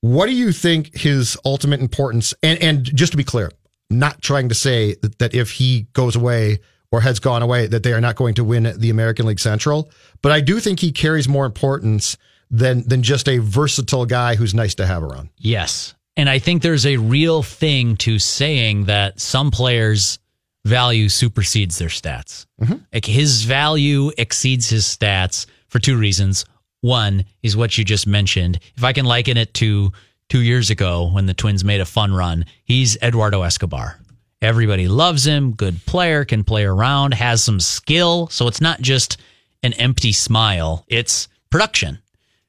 What 0.00 0.26
do 0.26 0.32
you 0.32 0.50
think 0.50 0.96
his 0.96 1.36
ultimate 1.44 1.80
importance? 1.80 2.34
And 2.42 2.60
and 2.62 2.84
just 2.96 3.12
to 3.12 3.16
be 3.16 3.24
clear, 3.24 3.52
not 3.90 4.22
trying 4.22 4.48
to 4.48 4.54
say 4.54 4.94
that, 5.02 5.18
that 5.18 5.34
if 5.34 5.52
he 5.52 5.86
goes 5.92 6.16
away 6.16 6.60
or 6.90 7.02
has 7.02 7.20
gone 7.20 7.42
away 7.42 7.66
that 7.66 7.82
they 7.82 7.92
are 7.92 8.00
not 8.00 8.16
going 8.16 8.34
to 8.34 8.44
win 8.44 8.72
the 8.76 8.88
American 8.88 9.26
League 9.26 9.38
Central, 9.38 9.90
but 10.22 10.32
I 10.32 10.40
do 10.40 10.60
think 10.60 10.80
he 10.80 10.92
carries 10.92 11.28
more 11.28 11.44
importance 11.44 12.16
than 12.50 12.88
than 12.88 13.02
just 13.02 13.28
a 13.28 13.38
versatile 13.38 14.06
guy 14.06 14.34
who's 14.34 14.54
nice 14.54 14.74
to 14.76 14.86
have 14.86 15.02
around. 15.02 15.28
Yes. 15.36 15.94
And 16.16 16.30
I 16.30 16.38
think 16.38 16.62
there's 16.62 16.86
a 16.86 16.96
real 16.96 17.42
thing 17.42 17.96
to 17.98 18.18
saying 18.18 18.84
that 18.84 19.20
some 19.20 19.50
players' 19.50 20.18
value 20.64 21.08
supersedes 21.10 21.76
their 21.78 21.88
stats. 21.88 22.46
Mm-hmm. 22.62 22.76
Like 22.92 23.04
his 23.04 23.42
value 23.42 24.10
exceeds 24.16 24.70
his 24.70 24.84
stats 24.84 25.46
for 25.68 25.80
two 25.80 25.98
reasons. 25.98 26.46
One 26.84 27.24
is 27.42 27.56
what 27.56 27.76
you 27.76 27.84
just 27.84 28.06
mentioned. 28.06 28.60
If 28.76 28.84
I 28.84 28.92
can 28.92 29.06
liken 29.06 29.36
it 29.36 29.54
to 29.54 29.92
two 30.28 30.42
years 30.42 30.70
ago 30.70 31.08
when 31.10 31.26
the 31.26 31.34
Twins 31.34 31.64
made 31.64 31.80
a 31.80 31.86
fun 31.86 32.12
run, 32.12 32.44
he's 32.64 32.96
Eduardo 33.02 33.42
Escobar. 33.42 33.98
Everybody 34.42 34.88
loves 34.88 35.26
him, 35.26 35.52
good 35.52 35.84
player, 35.86 36.24
can 36.24 36.44
play 36.44 36.64
around, 36.64 37.14
has 37.14 37.42
some 37.42 37.60
skill. 37.60 38.28
So 38.28 38.46
it's 38.48 38.60
not 38.60 38.80
just 38.80 39.16
an 39.62 39.72
empty 39.74 40.12
smile, 40.12 40.84
it's 40.88 41.28
production 41.50 41.98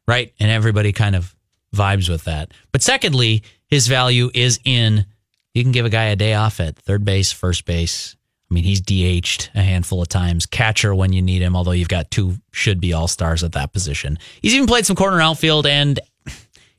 right? 0.07 0.33
And 0.39 0.51
everybody 0.51 0.91
kind 0.91 1.15
of 1.15 1.35
vibes 1.75 2.09
with 2.09 2.25
that. 2.25 2.51
But 2.71 2.81
secondly, 2.81 3.43
his 3.67 3.87
value 3.87 4.29
is 4.33 4.59
in 4.63 5.05
you 5.53 5.63
can 5.63 5.71
give 5.71 5.85
a 5.85 5.89
guy 5.89 6.05
a 6.05 6.15
day 6.15 6.33
off 6.33 6.59
at 6.59 6.77
third 6.77 7.05
base, 7.05 7.31
first 7.31 7.65
base. 7.65 8.14
I 8.49 8.53
mean, 8.53 8.63
he's 8.63 8.81
DH'd 8.81 9.49
a 9.55 9.61
handful 9.61 10.01
of 10.01 10.07
times, 10.07 10.45
catcher 10.45 10.93
when 10.93 11.13
you 11.13 11.21
need 11.21 11.41
him, 11.41 11.55
although 11.55 11.71
you've 11.71 11.87
got 11.87 12.11
two 12.11 12.35
should 12.51 12.79
be 12.79 12.93
all 12.93 13.07
stars 13.07 13.43
at 13.43 13.53
that 13.53 13.73
position. 13.73 14.19
He's 14.41 14.53
even 14.53 14.67
played 14.67 14.85
some 14.85 14.95
corner 14.95 15.19
outfield 15.19 15.65
and 15.65 15.99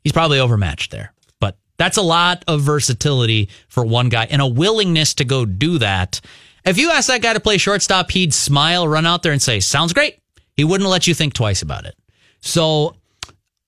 he's 0.05 0.13
probably 0.13 0.39
overmatched 0.39 0.93
there. 0.93 1.13
But 1.41 1.59
that's 1.77 1.97
a 1.97 2.03
lot 2.03 2.45
of 2.47 2.61
versatility 2.61 3.49
for 3.69 3.85
one 3.85 4.09
guy 4.09 4.27
and 4.31 4.41
a 4.41 4.47
willingness 4.47 5.15
to 5.15 5.25
go 5.25 5.45
do 5.45 5.79
that. 5.79 6.21
If 6.65 6.79
you 6.79 6.91
ask 6.91 7.09
that 7.09 7.23
guy 7.23 7.33
to 7.33 7.41
play 7.41 7.59
shortstop, 7.59 8.11
he'd 8.13 8.33
smile, 8.33 8.87
run 8.87 9.07
out 9.07 9.23
there 9.23 9.33
and 9.33 9.43
say, 9.43 9.61
Sounds 9.61 9.93
great. 9.93 10.21
He 10.55 10.65
wouldn't 10.65 10.89
let 10.89 11.07
you 11.07 11.15
think 11.15 11.35
twice 11.35 11.63
about 11.63 11.85
it. 11.85 11.97
So 12.41 12.97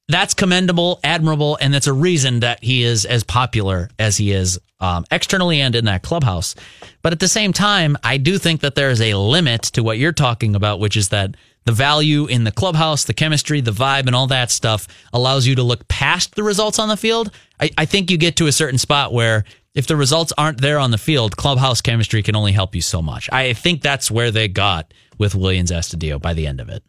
that's 0.09 0.35
commendable, 0.35 1.01
admirable, 1.05 1.59
and 1.61 1.73
that's 1.73 1.87
a 1.87 1.93
reason 1.93 2.41
that 2.41 2.63
he 2.65 2.83
is 2.83 3.05
as 3.05 3.25
popular 3.25 3.91
as 3.99 4.17
he 4.17 4.33
is 4.33 4.59
um, 4.81 5.05
externally 5.11 5.61
and 5.61 5.75
in 5.75 5.85
that 5.85 6.03
clubhouse. 6.03 6.55
But 7.03 7.13
at 7.13 7.21
the 7.21 7.29
same 7.29 7.53
time, 7.53 7.97
I 8.03 8.17
do 8.17 8.39
think 8.39 8.63
that 8.63 8.75
there 8.75 8.91
is 8.91 9.01
a 9.01 9.15
limit 9.15 9.63
to 9.63 9.83
what 9.83 9.99
you're 9.99 10.13
talking 10.13 10.55
about, 10.55 10.81
which 10.81 10.97
is 10.97 11.11
that 11.11 11.37
the 11.67 11.73
value 11.73 12.25
in 12.27 12.45
the 12.45 12.53
clubhouse, 12.53 13.05
the 13.05 13.13
chemistry, 13.13 13.61
the 13.61 13.71
vibe, 13.71 14.07
and 14.07 14.15
all 14.15 14.29
that 14.29 14.51
stuff 14.51 14.89
allows 15.13 15.47
you 15.47 15.55
to 15.57 15.63
look 15.63 15.87
past 15.89 16.35
the 16.35 16.43
results 16.43 16.79
on 16.79 16.89
the 16.89 16.97
field. 16.97 17.31
I, 17.61 17.71
I 17.77 17.85
think 17.85 18.11
you 18.11 18.17
get 18.17 18.37
to 18.37 18.47
a 18.47 18.53
certain 18.53 18.79
spot 18.79 19.13
where 19.13 19.45
if 19.75 19.87
the 19.87 19.97
results 19.97 20.33
aren't 20.39 20.63
there 20.63 20.79
on 20.79 20.91
the 20.91 20.99
field, 20.99 21.37
clubhouse 21.37 21.83
chemistry 21.83 22.23
can 22.23 22.35
only 22.35 22.53
help 22.53 22.75
you 22.75 22.81
so 22.81 23.03
much. 23.03 23.29
I 23.31 23.53
think 23.53 23.83
that's 23.83 24.11
where 24.11 24.31
they 24.31 24.49
got 24.49 24.95
with 25.19 25.35
Willians 25.35 25.71
Astudillo 25.71 26.21
by 26.21 26.33
the 26.33 26.47
end 26.47 26.61
of 26.61 26.71
it. 26.71 26.83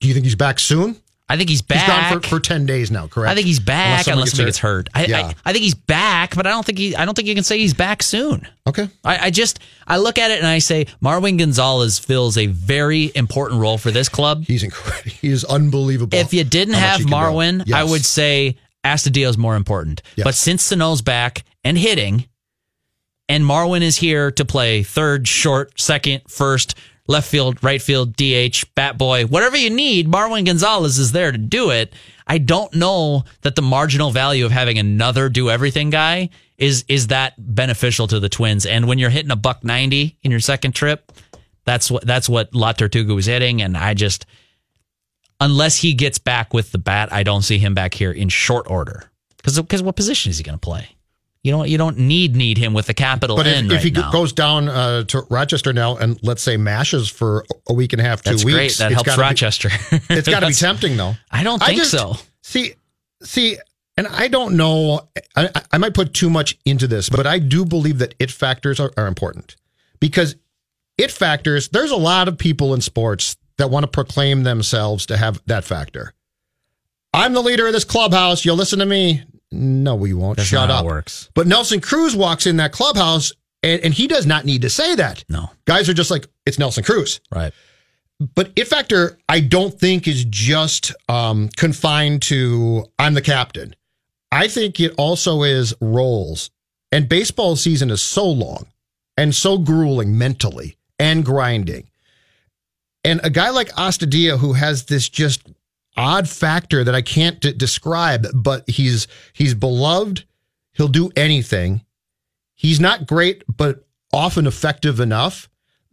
Do 0.00 0.08
you 0.08 0.14
think 0.14 0.24
he's 0.24 0.34
back 0.34 0.58
soon? 0.58 0.96
I 1.28 1.36
think 1.36 1.48
he's 1.48 1.62
back. 1.62 1.80
He's 1.80 1.88
gone 1.88 2.22
for, 2.22 2.28
for 2.28 2.40
ten 2.40 2.66
days 2.66 2.90
now, 2.90 3.08
correct? 3.08 3.32
I 3.32 3.34
think 3.34 3.46
he's 3.46 3.58
back 3.58 4.06
unless, 4.06 4.30
somebody 4.30 4.46
gets 4.46 4.58
hurt. 4.58 4.88
I, 4.94 5.06
Yeah. 5.06 5.18
I, 5.18 5.34
I 5.44 5.52
think 5.52 5.64
he's 5.64 5.74
back, 5.74 6.36
but 6.36 6.46
I 6.46 6.50
don't 6.50 6.64
think 6.64 6.78
he. 6.78 6.94
I 6.94 7.04
don't 7.04 7.14
think 7.14 7.26
you 7.26 7.34
can 7.34 7.42
say 7.42 7.58
he's 7.58 7.74
back 7.74 8.02
soon. 8.02 8.46
okay. 8.66 8.88
I, 9.04 9.26
I 9.26 9.30
just 9.30 9.58
I 9.86 9.98
look 9.98 10.18
at 10.18 10.30
it 10.30 10.38
and 10.38 10.46
I 10.46 10.58
say 10.60 10.86
Marwin 11.02 11.38
Gonzalez 11.38 11.98
fills 11.98 12.38
a 12.38 12.46
very 12.46 13.10
important 13.14 13.60
role 13.60 13.76
for 13.78 13.90
this 13.90 14.08
club. 14.08 14.44
He's 14.44 14.62
incredible. 14.62 15.10
He 15.20 15.28
is 15.28 15.44
unbelievable. 15.44 16.16
If 16.16 16.32
you 16.32 16.44
didn't 16.44 16.74
have 16.74 16.98
he 16.98 17.04
can 17.04 17.10
do. 17.10 17.16
Marwin, 17.16 17.72
I 17.72 17.82
would 17.82 18.04
say 18.04 18.56
Astudillo's 18.84 19.36
more 19.38 19.56
important. 19.56 20.02
Yes. 20.14 20.24
But 20.24 20.34
since 20.34 20.62
Sano's 20.62 21.02
back 21.02 21.44
and 21.64 21.76
hitting, 21.76 22.28
and 23.28 23.42
Marwin 23.44 23.82
is 23.82 23.96
here 23.96 24.30
to 24.32 24.44
play 24.44 24.82
third, 24.84 25.26
short, 25.26 25.80
second, 25.80 26.22
first, 26.28 26.76
left 27.06 27.28
field, 27.28 27.62
right 27.62 27.80
field, 27.80 28.16
DH, 28.16 28.64
bat 28.74 28.98
boy, 28.98 29.26
whatever 29.26 29.56
you 29.56 29.70
need, 29.70 30.08
Marwin 30.08 30.46
Gonzalez 30.46 30.98
is 30.98 31.12
there 31.12 31.32
to 31.32 31.38
do 31.38 31.70
it. 31.70 31.92
I 32.26 32.38
don't 32.38 32.74
know 32.74 33.24
that 33.42 33.54
the 33.54 33.62
marginal 33.62 34.10
value 34.10 34.44
of 34.44 34.52
having 34.52 34.78
another 34.78 35.28
do 35.28 35.50
everything 35.50 35.90
guy 35.90 36.30
is 36.58 36.84
is 36.88 37.08
that 37.08 37.34
beneficial 37.38 38.06
to 38.08 38.18
the 38.18 38.28
Twins. 38.28 38.66
And 38.66 38.88
when 38.88 38.98
you're 38.98 39.10
hitting 39.10 39.30
a 39.30 39.36
buck 39.36 39.62
ninety 39.62 40.16
in 40.22 40.30
your 40.30 40.40
second 40.40 40.72
trip, 40.74 41.12
that's 41.64 41.90
what 41.90 42.06
that's 42.06 42.28
what 42.28 42.54
La 42.54 42.72
Tortuga 42.72 43.14
was 43.14 43.26
hitting, 43.26 43.62
and 43.62 43.76
I 43.76 43.94
just 43.94 44.26
unless 45.40 45.76
he 45.76 45.94
gets 45.94 46.18
back 46.18 46.54
with 46.54 46.72
the 46.72 46.78
bat, 46.78 47.12
I 47.12 47.22
don't 47.22 47.42
see 47.42 47.58
him 47.58 47.74
back 47.74 47.94
here 47.94 48.12
in 48.12 48.28
short 48.28 48.68
order. 48.68 49.10
Because 49.36 49.60
because 49.60 49.82
what 49.82 49.96
position 49.96 50.30
is 50.30 50.38
he 50.38 50.44
going 50.44 50.58
to 50.58 50.60
play? 50.60 50.95
You 51.46 51.52
don't 51.52 51.68
you 51.68 51.78
don't 51.78 51.96
need 51.96 52.34
need 52.34 52.58
him 52.58 52.74
with 52.74 52.86
the 52.86 52.94
capital 52.94 53.36
But 53.36 53.46
N 53.46 53.66
if, 53.66 53.70
if 53.70 53.72
right 53.76 53.84
he 53.84 53.90
now. 53.92 54.10
goes 54.10 54.32
down 54.32 54.68
uh, 54.68 55.04
to 55.04 55.22
Rochester 55.30 55.72
now 55.72 55.96
and 55.96 56.18
let's 56.24 56.42
say 56.42 56.56
mashes 56.56 57.08
for 57.08 57.44
a 57.68 57.72
week 57.72 57.92
and 57.92 58.02
a 58.02 58.04
half, 58.04 58.20
two 58.20 58.30
That's 58.30 58.44
weeks, 58.44 58.56
great. 58.56 58.76
That 58.78 58.90
helps 58.90 59.06
gotta 59.06 59.18
be- 59.18 59.22
Rochester. 59.22 59.68
it's 60.10 60.28
got 60.28 60.40
to 60.40 60.48
be 60.48 60.52
tempting, 60.54 60.96
though. 60.96 61.14
I 61.30 61.44
don't 61.44 61.62
I 61.62 61.66
think 61.66 61.78
just- 61.78 61.92
so. 61.92 62.14
See, 62.42 62.72
see, 63.22 63.58
and 63.96 64.08
I 64.08 64.26
don't 64.26 64.56
know. 64.56 65.08
I, 65.36 65.48
I- 65.54 65.62
I 65.74 65.78
might 65.78 65.94
put 65.94 66.12
too 66.14 66.28
much 66.30 66.58
into 66.64 66.88
this, 66.88 67.08
but 67.08 67.28
I 67.28 67.38
do 67.38 67.64
believe 67.64 67.98
that 67.98 68.16
it 68.18 68.32
factors 68.32 68.80
are, 68.80 68.90
are 68.96 69.06
important 69.06 69.54
because 70.00 70.34
it 70.98 71.12
factors. 71.12 71.68
There's 71.68 71.92
a 71.92 71.96
lot 71.96 72.26
of 72.26 72.38
people 72.38 72.74
in 72.74 72.80
sports 72.80 73.36
that 73.58 73.70
want 73.70 73.84
to 73.84 73.88
proclaim 73.88 74.42
themselves 74.42 75.06
to 75.06 75.16
have 75.16 75.40
that 75.46 75.62
factor. 75.62 76.12
I'm 77.14 77.34
the 77.34 77.40
leader 77.40 77.68
of 77.68 77.72
this 77.72 77.84
clubhouse. 77.84 78.44
You'll 78.44 78.56
listen 78.56 78.80
to 78.80 78.86
me. 78.86 79.22
No, 79.52 79.94
we 79.94 80.12
won't. 80.12 80.36
That's 80.36 80.48
Shut 80.48 80.70
up. 80.70 80.84
works. 80.84 81.30
But 81.34 81.46
Nelson 81.46 81.80
Cruz 81.80 82.16
walks 82.16 82.46
in 82.46 82.56
that 82.56 82.72
clubhouse, 82.72 83.32
and, 83.62 83.80
and 83.82 83.94
he 83.94 84.06
does 84.06 84.26
not 84.26 84.44
need 84.44 84.62
to 84.62 84.70
say 84.70 84.94
that. 84.96 85.24
No. 85.28 85.50
Guys 85.66 85.88
are 85.88 85.94
just 85.94 86.10
like, 86.10 86.26
it's 86.44 86.58
Nelson 86.58 86.84
Cruz. 86.84 87.20
Right. 87.32 87.52
But 88.34 88.50
it 88.56 88.66
factor, 88.66 89.18
I 89.28 89.40
don't 89.40 89.78
think 89.78 90.08
is 90.08 90.24
just 90.24 90.92
um, 91.08 91.48
confined 91.56 92.22
to 92.22 92.86
I'm 92.98 93.14
the 93.14 93.22
captain. 93.22 93.76
I 94.32 94.48
think 94.48 94.80
it 94.80 94.94
also 94.96 95.42
is 95.42 95.74
roles. 95.80 96.50
And 96.92 97.08
baseball 97.08 97.56
season 97.56 97.90
is 97.90 98.00
so 98.00 98.26
long 98.26 98.66
and 99.16 99.34
so 99.34 99.58
grueling 99.58 100.16
mentally 100.16 100.76
and 100.98 101.24
grinding. 101.24 101.88
And 103.04 103.20
a 103.22 103.30
guy 103.30 103.50
like 103.50 103.68
Astudillo, 103.72 104.38
who 104.38 104.54
has 104.54 104.86
this 104.86 105.08
just 105.08 105.42
odd 105.96 106.28
factor 106.28 106.84
that 106.84 106.94
I 106.94 107.02
can't 107.02 107.40
d- 107.40 107.52
describe, 107.52 108.26
but 108.34 108.68
he's 108.68 109.06
he's 109.32 109.54
beloved. 109.54 110.24
He'll 110.72 110.88
do 110.88 111.10
anything. 111.16 111.82
He's 112.54 112.80
not 112.80 113.06
great, 113.06 113.44
but 113.54 113.86
often 114.12 114.46
effective 114.46 115.00
enough. 115.00 115.48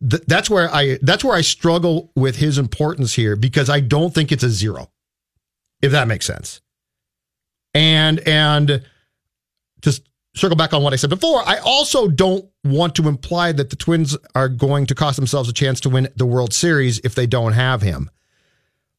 Th- 0.08 0.24
that's 0.28 0.50
where 0.50 0.74
I 0.74 0.98
that's 1.02 1.24
where 1.24 1.36
I 1.36 1.42
struggle 1.42 2.12
with 2.16 2.38
his 2.38 2.58
importance 2.58 3.14
here 3.14 3.36
because 3.36 3.70
I 3.70 3.80
don't 3.80 4.14
think 4.14 4.32
it's 4.32 4.44
a 4.44 4.50
zero, 4.50 4.92
if 5.82 5.92
that 5.92 6.08
makes 6.08 6.26
sense. 6.26 6.62
And 7.74 8.20
and 8.28 8.84
just 9.82 10.08
circle 10.36 10.58
back 10.58 10.74
on 10.74 10.84
what 10.84 10.94
I 10.94 10.96
said 10.96 11.10
before, 11.10 11.48
I 11.48 11.58
also 11.58 12.08
don't 12.08 12.46
want 12.64 12.96
to 12.96 13.08
imply 13.08 13.52
that 13.52 13.70
the 13.70 13.76
Twins 13.76 14.18
are 14.36 14.50
going 14.50 14.86
to 14.88 14.96
cost 14.96 15.16
themselves 15.16 15.50
a 15.50 15.54
chance 15.54 15.80
to 15.82 15.90
win 15.90 16.08
the 16.16 16.26
World 16.26 16.54
Series 16.54 17.00
if 17.00 17.16
they 17.16 17.28
don't 17.28 17.54
have 17.54 17.82
him. 17.82 18.10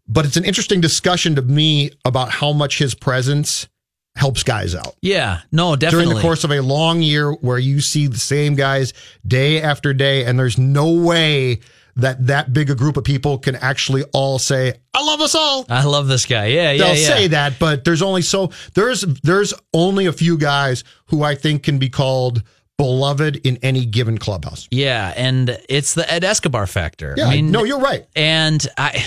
But 0.07 0.25
it's 0.27 0.37
an 0.37 0.45
interesting 0.45 0.81
discussion 0.81 1.35
to 1.37 1.43
me 1.43 1.91
about 2.05 2.31
how 2.31 2.53
much 2.53 2.79
his 2.79 2.95
presence 2.95 3.69
helps 4.17 4.43
guys 4.43 4.75
out. 4.75 4.95
Yeah, 5.03 5.41
no, 5.51 5.75
definitely. 5.77 6.05
During 6.07 6.17
the 6.17 6.23
course 6.23 6.45
of 6.45 6.51
a 6.53 6.61
long 6.61 7.03
year 7.03 7.33
where 7.33 7.59
you 7.59 7.81
see 7.81 8.07
the 8.07 8.19
same 8.19 8.55
guys 8.55 8.93
day 9.27 9.61
after 9.61 9.93
day, 9.93 10.25
and 10.25 10.39
there's 10.39 10.59
no 10.59 10.93
way 10.93 11.61
that 11.97 12.27
that 12.27 12.53
big 12.53 12.71
a 12.71 12.75
group 12.75 12.97
of 12.97 13.05
people 13.05 13.39
can 13.39 13.55
actually 13.57 14.03
all 14.13 14.39
say, 14.39 14.75
I 14.93 15.05
love 15.05 15.21
us 15.21 15.35
all. 15.35 15.65
I 15.69 15.85
love 15.85 16.09
this 16.09 16.27
guy. 16.27 16.47
Yeah, 16.47 16.73
yeah, 16.73 16.79
They'll 16.79 16.97
yeah. 16.97 17.07
say 17.07 17.27
that, 17.29 17.59
but 17.59 17.85
there's 17.85 18.03
only 18.03 18.23
so 18.23 18.51
there's 18.75 19.03
there's 19.03 19.55
only 19.73 20.07
a 20.07 20.13
few 20.13 20.37
guys 20.37 20.85
who 21.07 21.23
I 21.23 21.35
think 21.35 21.63
can 21.63 21.79
be 21.79 21.89
called 21.89 22.43
beloved 22.79 23.37
in 23.47 23.59
any 23.63 23.85
given 23.87 24.19
clubhouse. 24.19 24.67
Yeah, 24.71 25.13
and 25.17 25.57
it's 25.69 25.95
the 25.95 26.11
Ed 26.13 26.25
Escobar 26.25 26.67
factor. 26.67 27.15
Yeah, 27.17 27.27
I 27.27 27.31
mean, 27.37 27.51
no, 27.53 27.63
you're 27.65 27.79
right. 27.81 28.07
and 28.17 28.65
I 28.77 29.05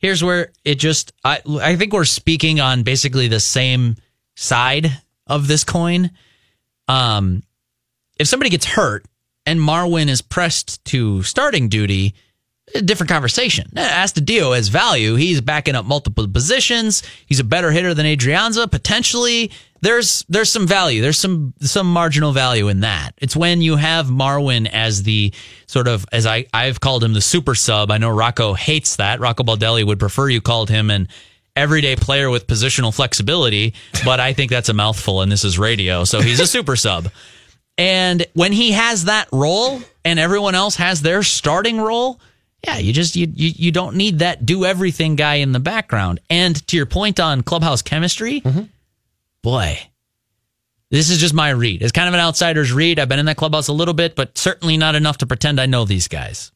here's 0.00 0.24
where 0.24 0.50
it 0.64 0.76
just 0.76 1.12
I 1.24 1.40
I 1.60 1.76
think 1.76 1.92
we're 1.92 2.04
speaking 2.04 2.58
on 2.58 2.82
basically 2.82 3.28
the 3.28 3.40
same 3.40 3.96
side 4.34 4.90
of 5.26 5.46
this 5.46 5.62
coin. 5.62 6.10
Um, 6.88 7.44
if 8.18 8.26
somebody 8.26 8.50
gets 8.50 8.66
hurt 8.66 9.04
and 9.46 9.60
Marwin 9.60 10.08
is 10.08 10.22
pressed 10.22 10.84
to 10.86 11.22
starting 11.22 11.68
duty, 11.68 12.14
a 12.74 12.82
different 12.82 13.10
conversation. 13.10 13.70
Astudillo 13.74 14.54
has 14.54 14.68
value. 14.68 15.14
He's 15.14 15.40
backing 15.40 15.74
up 15.74 15.84
multiple 15.84 16.26
positions. 16.28 17.02
He's 17.26 17.40
a 17.40 17.44
better 17.44 17.70
hitter 17.70 17.94
than 17.94 18.06
Adrianza. 18.06 18.70
Potentially, 18.70 19.50
there's 19.80 20.24
there's 20.28 20.50
some 20.50 20.66
value. 20.66 21.02
There's 21.02 21.18
some 21.18 21.54
some 21.60 21.90
marginal 21.92 22.32
value 22.32 22.68
in 22.68 22.80
that. 22.80 23.12
It's 23.18 23.36
when 23.36 23.62
you 23.62 23.76
have 23.76 24.06
Marwin 24.06 24.68
as 24.70 25.02
the 25.02 25.32
sort 25.66 25.88
of 25.88 26.06
as 26.12 26.26
I 26.26 26.46
I've 26.52 26.80
called 26.80 27.02
him 27.02 27.12
the 27.12 27.20
super 27.20 27.54
sub. 27.54 27.90
I 27.90 27.98
know 27.98 28.10
Rocco 28.10 28.54
hates 28.54 28.96
that. 28.96 29.20
Rocco 29.20 29.42
Baldelli 29.42 29.84
would 29.84 29.98
prefer 29.98 30.28
you 30.28 30.40
called 30.40 30.68
him 30.70 30.90
an 30.90 31.08
everyday 31.56 31.96
player 31.96 32.30
with 32.30 32.46
positional 32.46 32.94
flexibility, 32.94 33.74
but 34.04 34.20
I 34.20 34.32
think 34.32 34.50
that's 34.50 34.68
a 34.68 34.74
mouthful 34.74 35.22
and 35.22 35.30
this 35.30 35.44
is 35.44 35.58
radio. 35.58 36.04
So 36.04 36.20
he's 36.20 36.40
a 36.40 36.46
super 36.46 36.76
sub. 36.76 37.08
And 37.76 38.26
when 38.34 38.52
he 38.52 38.72
has 38.72 39.06
that 39.06 39.28
role 39.32 39.80
and 40.04 40.18
everyone 40.18 40.54
else 40.54 40.76
has 40.76 41.02
their 41.02 41.22
starting 41.22 41.80
role, 41.80 42.20
yeah, 42.64 42.76
you 42.76 42.92
just 42.92 43.16
you, 43.16 43.26
you 43.34 43.52
you 43.56 43.72
don't 43.72 43.96
need 43.96 44.18
that 44.18 44.44
do 44.44 44.66
everything 44.66 45.16
guy 45.16 45.36
in 45.36 45.52
the 45.52 45.60
background. 45.60 46.20
And 46.28 46.66
to 46.68 46.76
your 46.76 46.86
point 46.86 47.18
on 47.18 47.42
clubhouse 47.42 47.80
chemistry, 47.80 48.42
mm-hmm. 48.42 48.64
Boy, 49.42 49.78
this 50.90 51.10
is 51.10 51.18
just 51.18 51.34
my 51.34 51.50
read. 51.50 51.82
It's 51.82 51.92
kind 51.92 52.08
of 52.08 52.14
an 52.14 52.20
outsider's 52.20 52.72
read. 52.72 52.98
I've 52.98 53.08
been 53.08 53.18
in 53.18 53.26
that 53.26 53.36
clubhouse 53.36 53.68
a 53.68 53.72
little 53.72 53.94
bit, 53.94 54.16
but 54.16 54.36
certainly 54.36 54.76
not 54.76 54.94
enough 54.94 55.18
to 55.18 55.26
pretend 55.26 55.60
I 55.60 55.66
know 55.66 55.84
these 55.84 56.08
guys. 56.08 56.50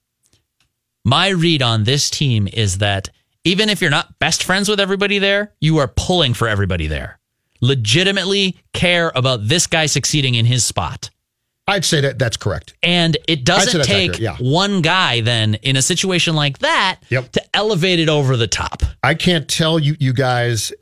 My 1.05 1.29
read 1.29 1.63
on 1.63 1.85
this 1.85 2.11
team 2.11 2.49
is 2.53 2.79
that 2.79 3.11
even 3.45 3.69
if 3.69 3.81
you're 3.81 3.91
not 3.91 4.19
best 4.19 4.43
friends 4.43 4.69
with 4.69 4.81
everybody 4.81 5.19
there, 5.19 5.53
you 5.61 5.79
are 5.79 5.89
pulling 5.89 6.35
for 6.35 6.49
everybody 6.49 6.87
there. 6.87 7.19
Legitimately 7.61 8.57
care 8.73 9.13
about 9.15 9.47
this 9.47 9.67
guy 9.67 9.87
succeeding 9.87 10.35
in 10.35 10.47
his 10.47 10.65
spot. 10.65 11.11
I'd 11.67 11.85
say 11.85 12.01
that 12.03 12.19
that's 12.19 12.37
correct. 12.37 12.75
And 12.83 13.17
it 13.27 13.45
doesn't 13.45 13.85
take 13.85 14.11
accurate, 14.13 14.21
yeah. 14.21 14.37
one 14.39 14.83
guy 14.83 15.23
then 15.23 15.55
in 15.57 15.77
a 15.77 15.83
situation 15.83 16.35
like 16.35 16.59
that 16.59 17.01
Yep. 17.09 17.33
to 17.33 17.57
elevate 17.57 18.01
it 18.01 18.09
over 18.11 18.37
the 18.37 18.47
top. 18.47 18.83
I 19.03 19.15
can't 19.15 19.49
tell 19.49 19.79
you 19.79 19.97
you 19.99 20.13
guys 20.13 20.73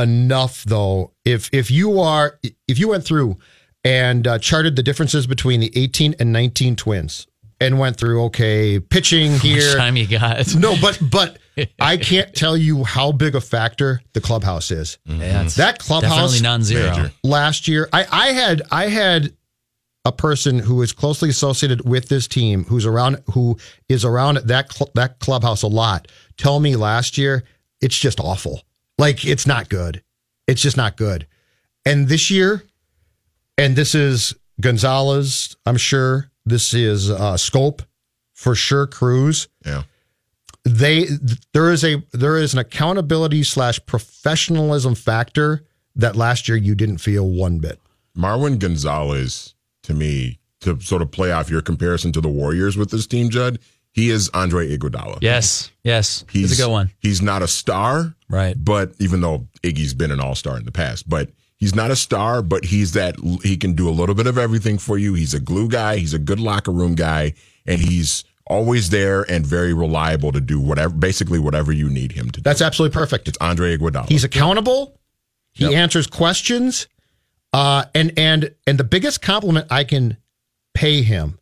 enough 0.00 0.64
though. 0.64 1.12
If 1.24 1.48
if 1.52 1.70
you 1.70 2.00
are 2.00 2.38
if 2.68 2.78
you 2.78 2.88
went 2.88 3.04
through 3.04 3.38
and 3.84 4.26
uh, 4.26 4.38
charted 4.38 4.76
the 4.76 4.82
differences 4.82 5.26
between 5.26 5.60
the 5.60 5.72
18 5.74 6.14
and 6.18 6.32
19 6.32 6.76
twins 6.76 7.26
and 7.60 7.78
went 7.78 7.96
through 7.96 8.24
okay 8.24 8.78
pitching 8.80 9.32
Which 9.34 9.42
here 9.42 9.76
time 9.76 9.96
you 9.96 10.06
got? 10.06 10.54
no 10.54 10.74
but 10.80 10.98
but 11.10 11.38
I 11.78 11.96
can't 11.98 12.34
tell 12.34 12.56
you 12.56 12.84
how 12.84 13.12
big 13.12 13.34
a 13.34 13.40
factor 13.40 14.00
the 14.14 14.20
clubhouse 14.20 14.70
is. 14.70 14.98
Yeah, 15.04 15.42
it's 15.42 15.56
That 15.56 15.78
clubhouse 15.78 16.10
definitely 16.32 16.40
non-zero. 16.42 16.90
Major. 16.90 17.12
last 17.22 17.68
year 17.68 17.88
I 17.92 18.06
I 18.10 18.26
had 18.32 18.62
I 18.70 18.86
had 18.88 19.34
a 20.06 20.12
person 20.12 20.58
who 20.58 20.80
is 20.80 20.92
closely 20.92 21.28
associated 21.28 21.86
with 21.86 22.08
this 22.08 22.26
team 22.26 22.64
who's 22.64 22.86
around 22.86 23.22
who 23.34 23.58
is 23.90 24.04
around 24.04 24.38
that 24.38 24.72
cl- 24.72 24.90
that 24.94 25.18
clubhouse 25.20 25.62
a 25.62 25.66
lot 25.66 26.08
tell 26.38 26.58
me 26.60 26.74
last 26.76 27.18
year 27.18 27.44
it's 27.82 27.98
just 27.98 28.18
awful 28.20 28.62
like 29.00 29.24
it's 29.24 29.46
not 29.46 29.68
good. 29.68 30.02
It's 30.46 30.62
just 30.62 30.76
not 30.76 30.96
good. 30.96 31.26
And 31.84 32.08
this 32.08 32.30
year 32.30 32.62
and 33.58 33.74
this 33.74 33.94
is 33.94 34.34
Gonzalez 34.60 35.56
I'm 35.66 35.76
sure. 35.76 36.30
This 36.44 36.74
is 36.74 37.10
uh 37.10 37.34
Schoop 37.34 37.80
for 38.34 38.54
sure 38.54 38.86
Cruz. 38.86 39.48
Yeah. 39.64 39.82
they 40.64 41.06
there 41.52 41.72
is 41.72 41.82
a 41.84 42.02
there 42.12 42.36
is 42.36 42.52
an 42.52 42.58
accountability 42.58 43.42
slash 43.42 43.84
professionalism 43.86 44.94
factor 44.94 45.64
that 45.96 46.16
last 46.16 46.48
year 46.48 46.56
you 46.56 46.74
didn't 46.74 46.98
feel 46.98 47.26
one 47.26 47.58
bit. 47.58 47.80
Marwin 48.16 48.58
Gonzalez, 48.58 49.54
to 49.84 49.94
me, 49.94 50.38
to 50.60 50.80
sort 50.80 51.02
of 51.02 51.10
play 51.10 51.32
off 51.32 51.50
your 51.50 51.62
comparison 51.62 52.12
to 52.12 52.20
the 52.20 52.28
Warriors 52.28 52.76
with 52.76 52.90
this 52.90 53.06
team, 53.06 53.30
Judd, 53.30 53.58
he 53.92 54.10
is 54.10 54.28
Andre 54.34 54.76
Iguodala. 54.76 55.18
Yes, 55.20 55.70
yes, 55.84 56.24
He's 56.30 56.52
it's 56.52 56.60
a 56.60 56.64
good 56.64 56.70
one. 56.70 56.90
He's 57.00 57.20
not 57.22 57.42
a 57.42 57.48
star, 57.48 58.14
Right. 58.28 58.54
but 58.62 58.92
even 58.98 59.20
though 59.20 59.48
Iggy's 59.62 59.94
been 59.94 60.10
an 60.10 60.20
all 60.20 60.34
star 60.34 60.56
in 60.56 60.64
the 60.64 60.72
past, 60.72 61.08
but 61.08 61.30
he's 61.56 61.74
not 61.74 61.90
a 61.90 61.96
star, 61.96 62.42
but 62.42 62.64
he's 62.66 62.92
that 62.92 63.16
he 63.42 63.56
can 63.56 63.74
do 63.74 63.88
a 63.88 63.90
little 63.90 64.14
bit 64.14 64.26
of 64.26 64.38
everything 64.38 64.78
for 64.78 64.96
you. 64.98 65.14
He's 65.14 65.34
a 65.34 65.40
glue 65.40 65.68
guy, 65.68 65.96
he's 65.96 66.14
a 66.14 66.18
good 66.18 66.40
locker 66.40 66.70
room 66.72 66.94
guy, 66.94 67.34
and 67.66 67.80
he's 67.80 68.24
always 68.46 68.90
there 68.90 69.22
and 69.30 69.46
very 69.46 69.72
reliable 69.72 70.32
to 70.32 70.40
do 70.40 70.58
whatever, 70.58 70.92
basically 70.94 71.38
whatever 71.38 71.70
you 71.72 71.88
need 71.88 72.12
him 72.12 72.26
to 72.30 72.40
do. 72.40 72.42
that's 72.42 72.60
absolutely 72.62 72.92
perfect 72.92 73.28
It's 73.28 73.38
Andre 73.40 73.76
Iguodala. 73.76 74.08
He's 74.08 74.24
accountable. 74.24 74.98
He 75.52 75.64
Yep. 75.64 75.72
answers 75.74 76.06
questions. 76.06 76.86
Uh, 77.52 77.84
and 77.96 78.12
and 78.16 78.52
and 78.66 78.78
the 78.78 78.84
biggest 78.84 79.20
compliment 79.22 79.66
I 79.70 79.82
can 79.82 80.16
pay 80.74 81.02
him 81.02 81.38
i- 81.38 81.39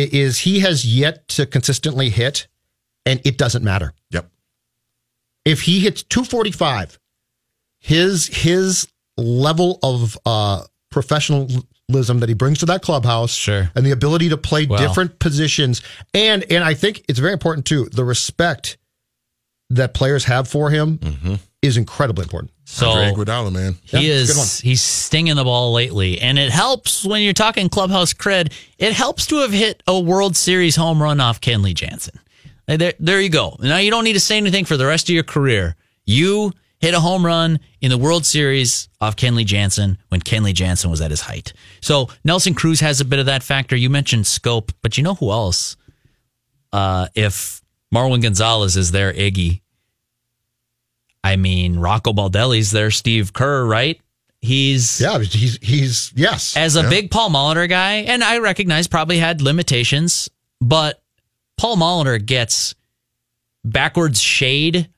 is 0.00 0.40
he 0.40 0.60
has 0.60 0.84
yet 0.84 1.28
to 1.28 1.46
consistently 1.46 2.10
hit, 2.10 2.48
and 3.06 3.20
it 3.24 3.38
doesn't 3.38 3.64
matter 3.64 3.92
yep. 4.10 4.30
if 5.44 5.62
he 5.62 5.80
hits 5.80 6.02
245. 6.02 6.98
His 7.78 8.28
his 8.28 8.86
level 9.16 9.80
of 9.82 10.16
uh, 10.24 10.62
professionalism 10.92 12.20
that 12.20 12.28
he 12.28 12.34
brings 12.34 12.58
to 12.60 12.66
that 12.66 12.82
clubhouse, 12.82 13.34
Sure. 13.34 13.70
and 13.74 13.84
the 13.84 13.90
ability 13.90 14.28
to 14.28 14.36
play 14.36 14.66
different 14.66 15.18
positions, 15.18 15.82
and 16.14 16.44
and 16.50 16.62
I 16.62 16.74
think 16.74 17.04
it's 17.08 17.18
very 17.18 17.32
important 17.32 17.66
too. 17.66 17.88
The 17.90 18.04
respect 18.04 18.78
that 19.70 19.94
players 19.94 20.24
have 20.24 20.46
for 20.46 20.70
him 20.70 21.00
is 21.60 21.76
incredibly 21.76 22.22
important. 22.22 22.52
So 22.64 22.90
Andre 22.90 23.12
Iguodala, 23.12 23.52
man. 23.52 23.76
he 23.84 24.06
Yeah, 24.06 24.14
it's 24.20 24.30
a 24.30 24.32
good 24.32 24.38
one. 24.38 24.44
is 24.44 24.60
he's 24.60 24.82
stinging 24.82 25.36
the 25.36 25.44
ball 25.44 25.72
lately, 25.72 26.20
and 26.20 26.38
it 26.38 26.50
helps 26.50 27.04
when 27.04 27.22
you're 27.22 27.32
talking 27.32 27.68
clubhouse 27.68 28.12
cred. 28.14 28.52
It 28.78 28.92
helps 28.92 29.26
to 29.26 29.36
have 29.40 29.52
hit 29.52 29.82
a 29.86 29.98
World 29.98 30.36
Series 30.36 30.76
home 30.76 31.02
run 31.02 31.20
off 31.20 31.40
Kenley 31.40 31.74
Jansen. 31.74 32.18
There, 32.66 32.94
there 32.98 33.20
you 33.20 33.28
go. 33.28 33.56
Now 33.60 33.78
you 33.78 33.90
don't 33.90 34.04
need 34.04 34.12
to 34.14 34.20
say 34.20 34.36
anything 34.36 34.64
for 34.64 34.76
the 34.76 34.86
rest 34.86 35.08
of 35.08 35.14
your 35.14 35.24
career. 35.24 35.76
You 36.06 36.52
hit 36.78 36.94
a 36.94 37.00
home 37.00 37.24
run 37.24 37.60
in 37.80 37.90
the 37.90 37.98
World 37.98 38.24
Series 38.24 38.88
off 39.00 39.16
Kenley 39.16 39.44
Jansen 39.44 39.98
when 40.08 40.20
Kenley 40.20 40.54
Jansen 40.54 40.90
was 40.90 41.00
at 41.00 41.10
his 41.10 41.20
height. 41.20 41.52
So 41.80 42.08
Nelson 42.24 42.54
Cruz 42.54 42.80
has 42.80 43.00
a 43.00 43.04
bit 43.04 43.18
of 43.18 43.26
that 43.26 43.42
factor. 43.42 43.76
You 43.76 43.90
mentioned 43.90 44.24
Schoop, 44.24 44.72
but 44.82 44.96
you 44.96 45.04
know 45.04 45.14
who 45.14 45.30
else? 45.30 45.76
Uh, 46.72 47.08
if 47.14 47.62
Marwin 47.94 48.22
Gonzalez 48.22 48.76
is 48.76 48.90
there, 48.92 49.12
Iggy. 49.12 49.60
I 51.24 51.36
mean, 51.36 51.78
Rocco 51.78 52.12
Baldelli's 52.12 52.70
there, 52.70 52.90
Steve 52.90 53.32
Kerr, 53.32 53.64
right? 53.64 54.00
He's 54.40 55.00
Yeah, 55.00 55.20
he's 55.20 55.58
he's 55.62 56.12
yes. 56.16 56.56
as 56.56 56.74
a 56.74 56.88
big 56.88 57.12
Paul 57.12 57.30
Molitor 57.30 57.68
guy, 57.68 57.98
and 57.98 58.24
I 58.24 58.38
recognize 58.38 58.88
probably 58.88 59.18
had 59.18 59.40
limitations, 59.40 60.28
but 60.60 61.00
Paul 61.56 61.76
Molitor 61.76 62.24
gets 62.24 62.74
backwards 63.64 64.20
shade 64.20 64.88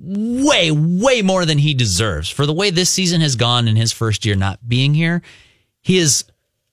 way, 0.00 0.72
way 0.72 1.22
more 1.22 1.44
than 1.44 1.58
he 1.58 1.72
deserves 1.72 2.28
for 2.28 2.46
the 2.46 2.52
way 2.52 2.70
this 2.70 2.90
season 2.90 3.20
has 3.20 3.36
gone 3.36 3.68
in 3.68 3.76
his 3.76 3.92
first 3.92 4.24
year 4.26 4.34
not 4.34 4.58
being 4.68 4.92
here. 4.94 5.22
He 5.82 5.98
is. 5.98 6.24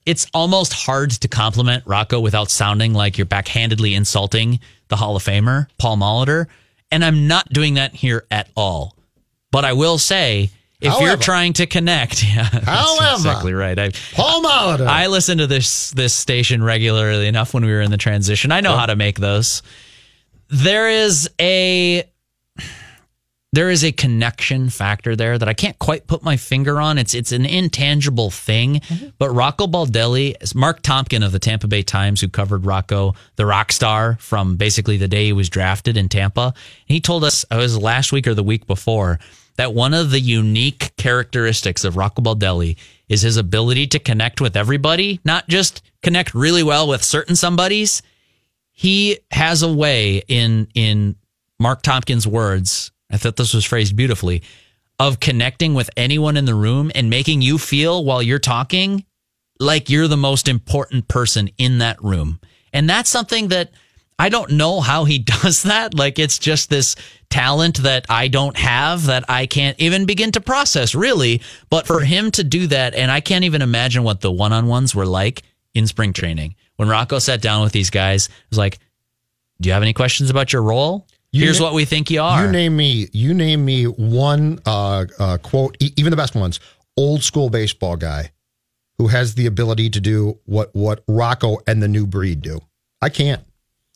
It's 0.04 0.26
almost 0.34 0.74
hard 0.74 1.12
to 1.12 1.28
compliment 1.28 1.84
Rocco 1.86 2.20
without 2.20 2.50
sounding 2.50 2.94
like 2.94 3.20
you're 3.20 3.28
backhandedly 3.28 3.96
insulting 3.96 4.60
the 4.88 4.96
Hall 4.96 5.16
of 5.16 5.24
Famer 5.24 5.68
Paul 5.78 5.98
Molitor, 5.98 6.48
and 6.92 7.04
I'm 7.04 7.28
not 7.28 7.50
doing 7.50 7.76
that 7.76 7.94
here 7.94 8.26
at 8.30 8.50
all. 8.56 8.96
But 9.52 9.66
I 9.66 9.74
will 9.74 9.98
say, 9.98 10.50
if 10.80 11.00
you're 11.00 11.18
trying 11.18 11.54
to 11.54 11.68
connect, 11.68 12.24
yeah, 12.36 12.50
that's 12.50 12.66
However. 12.66 13.16
exactly 13.16 13.54
right. 13.54 13.78
I, 13.78 13.92
Paul 14.14 14.44
Molitor. 14.44 14.88
I 14.88 15.08
listen 15.08 15.38
to 15.40 15.48
this 15.48 15.92
this 15.92 16.14
station 16.14 16.64
regularly 16.64 17.28
enough 17.28 17.54
when 17.54 17.66
we 17.66 17.72
were 17.72 17.82
in 17.82 17.92
the 17.92 17.98
transition. 17.98 18.52
I 18.52 18.62
know 18.62 18.76
how 18.76 18.88
to 18.88 18.96
make 18.96 19.20
those. 19.20 19.62
There 20.50 20.90
is 20.90 21.30
a 21.40 22.04
there 23.54 23.70
is 23.70 23.84
a 23.84 23.92
connection 23.92 24.70
factor 24.70 25.16
there 25.16 25.38
that 25.38 25.50
I 25.50 25.54
can't 25.54 25.78
quite 25.78 26.08
put 26.08 26.24
my 26.24 26.38
finger 26.38 26.80
on. 26.80 26.98
It's 26.98 27.14
it's 27.14 27.34
an 27.34 27.46
intangible 27.46 28.32
thing. 28.32 28.76
Mm-hmm. 28.76 29.10
But 29.18 29.32
Rocco 29.32 29.68
Baldelli, 29.68 30.56
Marc 30.56 30.82
Topkin 30.82 31.26
of 31.26 31.34
the 31.34 31.40
Tampa 31.40 31.68
Bay 31.68 31.84
Times, 31.84 32.22
who 32.22 32.30
covered 32.30 32.66
Rocco, 32.66 33.14
the 33.36 33.46
rock 33.46 33.72
star 33.72 34.18
from 34.20 34.56
basically 34.56 34.98
the 34.98 35.08
day 35.08 35.26
he 35.26 35.34
was 35.34 35.50
drafted 35.50 35.98
in 35.98 36.08
Tampa, 36.08 36.54
he 36.86 37.02
told 37.02 37.24
us 37.24 37.46
it 37.52 37.58
was 37.58 37.78
last 37.78 38.14
week 38.14 38.26
or 38.26 38.34
the 38.34 38.44
week 38.44 38.68
before 38.68 39.20
that 39.58 39.74
one 39.74 39.94
of 39.94 40.12
the 40.12 40.20
unique 40.20 40.96
characteristics 40.96 41.84
of 41.84 41.98
Rocco 41.98 42.22
Baldelli 42.22 42.78
is 43.10 43.22
his 43.22 43.36
ability 43.36 43.86
to 43.88 44.00
connect 44.00 44.40
with 44.40 44.56
everybody, 44.56 45.20
not 45.26 45.50
just 45.50 45.82
connect 46.02 46.34
really 46.34 46.64
well 46.64 46.88
with 46.88 47.04
certain 47.04 47.36
somebodies. 47.36 48.02
He 48.72 49.20
has 49.32 49.62
a 49.62 49.72
way 49.72 50.24
in 50.30 50.70
in 50.74 51.18
Marc 51.60 51.84
Topkin's 51.84 52.26
words, 52.26 52.92
I 53.12 53.18
thought 53.18 53.36
this 53.36 53.54
was 53.54 53.66
phrased 53.66 53.96
beautifully, 53.96 54.42
of 55.00 55.20
connecting 55.20 55.74
with 55.74 55.90
anyone 55.98 56.38
in 56.38 56.46
the 56.46 56.56
room 56.56 56.92
and 56.94 57.10
making 57.10 57.42
you 57.42 57.58
feel 57.58 58.06
while 58.06 58.22
you're 58.22 58.40
talking 58.40 59.06
like 59.60 59.90
you're 59.90 60.08
the 60.08 60.18
most 60.18 60.48
important 60.48 61.08
person 61.08 61.50
in 61.58 61.78
that 61.80 62.04
room. 62.04 62.40
And 62.74 62.90
that's 62.90 63.10
something 63.10 63.50
that 63.50 63.72
I 64.18 64.30
don't 64.30 64.52
know 64.52 64.82
how 64.82 65.06
he 65.06 65.20
does 65.44 65.64
that. 65.64 65.94
Like 65.94 66.20
it's 66.20 66.40
just 66.40 66.70
this 66.70 66.96
talent 67.30 67.78
that 67.84 68.06
I 68.10 68.28
don't 68.28 68.58
have 68.58 69.06
that 69.06 69.26
I 69.30 69.46
can't 69.46 69.80
even 69.80 70.06
begin 70.06 70.32
to 70.34 70.42
process 70.42 70.94
really. 70.94 71.42
But 71.70 71.88
for 71.88 72.02
him 72.02 72.32
to 72.32 72.44
do 72.44 72.68
that, 72.68 72.94
and 72.94 73.12
I 73.12 73.22
can't 73.22 73.46
even 73.46 73.62
imagine 73.62 74.04
what 74.04 74.22
the 74.22 74.32
one 74.32 74.54
on 74.54 74.68
ones 74.68 74.94
were 74.94 75.06
like 75.06 75.44
in 75.74 75.88
spring 75.88 76.14
training. 76.14 76.56
When 76.76 76.90
Rocco 76.90 77.20
sat 77.20 77.42
down 77.42 77.64
with 77.64 77.72
these 77.72 77.90
guys, 77.90 78.28
it 78.28 78.34
was 78.50 78.58
like, 78.58 78.80
Do 79.60 79.70
you 79.70 79.74
have 79.74 79.84
any 79.84 79.94
questions 79.94 80.30
about 80.30 80.54
your 80.54 80.64
role? 80.64 81.08
You 81.34 81.46
Here's 81.46 81.60
na- 81.60 81.66
what 81.68 81.74
we 81.74 81.86
think 81.86 82.12
you 82.12 82.22
are. 82.22 82.46
You 82.46 82.52
name 82.52 82.76
me. 82.76 83.08
You 83.14 83.34
name 83.34 83.64
me 83.64 83.86
one 83.86 84.60
uh, 84.66 85.06
uh, 85.18 85.38
quote, 85.38 85.78
e- 85.80 85.94
even 85.96 86.12
the 86.12 86.18
best 86.18 86.36
ones. 86.36 86.60
Old 86.98 87.24
school 87.24 87.50
baseball 87.50 87.96
guy 87.96 88.32
who 88.98 89.08
has 89.08 89.36
the 89.36 89.46
ability 89.46 89.90
to 89.92 90.02
do 90.02 90.38
what 90.46 90.70
what 90.74 91.04
Rocco 91.08 91.58
and 91.68 91.82
the 91.82 91.88
new 91.88 92.06
breed 92.06 92.42
do. 92.42 92.60
I 93.02 93.10
can't. 93.10 93.42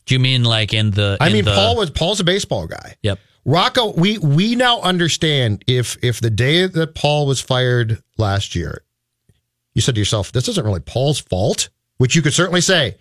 Do 0.06 0.16
you 0.16 0.20
mean 0.20 0.44
like 0.44 0.74
in 0.74 0.92
the? 0.92 1.18
I 1.20 1.28
in 1.28 1.34
mean, 1.34 1.46
the- 1.46 1.54
Paul 1.56 1.76
was 1.76 1.90
Paul's 1.90 2.20
a 2.20 2.24
baseball 2.24 2.68
guy. 2.68 2.96
Yep. 3.04 3.20
Rocco, 3.44 3.92
we 3.94 4.18
we 4.18 4.56
now 4.56 4.80
understand 4.82 5.64
if 5.68 5.98
if 6.02 6.22
the 6.22 6.30
day 6.30 6.66
that 6.68 6.96
Paul 6.96 7.28
was 7.28 7.42
fired 7.42 8.02
last 8.18 8.56
year, 8.56 8.82
you 9.74 9.82
said 9.82 9.96
to 9.96 10.02
yourself, 10.02 10.32
"This 10.32 10.48
isn't 10.48 10.66
really 10.66 10.80
Paul's 10.80 11.20
fault," 11.20 11.70
which 11.98 12.16
you 12.16 12.22
could 12.22 12.34
certainly 12.34 12.62
say. 12.62 12.96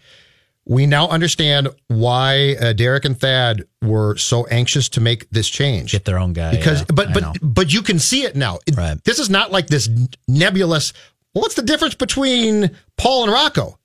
We 0.66 0.86
now 0.86 1.08
understand 1.08 1.68
why 1.88 2.56
uh, 2.60 2.72
Derek 2.72 3.04
and 3.04 3.18
Thad 3.18 3.64
were 3.82 4.16
so 4.16 4.46
anxious 4.46 4.88
to 4.90 5.00
make 5.00 5.28
this 5.30 5.48
change 5.48 5.92
Get 5.92 6.04
their 6.06 6.18
own 6.18 6.32
guy. 6.32 6.52
because 6.56 6.80
yeah, 6.80 6.86
but 6.94 7.12
but 7.12 7.36
but 7.42 7.72
you 7.72 7.82
can 7.82 7.98
see 7.98 8.22
it 8.24 8.34
now. 8.34 8.58
It- 8.66 8.76
Right. 8.76 8.96
This 9.04 9.18
is 9.18 9.28
not 9.28 9.52
like 9.52 9.66
this 9.66 9.88
nebulous. 10.26 10.92
Well, 11.34 11.42
what's 11.42 11.54
the 11.54 11.62
difference 11.62 11.94
between 11.94 12.70
Paul 12.96 13.24
and 13.24 13.32
Rocco? 13.32 13.78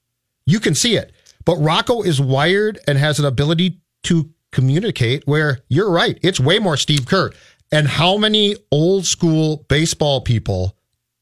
You 0.45 0.59
can 0.61 0.73
see 0.73 0.95
it, 0.95 1.11
but 1.45 1.57
Rocco 1.57 2.01
is 2.01 2.21
wired 2.21 2.79
and 2.87 2.97
has 2.97 3.19
an 3.19 3.25
ability 3.25 3.79
to 4.03 4.29
communicate. 4.51 5.23
Where 5.27 5.59
you're 5.67 5.91
right, 5.91 6.17
it's 6.21 6.39
way 6.39 6.59
more 6.59 6.77
Steve 6.77 7.05
Kerr. 7.05 7.31
And 7.71 7.87
how 7.87 8.17
many 8.17 8.55
old 8.71 9.05
school 9.05 9.65
baseball 9.67 10.21
people 10.21 10.75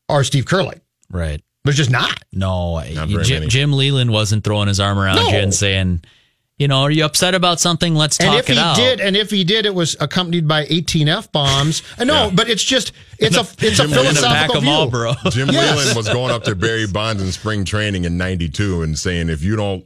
are 0.08 0.24
Steve 0.24 0.46
Kerr 0.46 0.64
like? 0.64 0.82
right. 1.10 1.42
There's 1.68 1.78
just 1.78 1.92
not. 1.92 2.24
No, 2.32 2.80
Not 2.94 3.10
Jim. 3.24 3.50
Jim 3.50 3.74
Leyland 3.74 4.10
wasn't 4.12 4.44
throwing 4.44 4.68
his 4.70 4.80
arm 4.80 4.98
around 4.98 5.18
No. 5.18 5.28
you 5.28 5.36
and 5.38 5.54
saying, 5.54 6.02
you 6.58 6.68
know, 6.68 6.82
are 6.84 6.92
you 6.92 7.04
upset 7.06 7.36
about 7.36 7.60
something? 7.60 7.94
Let's 7.94 8.18
talk 8.18 8.28
And 8.28 8.34
talk 8.36 8.44
if 8.46 8.50
it 8.50 8.54
he 8.54 8.60
out. 8.60 8.76
did, 8.78 9.00
and 9.02 9.16
if 9.18 9.30
he 9.30 9.44
did, 9.44 9.66
it 9.66 9.76
was 9.76 9.96
accompanied 10.00 10.48
by 10.48 10.66
18 10.70 11.08
f 11.10 11.32
bombs. 11.32 11.84
Uh, 12.00 12.06
no, 12.06 12.32
but 12.34 12.50
it's 12.50 12.64
just 12.64 12.94
it's 13.20 13.36
a 13.36 13.42
it's 13.64 13.80
a 13.80 13.84
Jim 13.84 13.92
Leyland 13.92 14.18
a 14.18 14.22
philosophical 14.22 14.62
view. 14.62 14.70
Marlboro. 14.72 15.14
Jim 15.30 15.50
Yes. 15.50 15.78
Leyland 15.78 15.98
was 15.98 16.08
going 16.10 16.32
up 16.32 16.44
to 16.46 16.56
Barry 16.56 16.88
Bonds 16.88 17.22
in 17.22 17.32
spring 17.32 17.64
training 17.66 18.06
in 18.06 18.18
'92 18.18 18.82
and 18.82 18.98
saying, 18.98 19.30
"If 19.30 19.44
you 19.44 19.56
don't, 19.56 19.86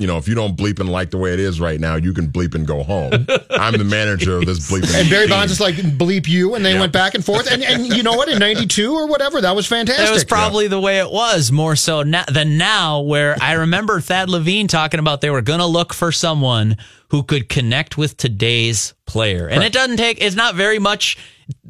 you 0.00 0.06
know, 0.06 0.16
if 0.18 0.26
you 0.26 0.34
don't 0.34 0.56
bleep 0.56 0.80
and 0.80 0.88
like 0.90 1.10
the 1.10 1.18
way 1.18 1.32
it 1.32 1.38
is 1.38 1.60
right 1.60 1.78
now, 1.78 1.94
you 1.96 2.12
can 2.12 2.26
bleep 2.28 2.54
and 2.54 2.66
go 2.66 2.82
home." 2.82 3.12
I'm 3.50 3.74
the 3.76 3.84
manager 3.84 4.38
of 4.38 4.46
this 4.46 4.70
bleep. 4.70 4.82
And 4.98 5.08
Barry 5.10 5.26
team. 5.26 5.30
Bonds 5.30 5.52
is 5.52 5.60
like 5.60 5.74
bleep 5.76 6.26
you, 6.26 6.54
and 6.54 6.64
they 6.64 6.72
Yeah. 6.72 6.80
went 6.80 6.92
back 6.92 7.14
and 7.14 7.24
forth. 7.24 7.50
And 7.50 7.62
and 7.62 7.86
you 7.86 8.02
know 8.02 8.14
what? 8.14 8.28
In 8.28 8.38
'92 8.38 8.92
or 8.92 9.06
whatever, 9.06 9.40
that 9.40 9.54
was 9.54 9.66
fantastic. 9.66 10.06
That 10.06 10.12
was 10.12 10.24
probably 10.24 10.66
the 10.66 10.80
way 10.80 10.98
it 10.98 11.10
was 11.12 11.52
more 11.52 11.76
so 11.76 12.02
na- 12.02 12.24
than 12.32 12.56
now, 12.58 13.00
where 13.00 13.36
I 13.40 13.52
remember 13.52 14.00
Thad 14.00 14.28
Levine 14.30 14.66
talking 14.66 14.98
about 14.98 15.20
they 15.20 15.30
were 15.30 15.42
going 15.42 15.60
to 15.60 15.66
look 15.66 15.92
for 15.94 16.10
someone 16.10 16.76
who 17.10 17.22
could 17.22 17.48
connect 17.48 17.98
with 17.98 18.16
today's 18.16 18.94
player. 19.06 19.48
And 19.48 19.62
it 19.64 19.72
doesn't 19.72 19.96
take, 19.96 20.22
it's 20.22 20.36
not 20.36 20.54
very 20.54 20.78
much 20.78 21.18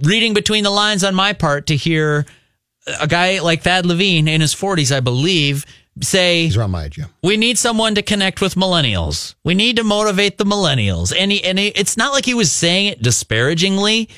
reading 0.03 0.35
between 0.35 0.65
the 0.65 0.71
lines 0.71 1.03
on 1.03 1.15
my 1.15 1.33
part 1.33 1.67
to 1.69 1.77
hear 1.77 2.27
a 3.01 3.07
guy 3.07 3.41
like 3.41 3.63
Thad 3.63 3.87
Levine 3.87 4.29
in 4.29 4.43
his 4.43 4.55
40s, 4.55 4.95
I 4.95 5.01
believe, 5.01 5.65
say, 6.01 6.45
He's 6.45 6.57
around 6.57 6.71
my 6.71 6.85
age. 6.85 6.99
Yeah. 6.99 7.07
we 7.23 7.37
need 7.37 7.59
someone 7.59 7.95
to 7.97 8.03
connect 8.03 8.41
with 8.41 8.55
millennials. 8.55 9.35
We 9.45 9.55
need 9.55 9.77
to 9.77 9.85
motivate 9.85 10.39
the 10.39 10.45
millennials. 10.45 11.15
And, 11.17 11.31
he, 11.33 11.43
and 11.45 11.59
he, 11.59 11.69
it's 11.69 11.97
not 11.97 12.13
like 12.13 12.25
he 12.25 12.35
was 12.35 12.53
saying 12.53 12.87
it 12.87 13.03
disparagingly, 13.03 14.09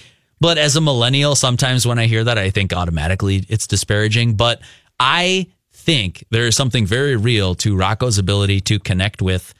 but 0.41 0.59
as 0.59 0.77
a 0.77 0.81
millennial, 0.81 1.35
sometimes 1.35 1.87
when 1.87 1.99
I 1.99 2.07
hear 2.07 2.25
that, 2.25 2.39
I 2.39 2.51
think 2.51 2.73
automatically 2.73 3.45
it's 3.49 3.67
disparaging. 3.67 4.35
But 4.35 4.61
I 4.99 5.49
think 5.73 6.25
there 6.31 6.47
is 6.47 6.57
something 6.57 6.87
very 6.87 7.17
real 7.17 7.55
to 7.57 7.77
Rocco's 7.77 8.19
ability 8.19 8.61
to 8.63 8.79
connect 8.79 9.23
with, 9.23 9.55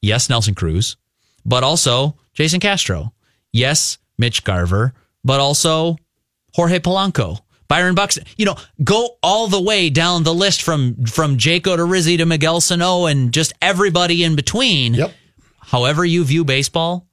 yes, 0.00 0.28
Nelson 0.28 0.54
Cruz, 0.54 0.96
but 1.44 1.62
also 1.62 2.16
Jason 2.32 2.60
Castro. 2.60 3.12
Yes, 3.52 3.98
Mitch 4.18 4.44
Garver, 4.44 4.92
but 5.24 5.40
also 5.40 5.96
Jorge 6.54 6.78
Polanco, 6.78 7.40
Byron 7.70 7.94
Buxton. 7.94 8.24
You 8.36 8.46
know, 8.46 8.56
go 8.82 9.16
all 9.22 9.46
the 9.46 9.62
way 9.62 9.90
down 9.90 10.24
the 10.24 10.34
list 10.34 10.62
from 10.62 11.06
from 11.06 11.38
Jake 11.38 11.64
Odorizzi 11.64 12.18
to 12.18 12.26
Miguel 12.26 12.60
Sano 12.60 13.06
and 13.06 13.32
just 13.32 13.52
everybody 13.62 14.24
in 14.24 14.34
between. 14.34 14.94
Yep. 14.94 15.14
However 15.60 16.04
you 16.04 16.24
view 16.24 16.44
baseball, 16.44 17.06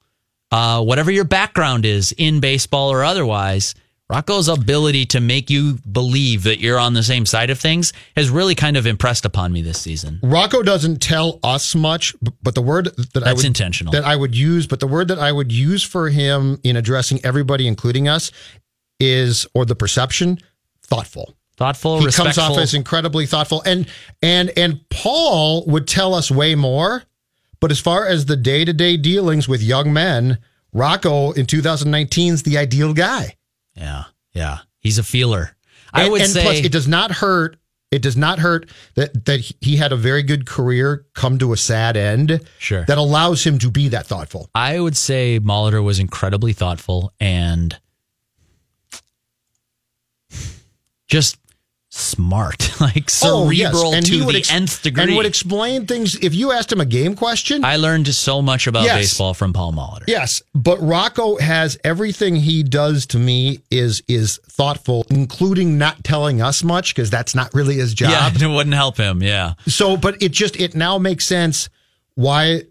uh, 0.50 0.82
whatever 0.82 1.12
your 1.12 1.24
background 1.24 1.86
is 1.86 2.12
in 2.18 2.40
baseball 2.40 2.90
or 2.90 3.04
otherwise, 3.04 3.76
Rocco's 4.10 4.48
ability 4.48 5.06
to 5.06 5.20
make 5.20 5.48
you 5.48 5.78
believe 5.92 6.42
that 6.42 6.58
you're 6.58 6.78
on 6.78 6.92
the 6.92 7.04
same 7.04 7.24
side 7.24 7.50
of 7.50 7.60
things 7.60 7.92
has 8.16 8.28
really 8.28 8.56
kind 8.56 8.76
of 8.76 8.84
impressed 8.84 9.24
upon 9.24 9.52
me 9.52 9.62
this 9.62 9.80
season. 9.80 10.18
Rocco 10.24 10.64
doesn't 10.64 11.00
tell 11.00 11.38
us 11.44 11.76
much, 11.76 12.16
but 12.42 12.56
the 12.56 12.62
word 12.62 12.86
that 13.14 13.22
I 13.22 13.26
That's 13.26 13.36
would 13.36 13.46
intentional. 13.46 13.92
that 13.92 14.04
I 14.04 14.16
would 14.16 14.34
use, 14.34 14.66
but 14.66 14.80
the 14.80 14.88
word 14.88 15.06
that 15.08 15.20
I 15.20 15.30
would 15.30 15.52
use 15.52 15.84
for 15.84 16.08
him 16.08 16.58
in 16.64 16.76
addressing 16.76 17.20
everybody, 17.22 17.68
including 17.68 18.08
us, 18.08 18.32
is 19.00 19.46
or 19.54 19.64
the 19.64 19.74
perception 19.76 20.38
thoughtful. 20.82 21.34
Thoughtful, 21.56 21.98
he 21.98 22.06
respectful. 22.06 22.44
comes 22.44 22.56
off 22.56 22.62
as 22.62 22.72
incredibly 22.74 23.26
thoughtful 23.26 23.62
and 23.66 23.88
and 24.22 24.50
and 24.56 24.80
paul 24.90 25.64
would 25.66 25.88
tell 25.88 26.14
us 26.14 26.30
way 26.30 26.54
more 26.54 27.02
but 27.60 27.72
as 27.72 27.80
far 27.80 28.06
as 28.06 28.26
the 28.26 28.36
day-to-day 28.36 28.96
dealings 28.96 29.48
with 29.48 29.60
young 29.60 29.92
men 29.92 30.38
rocco 30.72 31.32
in 31.32 31.46
2019 31.46 32.34
is 32.34 32.42
the 32.44 32.56
ideal 32.58 32.94
guy 32.94 33.34
yeah, 33.74 34.04
yeah. 34.32 34.58
He's 34.80 34.98
a 34.98 35.04
feeler. 35.04 35.56
I 35.92 36.02
and, 36.04 36.12
would 36.12 36.20
and 36.22 36.30
say 36.30 36.42
plus 36.42 36.58
it 36.58 36.72
does 36.72 36.86
not 36.88 37.10
hurt 37.12 37.56
it 37.90 38.02
does 38.02 38.16
not 38.16 38.38
hurt 38.38 38.68
that 38.94 39.24
that 39.26 39.40
he 39.60 39.76
had 39.76 39.90
a 39.92 39.96
very 39.96 40.22
good 40.22 40.46
career 40.46 41.06
come 41.14 41.38
to 41.38 41.52
a 41.52 41.56
sad 41.56 41.96
end 41.96 42.40
Sure. 42.58 42.84
that 42.84 42.98
allows 42.98 43.44
him 43.44 43.58
to 43.60 43.70
be 43.70 43.88
that 43.88 44.06
thoughtful 44.06 44.48
I 44.54 44.78
would 44.78 44.96
say 44.96 45.40
Molitor 45.40 45.82
was 45.82 45.98
incredibly 45.98 46.52
thoughtful 46.52 47.12
and 47.18 47.76
just 51.08 51.36
smart, 51.90 52.78
like 52.82 53.08
Oh, 53.22 53.48
yes. 53.50 53.72
cerebral 53.72 53.94
And 53.94 54.06
he 54.06 54.18
to 54.20 54.26
would 54.26 54.34
the 54.34 54.38
ex- 54.40 54.52
nth 54.52 54.82
degree. 54.82 55.04
and 55.04 55.16
would 55.16 55.24
explain 55.24 55.86
things 55.86 56.16
if 56.16 56.34
you 56.34 56.52
asked 56.52 56.70
him 56.70 56.82
a 56.82 56.84
game 56.86 57.14
question 57.16 57.64
I 57.64 57.76
learned 57.76 58.06
so 58.08 58.42
much 58.42 58.66
about 58.66 58.84
Yes. 58.84 58.98
baseball 58.98 59.32
from 59.32 59.54
Paul 59.54 59.72
Molitor. 59.72 60.04
Yes, 60.06 60.42
but 60.54 60.78
Rocco 60.82 61.38
has 61.38 61.78
everything 61.84 62.36
he 62.36 62.62
does 62.62 63.06
to 63.06 63.18
me 63.18 63.60
is 63.70 64.02
is 64.06 64.38
thoughtful, 64.48 65.06
including 65.08 65.78
not 65.78 66.04
telling 66.04 66.42
us 66.42 66.62
much 66.62 66.94
because 66.94 67.08
that's 67.08 67.34
not 67.34 67.54
really 67.54 67.76
his 67.76 67.94
job. 68.02 68.10
Yeah, 68.10 68.30
it 68.48 68.52
wouldn't 68.54 68.74
help 68.76 68.98
him. 68.98 69.22
Yeah. 69.22 69.54
So, 69.66 69.96
but 69.96 70.22
it 70.22 70.32
just 70.32 70.60
it 70.60 70.74
now 70.74 70.98
makes 70.98 71.24
sense 71.24 71.70
why 72.16 72.62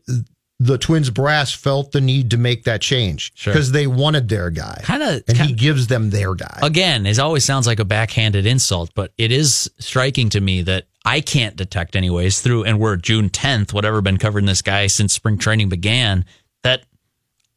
the 0.60 0.78
Twins 0.78 1.10
brass 1.12 1.51
felt 1.51 1.91
the 1.91 2.01
need 2.01 2.32
to 2.32 2.38
make 2.38 2.64
that 2.64 2.82
change 2.82 3.32
Sure. 3.36 3.53
because 3.53 3.72
they 3.72 3.86
wanted 3.86 4.28
their 4.28 4.49
guy, 4.49 4.82
Kinda- 4.86 5.22
and 5.28 5.38
he 5.38 5.43
kinda- 5.47 5.53
gives 5.53 5.86
them 5.88 6.10
their 6.10 6.34
guy. 6.34 6.60
Again, 6.64 7.05
it 7.05 7.20
always 7.20 7.45
sounds 7.45 7.68
like 7.68 7.80
a 7.80 7.86
backhanded 7.86 8.45
insult, 8.47 8.89
but 8.95 9.12
it 9.20 9.32
is 9.32 9.70
striking 9.80 10.30
to 10.30 10.41
me 10.41 10.64
that 10.64 10.86
I 11.05 11.22
can't 11.22 11.55
detect, 11.55 11.95
anyways, 11.95 12.39
through, 12.39 12.64
and 12.64 12.80
we're 12.80 12.95
June 12.97 13.30
10th, 13.30 13.72
whatever, 13.72 14.01
been 14.01 14.18
covering 14.18 14.45
this 14.47 14.62
guy 14.64 14.88
since 14.88 15.14
spring 15.14 15.38
training 15.38 15.70
began, 15.70 16.26
that 16.64 16.84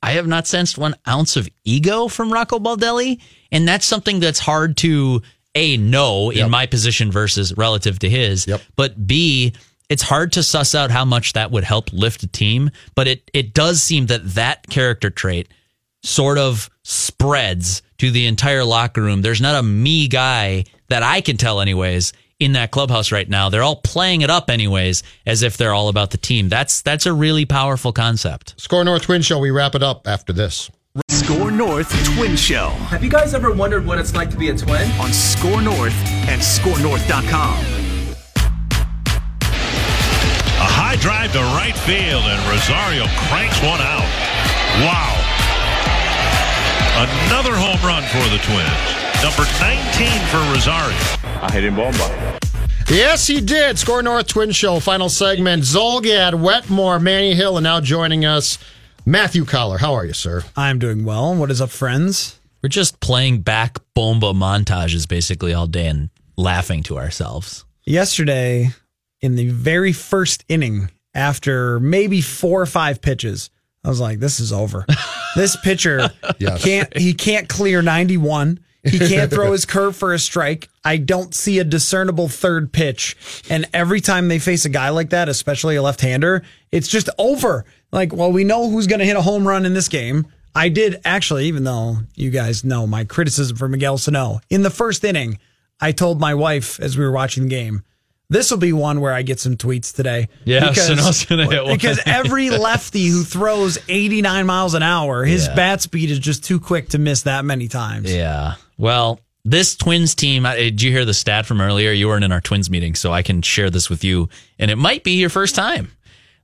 I 0.03 0.13
have 0.13 0.27
not 0.27 0.47
sensed 0.47 0.77
one 0.79 0.95
ounce 1.09 1.37
of 1.37 1.49
ego 1.65 2.07
from 2.09 2.33
Rocco 2.33 2.59
Baldelli. 2.59 3.19
And 3.51 3.67
that's 3.67 3.87
something 3.87 4.21
that's 4.21 4.39
hard 4.41 4.77
to, 4.79 5.23
A, 5.55 5.77
know 5.79 6.31
in 6.31 6.51
my 6.51 6.67
position 6.67 7.11
versus 7.11 7.53
relative 7.57 7.99
to 8.01 8.09
his, 8.11 8.47
Yep. 8.47 8.63
but 8.77 9.07
B, 9.07 9.53
it's 9.91 10.03
hard 10.03 10.33
to 10.33 10.43
suss 10.43 10.75
out 10.75 10.91
how 10.91 11.05
much 11.05 11.35
that 11.35 11.51
would 11.51 11.65
help 11.65 11.93
lift 11.93 12.23
a 12.23 12.27
team. 12.27 12.71
But 12.95 13.09
it, 13.09 13.31
it 13.35 13.53
does 13.53 13.83
seem 13.83 14.07
that 14.07 14.25
that 14.35 14.67
character 14.71 15.11
trait 15.11 15.49
sort 16.03 16.39
of 16.39 16.71
spreads 16.83 17.83
to 17.99 18.11
the 18.11 18.27
entire 18.27 18.65
locker 18.65 19.03
room. 19.03 19.21
There's 19.21 19.41
not 19.41 19.57
a 19.57 19.63
me 19.63 20.09
guy 20.09 20.65
that 20.89 21.03
I 21.03 21.21
can 21.21 21.37
tell, 21.37 21.61
anyways, 21.61 22.13
in 22.39 22.53
that 22.53 22.71
clubhouse 22.71 23.13
right 23.13 23.29
now. 23.29 23.51
They're 23.51 23.63
all 23.63 23.77
playing 23.77 24.23
it 24.23 24.31
up, 24.31 24.49
anyways, 24.49 25.03
as 25.27 25.43
if 25.43 25.57
they're 25.57 25.75
all 25.75 25.89
about 25.89 26.11
the 26.11 26.17
team. 26.19 26.49
That's 26.49 26.81
that's 26.83 27.05
a 27.05 27.13
really 27.13 27.45
powerful 27.45 27.93
concept. 27.93 28.55
SKOR 28.59 28.85
North 28.85 29.03
Twin 29.03 29.23
Show. 29.23 29.39
We 29.39 29.51
wrap 29.51 29.75
it 29.75 29.83
up 29.83 30.07
after 30.09 30.33
this. 30.33 30.71
SKOR 31.09 31.51
North 31.53 31.93
Twin 32.17 32.35
Show 32.35 32.71
Have 32.89 33.05
you 33.05 33.11
guys 33.11 33.33
ever 33.33 33.53
wondered 33.53 33.87
what 33.87 33.99
it's 33.99 34.13
like 34.15 34.29
to 34.31 34.37
be 34.37 34.49
a 34.49 34.57
twin? 34.57 34.91
on 35.01 35.13
SKOR 35.13 35.61
North 35.63 35.95
and 36.29 36.41
SKORNorth.com. 36.41 37.80
drive 41.01 41.33
to 41.33 41.41
right 41.57 41.77
field, 41.77 42.25
and 42.25 42.41
Rosario 42.49 43.07
cranks 43.29 43.61
one 43.63 43.81
out. 43.81 44.05
Wow. 44.85 45.17
Another 47.01 47.57
home 47.57 47.81
run 47.87 48.03
for 48.13 48.23
the 48.29 48.39
Twins. 48.45 49.01
Number 49.23 49.45
19 49.61 50.09
for 50.29 50.39
Rosario. 50.53 50.97
I 51.43 51.51
hit 51.53 51.65
him 51.65 51.77
bomba. 51.77 52.39
Yes, 52.91 53.27
he 53.27 53.41
did. 53.41 53.79
SKOR 53.79 54.03
North 54.03 54.27
Twin 54.27 54.51
Show, 54.51 54.81
final 54.81 55.09
segment. 55.09 55.63
Zulgad, 55.63 56.35
Wetmore, 56.35 56.99
Manny 56.99 57.35
Hill, 57.35 57.57
and 57.57 57.65
now 57.65 57.81
joining 57.81 58.25
us, 58.25 58.59
Matthew 59.07 59.45
Coller. 59.45 59.79
How 59.79 59.95
are 59.95 60.05
you, 60.05 60.13
sir? 60.13 60.43
I'm 60.57 60.79
doing 60.79 61.05
well. 61.05 61.35
What 61.35 61.51
is 61.51 61.61
up, 61.61 61.71
friends? 61.71 62.39
We're 62.63 62.69
just 62.69 63.01
playing 63.01 63.41
back 63.41 63.79
bomba 63.95 64.33
montages 64.33 65.09
basically 65.09 65.55
all 65.55 65.67
day 65.67 65.87
and 65.87 66.11
laughing 66.37 66.83
to 66.85 66.99
ourselves. 66.99 67.65
Yesterday, 67.87 68.71
in 69.21 69.37
the 69.37 69.49
very 69.51 69.93
first 69.93 70.45
inning, 70.49 70.91
after 71.15 71.81
maybe 71.81 72.21
four 72.21 72.61
or 72.63 72.67
five 72.67 73.01
pitches, 73.03 73.51
I 73.85 73.89
was 73.89 74.01
like, 74.01 74.19
"This 74.21 74.41
is 74.41 74.53
over. 74.53 74.87
this 75.37 75.57
pitcher 75.57 76.11
Yes. 76.39 76.63
can't. 76.65 76.97
He 76.97 77.15
can't 77.15 77.49
clear 77.49 77.83
91. 77.83 78.61
He 78.83 78.99
can't 78.99 79.31
throw 79.31 79.53
his 79.53 79.67
curve 79.67 79.95
for 79.95 80.15
a 80.15 80.19
strike. 80.19 80.69
I 80.85 80.97
don't 80.97 81.35
see 81.35 81.59
a 81.59 81.65
discernible 81.65 82.29
third 82.29 82.73
pitch. 82.73 83.15
And 83.51 83.69
every 83.75 84.01
time 84.01 84.29
they 84.29 84.39
face 84.39 84.65
a 84.65 84.71
guy 84.71 84.89
like 84.89 85.11
that, 85.11 85.29
especially 85.29 85.77
a 85.77 85.83
left-hander, 85.83 86.43
it's 86.73 86.89
just 86.89 87.11
over. 87.19 87.67
Like, 87.93 88.15
well, 88.15 88.33
we 88.33 88.43
know 88.43 88.71
who's 88.71 88.87
going 88.87 89.01
to 89.01 89.05
hit 89.05 89.17
a 89.19 89.23
home 89.23 89.47
run 89.47 89.67
in 89.67 89.75
this 89.75 89.89
game. 89.89 90.27
I 90.55 90.71
did 90.71 90.99
actually, 91.05 91.45
even 91.47 91.65
though 91.65 91.99
you 92.15 92.31
guys 92.31 92.65
know 92.65 92.87
my 92.87 93.05
criticism 93.05 93.57
for 93.59 93.69
Miguel 93.69 93.99
Sano 93.99 94.41
in 94.49 94.63
the 94.63 94.71
first 94.71 95.05
inning, 95.05 95.39
I 95.79 95.93
told 95.93 96.19
my 96.19 96.33
wife 96.35 96.81
as 96.81 96.97
we 96.97 97.05
were 97.05 97.13
watching 97.13 97.45
the 97.45 97.51
game, 97.51 97.85
this 98.31 98.51
will 98.51 98.59
be 98.59 98.73
one 98.73 99.01
where 99.03 99.13
I 99.13 99.21
get 99.21 99.39
some 99.39 99.57
tweets 99.57 99.95
today. 99.95 100.29
Yeah, 100.45 100.73
Sano's 100.73 101.27
gonna 101.27 101.51
hit 101.51 101.65
one. 101.65 101.75
Because 101.75 102.01
every 102.07 102.49
lefty 102.59 103.07
who 103.09 103.23
throws 103.25 103.79
89 103.89 104.47
miles 104.47 104.73
an 104.75 104.83
hour, 104.83 105.25
his 105.25 105.47
Yeah. 105.49 105.55
bat 105.55 105.83
speed 105.83 106.11
is 106.11 106.19
just 106.19 106.43
too 106.45 106.59
quick 106.59 106.89
to 106.91 106.99
miss 106.99 107.23
that 107.23 107.45
many 107.45 107.69
times. 107.69 108.11
Yeah. 108.11 108.55
Well, 108.79 109.21
this 109.45 109.75
Twins 109.77 110.15
team, 110.15 110.45
did 110.45 110.81
you 110.81 110.91
hear 110.91 111.05
the 111.05 111.15
stat 111.15 111.45
from 111.47 111.61
earlier? 111.61 111.93
You 111.93 112.09
weren't 112.09 112.25
in 112.25 112.33
our 112.33 112.41
Twins 112.41 112.71
meeting, 112.71 112.95
so 112.95 113.13
I 113.13 113.23
can 113.23 113.43
share 113.43 113.69
this 113.71 113.91
with 113.91 114.05
you. 114.05 114.29
And 114.59 114.71
it 114.71 114.77
might 114.77 115.03
be 115.05 115.13
your 115.13 115.31
first 115.31 115.55
time. 115.55 115.91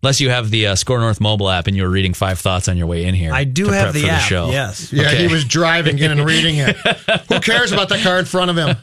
Unless 0.02 0.20
you 0.20 0.30
have 0.30 0.50
the 0.50 0.68
uh, 0.68 0.74
SKOR 0.76 1.00
North 1.00 1.20
mobile 1.20 1.48
app 1.50 1.66
and 1.66 1.76
you 1.76 1.82
were 1.82 1.88
reading 1.90 2.14
five 2.14 2.38
thoughts 2.38 2.68
on 2.68 2.76
your 2.76 2.86
way 2.86 3.06
in 3.06 3.14
here. 3.14 3.32
I 3.32 3.44
do 3.44 3.68
have 3.68 3.92
the 3.94 4.02
for 4.02 4.08
app. 4.10 4.22
show. 4.28 4.50
Yes. 4.50 4.92
Yeah, 4.92 5.08
Okay. 5.08 5.26
he 5.26 5.32
was 5.32 5.44
driving 5.44 5.98
in 5.98 6.10
and 6.12 6.24
reading 6.24 6.56
it. 6.58 6.76
Who 7.28 7.40
cares 7.40 7.72
about 7.72 7.88
the 7.88 7.98
car 7.98 8.18
in 8.18 8.24
front 8.26 8.50
of 8.50 8.56
him? 8.56 8.76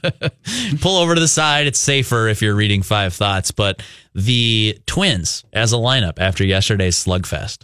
Pull 0.82 0.97
over 0.97 1.14
to 1.16 1.22
the 1.22 1.28
side. 1.28 1.68
It's 1.68 1.80
safer 1.80 2.28
if 2.28 2.41
you're 2.41 2.55
reading 2.55 2.82
five 2.82 3.14
thoughts. 3.14 3.51
But 3.51 3.82
the 4.14 4.78
Twins 4.86 5.45
as 5.53 5.72
a 5.72 5.78
lineup 5.78 6.20
after 6.20 6.43
yesterday's 6.43 6.95
slugfest. 7.01 7.64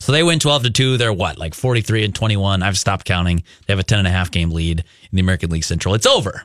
So 0.00 0.12
they 0.12 0.22
win 0.22 0.38
12 0.38 0.64
to 0.64 0.70
2. 0.70 0.96
They're 0.98 1.12
what, 1.12 1.38
like 1.38 1.54
43 1.54 2.04
and 2.04 2.14
21? 2.14 2.62
I've 2.62 2.76
stopped 2.76 3.06
counting. 3.06 3.42
They 3.66 3.72
have 3.72 3.78
a 3.78 3.84
10 3.84 4.00
and 4.00 4.08
a 4.08 4.10
half 4.10 4.30
game 4.30 4.50
lead 4.50 4.80
in 4.80 5.16
the 5.16 5.20
American 5.20 5.48
League 5.50 5.64
Central. 5.64 5.94
It's 5.94 6.06
over. 6.06 6.44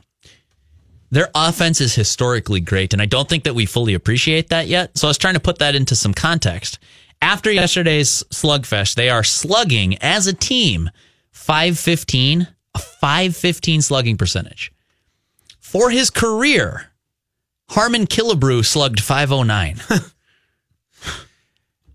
Their 1.10 1.28
offense 1.34 1.80
is 1.80 1.94
historically 1.94 2.60
great, 2.60 2.92
and 2.92 3.02
I 3.02 3.06
don't 3.06 3.28
think 3.28 3.44
that 3.44 3.54
we 3.54 3.66
fully 3.66 3.94
appreciate 3.94 4.48
that 4.50 4.68
yet. 4.68 4.96
So 4.96 5.08
I 5.08 5.10
was 5.10 5.18
trying 5.18 5.34
to 5.34 5.40
put 5.40 5.58
that 5.58 5.74
into 5.74 5.96
some 5.96 6.14
context. 6.14 6.78
After 7.20 7.50
yesterday's 7.50 8.22
slugfest, 8.32 8.94
they 8.94 9.10
are 9.10 9.24
slugging 9.24 9.98
as 9.98 10.26
a 10.26 10.32
team 10.32 10.90
515, 11.32 12.48
a 12.74 12.78
515 12.78 13.82
slugging 13.82 14.16
percentage. 14.16 14.72
For 15.58 15.90
his 15.90 16.10
career, 16.10 16.90
Harmon 17.70 18.06
Killebrew 18.06 18.64
slugged 18.64 19.00
509. 19.00 19.80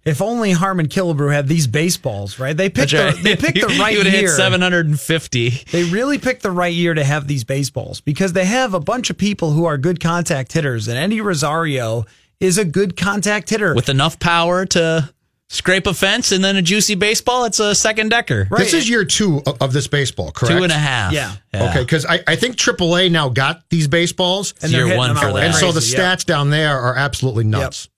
If 0.05 0.21
only 0.21 0.51
Harmon 0.51 0.87
Killebrew 0.87 1.33
had 1.33 1.47
these 1.47 1.65
baseballs, 1.65 2.37
right? 2.37 2.55
They 2.55 2.69
picked 2.69 2.91
the, 2.91 3.19
they 3.23 3.35
picked 3.35 3.59
the 3.59 3.67
He- 3.67 3.79
right 3.79 3.91
he 3.93 3.97
would 3.97 4.05
year. 4.05 4.21
hit 4.21 4.29
750. 4.29 5.49
They 5.71 5.83
really 5.85 6.19
picked 6.19 6.43
the 6.43 6.51
right 6.51 6.73
year 6.73 6.93
to 6.93 7.03
have 7.03 7.27
these 7.27 7.43
baseballs 7.43 8.01
because 8.01 8.33
they 8.33 8.45
have 8.45 8.73
a 8.73 8.79
bunch 8.79 9.09
of 9.09 9.17
people 9.17 9.51
who 9.51 9.65
are 9.65 9.77
good 9.77 9.99
contact 9.99 10.53
hitters, 10.53 10.87
and 10.87 10.97
Eddie 10.97 11.21
Rosario 11.21 12.05
is 12.39 12.57
a 12.57 12.65
good 12.65 12.95
contact 12.97 13.49
hitter. 13.49 13.73
with 13.73 13.89
enough 13.89 14.19
power 14.19 14.65
to 14.65 15.09
scrape 15.47 15.87
a 15.87 15.93
fence 15.93 16.31
and 16.31 16.43
then 16.43 16.55
a 16.55 16.61
juicy 16.61 16.95
baseball. 16.95 17.45
It's 17.45 17.59
a 17.59 17.73
second 17.73 18.09
decker. 18.09 18.47
Right. 18.49 18.59
This 18.59 18.73
is 18.73 18.89
year 18.89 19.05
two 19.05 19.41
of, 19.45 19.61
of 19.61 19.73
this 19.73 19.87
baseball, 19.87 20.31
correct? 20.31 20.55
Two 20.57 20.63
and 20.63 20.71
a 20.71 20.77
half. 20.77 21.13
Yeah. 21.13 21.33
Okay, 21.55 21.79
because 21.81 22.05
I, 22.05 22.19
I 22.27 22.35
think 22.35 22.57
AAA 22.57 23.11
now 23.11 23.29
got 23.29 23.63
these 23.69 23.87
baseballs. 23.87 24.53
And 24.61 24.71
year 24.71 24.97
one 24.97 25.15
for 25.15 25.33
that. 25.33 25.43
And 25.43 25.55
so 25.55 25.67
the 25.67 25.79
crazy, 25.79 25.97
yeah. 25.97 26.15
stats 26.15 26.25
down 26.25 26.49
there 26.49 26.77
are 26.77 26.95
absolutely 26.95 27.45
nuts. 27.45 27.89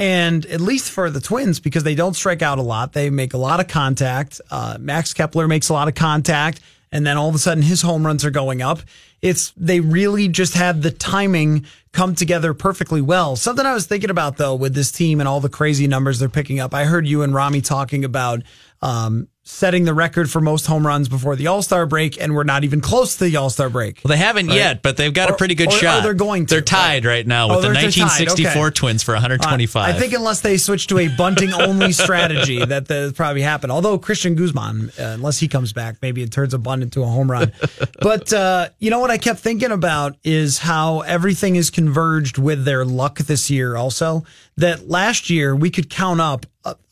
And 0.00 0.46
at 0.46 0.62
least 0.62 0.90
for 0.90 1.10
the 1.10 1.20
Twins, 1.20 1.60
because 1.60 1.84
they 1.84 1.94
don't 1.94 2.14
strike 2.14 2.40
out 2.40 2.58
a 2.58 2.62
lot, 2.62 2.94
they 2.94 3.10
make 3.10 3.34
a 3.34 3.38
lot 3.38 3.60
of 3.60 3.68
contact. 3.68 4.40
Uh, 4.50 4.78
Max 4.80 5.12
Kepler 5.12 5.46
makes 5.46 5.68
a 5.68 5.74
lot 5.74 5.88
of 5.88 5.94
contact, 5.94 6.60
and 6.90 7.06
then 7.06 7.18
all 7.18 7.28
of 7.28 7.34
a 7.34 7.38
sudden 7.38 7.62
his 7.62 7.82
home 7.82 8.06
runs 8.06 8.24
are 8.24 8.30
going 8.30 8.62
up. 8.62 8.80
It's 9.20 9.52
they 9.58 9.80
really 9.80 10.28
just 10.28 10.54
had 10.54 10.82
the 10.82 10.90
timing 10.90 11.66
come 11.92 12.14
together 12.14 12.54
perfectly 12.54 13.02
well. 13.02 13.36
Something 13.36 13.66
I 13.66 13.74
was 13.74 13.86
thinking 13.86 14.08
about 14.08 14.38
though 14.38 14.54
with 14.54 14.74
this 14.74 14.90
team 14.90 15.20
and 15.20 15.28
all 15.28 15.40
the 15.40 15.50
crazy 15.50 15.86
numbers 15.86 16.18
they're 16.18 16.30
picking 16.30 16.60
up. 16.60 16.72
I 16.72 16.84
heard 16.84 17.06
you 17.06 17.20
and 17.20 17.34
Rami 17.34 17.60
talking 17.60 18.02
about 18.02 18.42
um, 18.80 19.28
setting 19.42 19.84
the 19.84 19.94
record 19.94 20.30
for 20.30 20.40
most 20.40 20.66
home 20.66 20.86
runs 20.86 21.08
before 21.08 21.34
the 21.34 21.46
All 21.46 21.62
Star 21.62 21.86
break, 21.86 22.20
and 22.20 22.34
we're 22.34 22.44
not 22.44 22.62
even 22.62 22.80
close 22.80 23.16
to 23.16 23.24
the 23.24 23.36
All 23.36 23.48
Star 23.50 23.70
break. 23.70 24.00
Well, 24.04 24.10
they 24.10 24.18
haven't 24.22 24.50
yet, 24.50 24.82
but 24.82 24.96
they've 24.96 25.12
got 25.12 25.30
a 25.30 25.34
pretty 25.34 25.54
good 25.54 25.68
or- 25.68 25.74
or 25.74 25.78
shot. 25.78 26.02
they're 26.02 26.14
going 26.14 26.46
to, 26.46 26.54
They're 26.54 26.60
tied 26.62 27.04
right, 27.04 27.26
now 27.26 27.46
Oh, 27.48 27.54
with 27.54 27.62
the 27.62 27.68
they're 27.68 27.74
tied, 27.90 27.96
1964 28.00 28.66
okay. 28.66 28.74
Twins 28.74 29.02
for 29.02 29.12
125. 29.14 29.94
I 29.94 29.98
think 29.98 30.12
unless 30.12 30.40
they 30.42 30.56
switch 30.58 30.86
to 30.88 30.98
a 30.98 31.08
bunting 31.08 31.52
only 31.54 31.92
strategy, 32.04 32.64
that 32.64 32.86
that 32.88 33.14
probably 33.16 33.42
happen. 33.42 33.70
Although 33.70 33.98
Cristian 33.98 34.36
Guzman, 34.36 34.90
uh, 34.98 35.14
unless 35.14 35.38
he 35.38 35.48
comes 35.48 35.72
back, 35.72 35.96
maybe 36.02 36.22
it 36.22 36.30
turns 36.32 36.52
a 36.54 36.58
bunt 36.58 36.82
into 36.82 37.02
a 37.02 37.06
home 37.06 37.30
run. 37.30 37.52
but 38.00 38.32
uh, 38.32 38.68
you 38.78 38.90
know 38.90 38.98
what 39.00 39.10
I 39.10 39.16
kept 39.18 39.40
thinking 39.40 39.70
about 39.72 40.16
is 40.22 40.58
how 40.58 41.00
everything 41.00 41.56
is 41.56 41.70
converged 41.70 42.36
with 42.36 42.64
their 42.64 42.84
luck 42.84 43.18
this 43.18 43.50
year. 43.50 43.76
Also, 43.76 44.24
that 44.56 44.88
last 44.88 45.30
year 45.30 45.56
we 45.56 45.70
could 45.70 45.88
count 45.88 46.20
up 46.20 46.44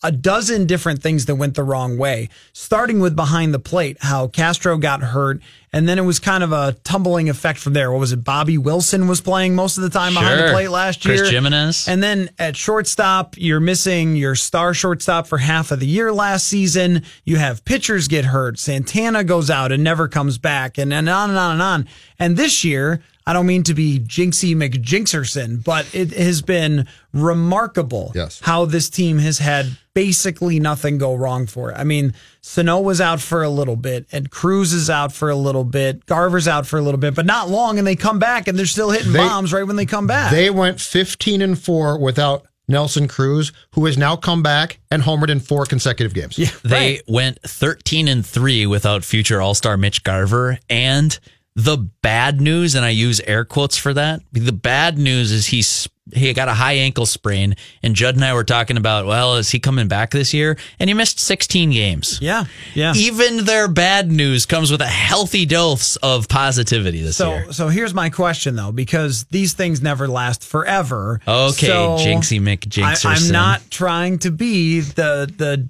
a 0.02 0.10
dozen 0.10 0.64
different 0.64 1.02
things 1.02 1.26
that 1.26 1.34
went 1.34 1.54
the 1.54 1.62
wrong 1.62 1.98
way, 1.98 2.30
starting 2.52 3.00
with 3.00 3.14
behind 3.14 3.54
the 3.54 3.58
plate, 3.58 3.96
how 4.00 4.28
Castro 4.28 4.76
got 4.76 5.00
hurt. 5.02 5.40
And 5.72 5.86
then 5.86 5.98
it 5.98 6.02
was 6.02 6.18
kind 6.18 6.42
of 6.42 6.50
a 6.50 6.72
tumbling 6.82 7.28
effect 7.28 7.58
from 7.58 7.74
there. 7.74 7.92
What 7.92 8.00
was 8.00 8.12
it? 8.12 8.24
Bobby 8.24 8.56
Wilson 8.56 9.06
was 9.06 9.20
playing 9.20 9.54
most 9.54 9.76
of 9.76 9.82
the 9.82 9.90
time 9.90 10.14
behind 10.14 10.40
the 10.40 10.52
plate 10.52 10.68
last 10.68 11.04
year. 11.04 11.18
Chris. 11.18 11.30
Gimenez. 11.30 11.86
And 11.86 12.02
then 12.02 12.30
at 12.38 12.56
shortstop, 12.56 13.34
you're 13.36 13.60
missing 13.60 14.16
your 14.16 14.34
star 14.34 14.72
shortstop 14.72 15.26
for 15.26 15.38
half 15.38 15.70
of 15.70 15.80
the 15.80 15.86
year 15.86 16.10
last 16.10 16.46
season. 16.46 17.02
You 17.24 17.36
have 17.36 17.64
pitchers 17.66 18.08
get 18.08 18.24
hurt. 18.24 18.58
Santana 18.58 19.24
goes 19.24 19.50
out 19.50 19.70
and 19.70 19.84
never 19.84 20.08
comes 20.08 20.38
back, 20.38 20.78
and, 20.78 20.92
and 20.92 21.08
on 21.08 21.28
and 21.30 21.38
on 21.38 21.52
and 21.52 21.62
on. 21.62 21.88
And 22.18 22.36
this 22.36 22.64
year, 22.64 23.02
I 23.28 23.32
don't 23.34 23.46
mean 23.46 23.62
to 23.64 23.74
be 23.74 24.00
Jinxie 24.00 24.56
McJinxerson, 24.56 25.62
but 25.62 25.86
it 25.94 26.12
has 26.14 26.40
been 26.42 26.86
remarkable 27.12 28.10
Yes. 28.14 28.40
how 28.42 28.64
this 28.64 28.88
team 28.90 29.18
has 29.18 29.38
had 29.38 29.76
basically 29.94 30.58
nothing 30.58 30.98
go 30.98 31.14
wrong 31.14 31.46
for 31.46 31.70
it. 31.70 31.74
I 31.78 31.84
mean, 31.84 32.14
Sano 32.40 32.80
was 32.80 33.00
out 33.00 33.20
for 33.20 33.42
a 33.42 33.48
little 33.50 33.76
bit, 33.76 34.06
and 34.12 34.30
Cruz 34.30 34.72
is 34.72 34.88
out 34.88 35.12
for 35.12 35.28
a 35.28 35.36
little 35.36 35.64
bit, 35.64 36.06
Garver's 36.06 36.48
out 36.48 36.66
for 36.66 36.78
a 36.78 36.82
little 36.82 36.98
bit, 36.98 37.14
but 37.14 37.26
not 37.26 37.50
long, 37.50 37.78
and 37.78 37.86
they 37.86 37.96
come 37.96 38.18
back 38.18 38.48
and 38.48 38.58
they're 38.58 38.66
still 38.66 38.90
hitting 38.90 39.12
They- 39.12 39.18
bombs 39.18 39.52
right 39.52 39.66
when 39.66 39.76
they 39.76 39.86
come 39.86 40.06
back. 40.06 40.30
They 40.30 40.50
went 40.50 40.80
15 40.80 41.42
and 41.42 41.58
4 41.58 41.98
without 41.98 42.46
Nelson 42.66 43.08
Cruz, 43.08 43.50
who 43.72 43.86
has 43.86 43.96
now 43.98 44.14
come 44.14 44.42
back 44.42 44.78
and 44.90 45.02
homered 45.02 45.30
in 45.30 45.40
four 45.40 45.64
consecutive 45.64 46.12
games. 46.14 46.38
Yeah. 46.38 46.50
They 46.62 47.00
went 47.08 47.40
13 47.42 48.08
and 48.08 48.24
3 48.24 48.66
without 48.66 49.04
future 49.04 49.40
All 49.40 49.54
Star 49.54 49.76
Mitch 49.76 50.02
Garver. 50.04 50.58
And 50.68 51.18
the 51.60 51.76
bad 51.76 52.40
news, 52.40 52.76
and 52.76 52.84
I 52.84 52.90
use 52.90 53.20
air 53.20 53.44
quotes 53.44 53.76
for 53.76 53.92
that, 53.94 54.20
the 54.32 54.52
bad 54.52 54.96
news 54.96 55.32
is 55.32 55.46
he's. 55.46 55.88
He 56.14 56.32
got 56.32 56.48
a 56.48 56.54
high 56.54 56.72
ankle 56.72 57.04
sprain, 57.04 57.54
and 57.82 57.94
Judd 57.94 58.14
and 58.14 58.24
I 58.24 58.32
were 58.32 58.42
talking 58.42 58.78
about, 58.78 59.04
well, 59.04 59.36
is 59.36 59.50
he 59.50 59.58
coming 59.60 59.88
back 59.88 60.10
this 60.10 60.32
year? 60.32 60.56
And 60.78 60.88
he 60.88 60.94
missed 60.94 61.20
16 61.20 61.70
games. 61.70 62.18
yeah, 62.22 62.44
yeah. 62.74 62.94
Even 62.96 63.44
their 63.44 63.68
bad 63.68 64.10
news 64.10 64.46
comes 64.46 64.70
with 64.70 64.80
a 64.80 64.86
healthy 64.86 65.44
dose 65.44 65.96
of 65.96 66.26
positivity 66.26 67.02
this 67.02 67.16
So, 67.18 67.34
year. 67.34 67.52
so 67.52 67.68
here's 67.68 67.92
my 67.92 68.08
question 68.08 68.56
though, 68.56 68.72
because 68.72 69.24
these 69.24 69.52
things 69.52 69.82
never 69.82 70.08
last 70.08 70.42
forever. 70.42 71.20
Okay, 71.28 71.66
So 71.66 71.98
Jinxie 71.98 72.40
McJinxerson. 72.40 73.04
I, 73.04 73.14
I'm 73.14 73.30
not 73.30 73.70
trying 73.70 74.18
to 74.20 74.30
be 74.30 74.80
the 74.80 75.30
the 75.36 75.68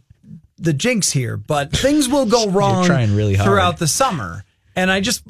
the 0.57 0.73
jinx 0.73 1.11
here, 1.11 1.37
but 1.37 1.73
things 1.73 2.09
will 2.09 2.27
go 2.27 2.49
wrong 2.51 2.85
trying 2.87 3.17
really 3.17 3.35
hard. 3.35 3.49
throughout 3.49 3.79
the 3.79 3.89
summer. 3.89 4.45
And 4.77 4.89
I 4.93 5.01
just 5.01 5.25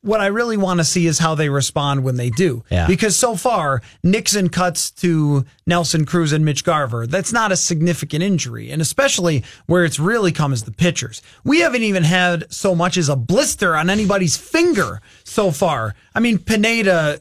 what 0.00 0.20
I 0.20 0.26
really 0.26 0.56
want 0.56 0.80
to 0.80 0.84
see 0.84 1.06
is 1.06 1.18
how 1.18 1.34
they 1.34 1.48
respond 1.48 2.04
when 2.04 2.16
they 2.16 2.30
do. 2.30 2.64
Yeah. 2.70 2.86
Because 2.86 3.16
so 3.16 3.36
far, 3.36 3.82
Nixon 4.02 4.48
cuts 4.48 4.90
to 4.92 5.44
Nelson 5.66 6.06
Cruz 6.06 6.32
and 6.32 6.44
Mitch 6.44 6.64
Garver. 6.64 7.06
That's 7.06 7.32
not 7.32 7.52
a 7.52 7.56
significant 7.56 8.22
injury. 8.22 8.70
And 8.70 8.80
especially 8.80 9.44
where 9.66 9.84
it's 9.84 9.98
really 9.98 10.32
come 10.32 10.52
as 10.52 10.64
the 10.64 10.72
pitchers. 10.72 11.22
We 11.44 11.60
haven't 11.60 11.82
even 11.82 12.04
had 12.04 12.52
so 12.52 12.74
much 12.74 12.96
as 12.96 13.08
a 13.08 13.16
blister 13.16 13.76
on 13.76 13.90
anybody's 13.90 14.36
finger 14.36 15.00
so 15.24 15.50
far. 15.50 15.94
I 16.14 16.20
mean, 16.20 16.38
Pineda, 16.38 17.20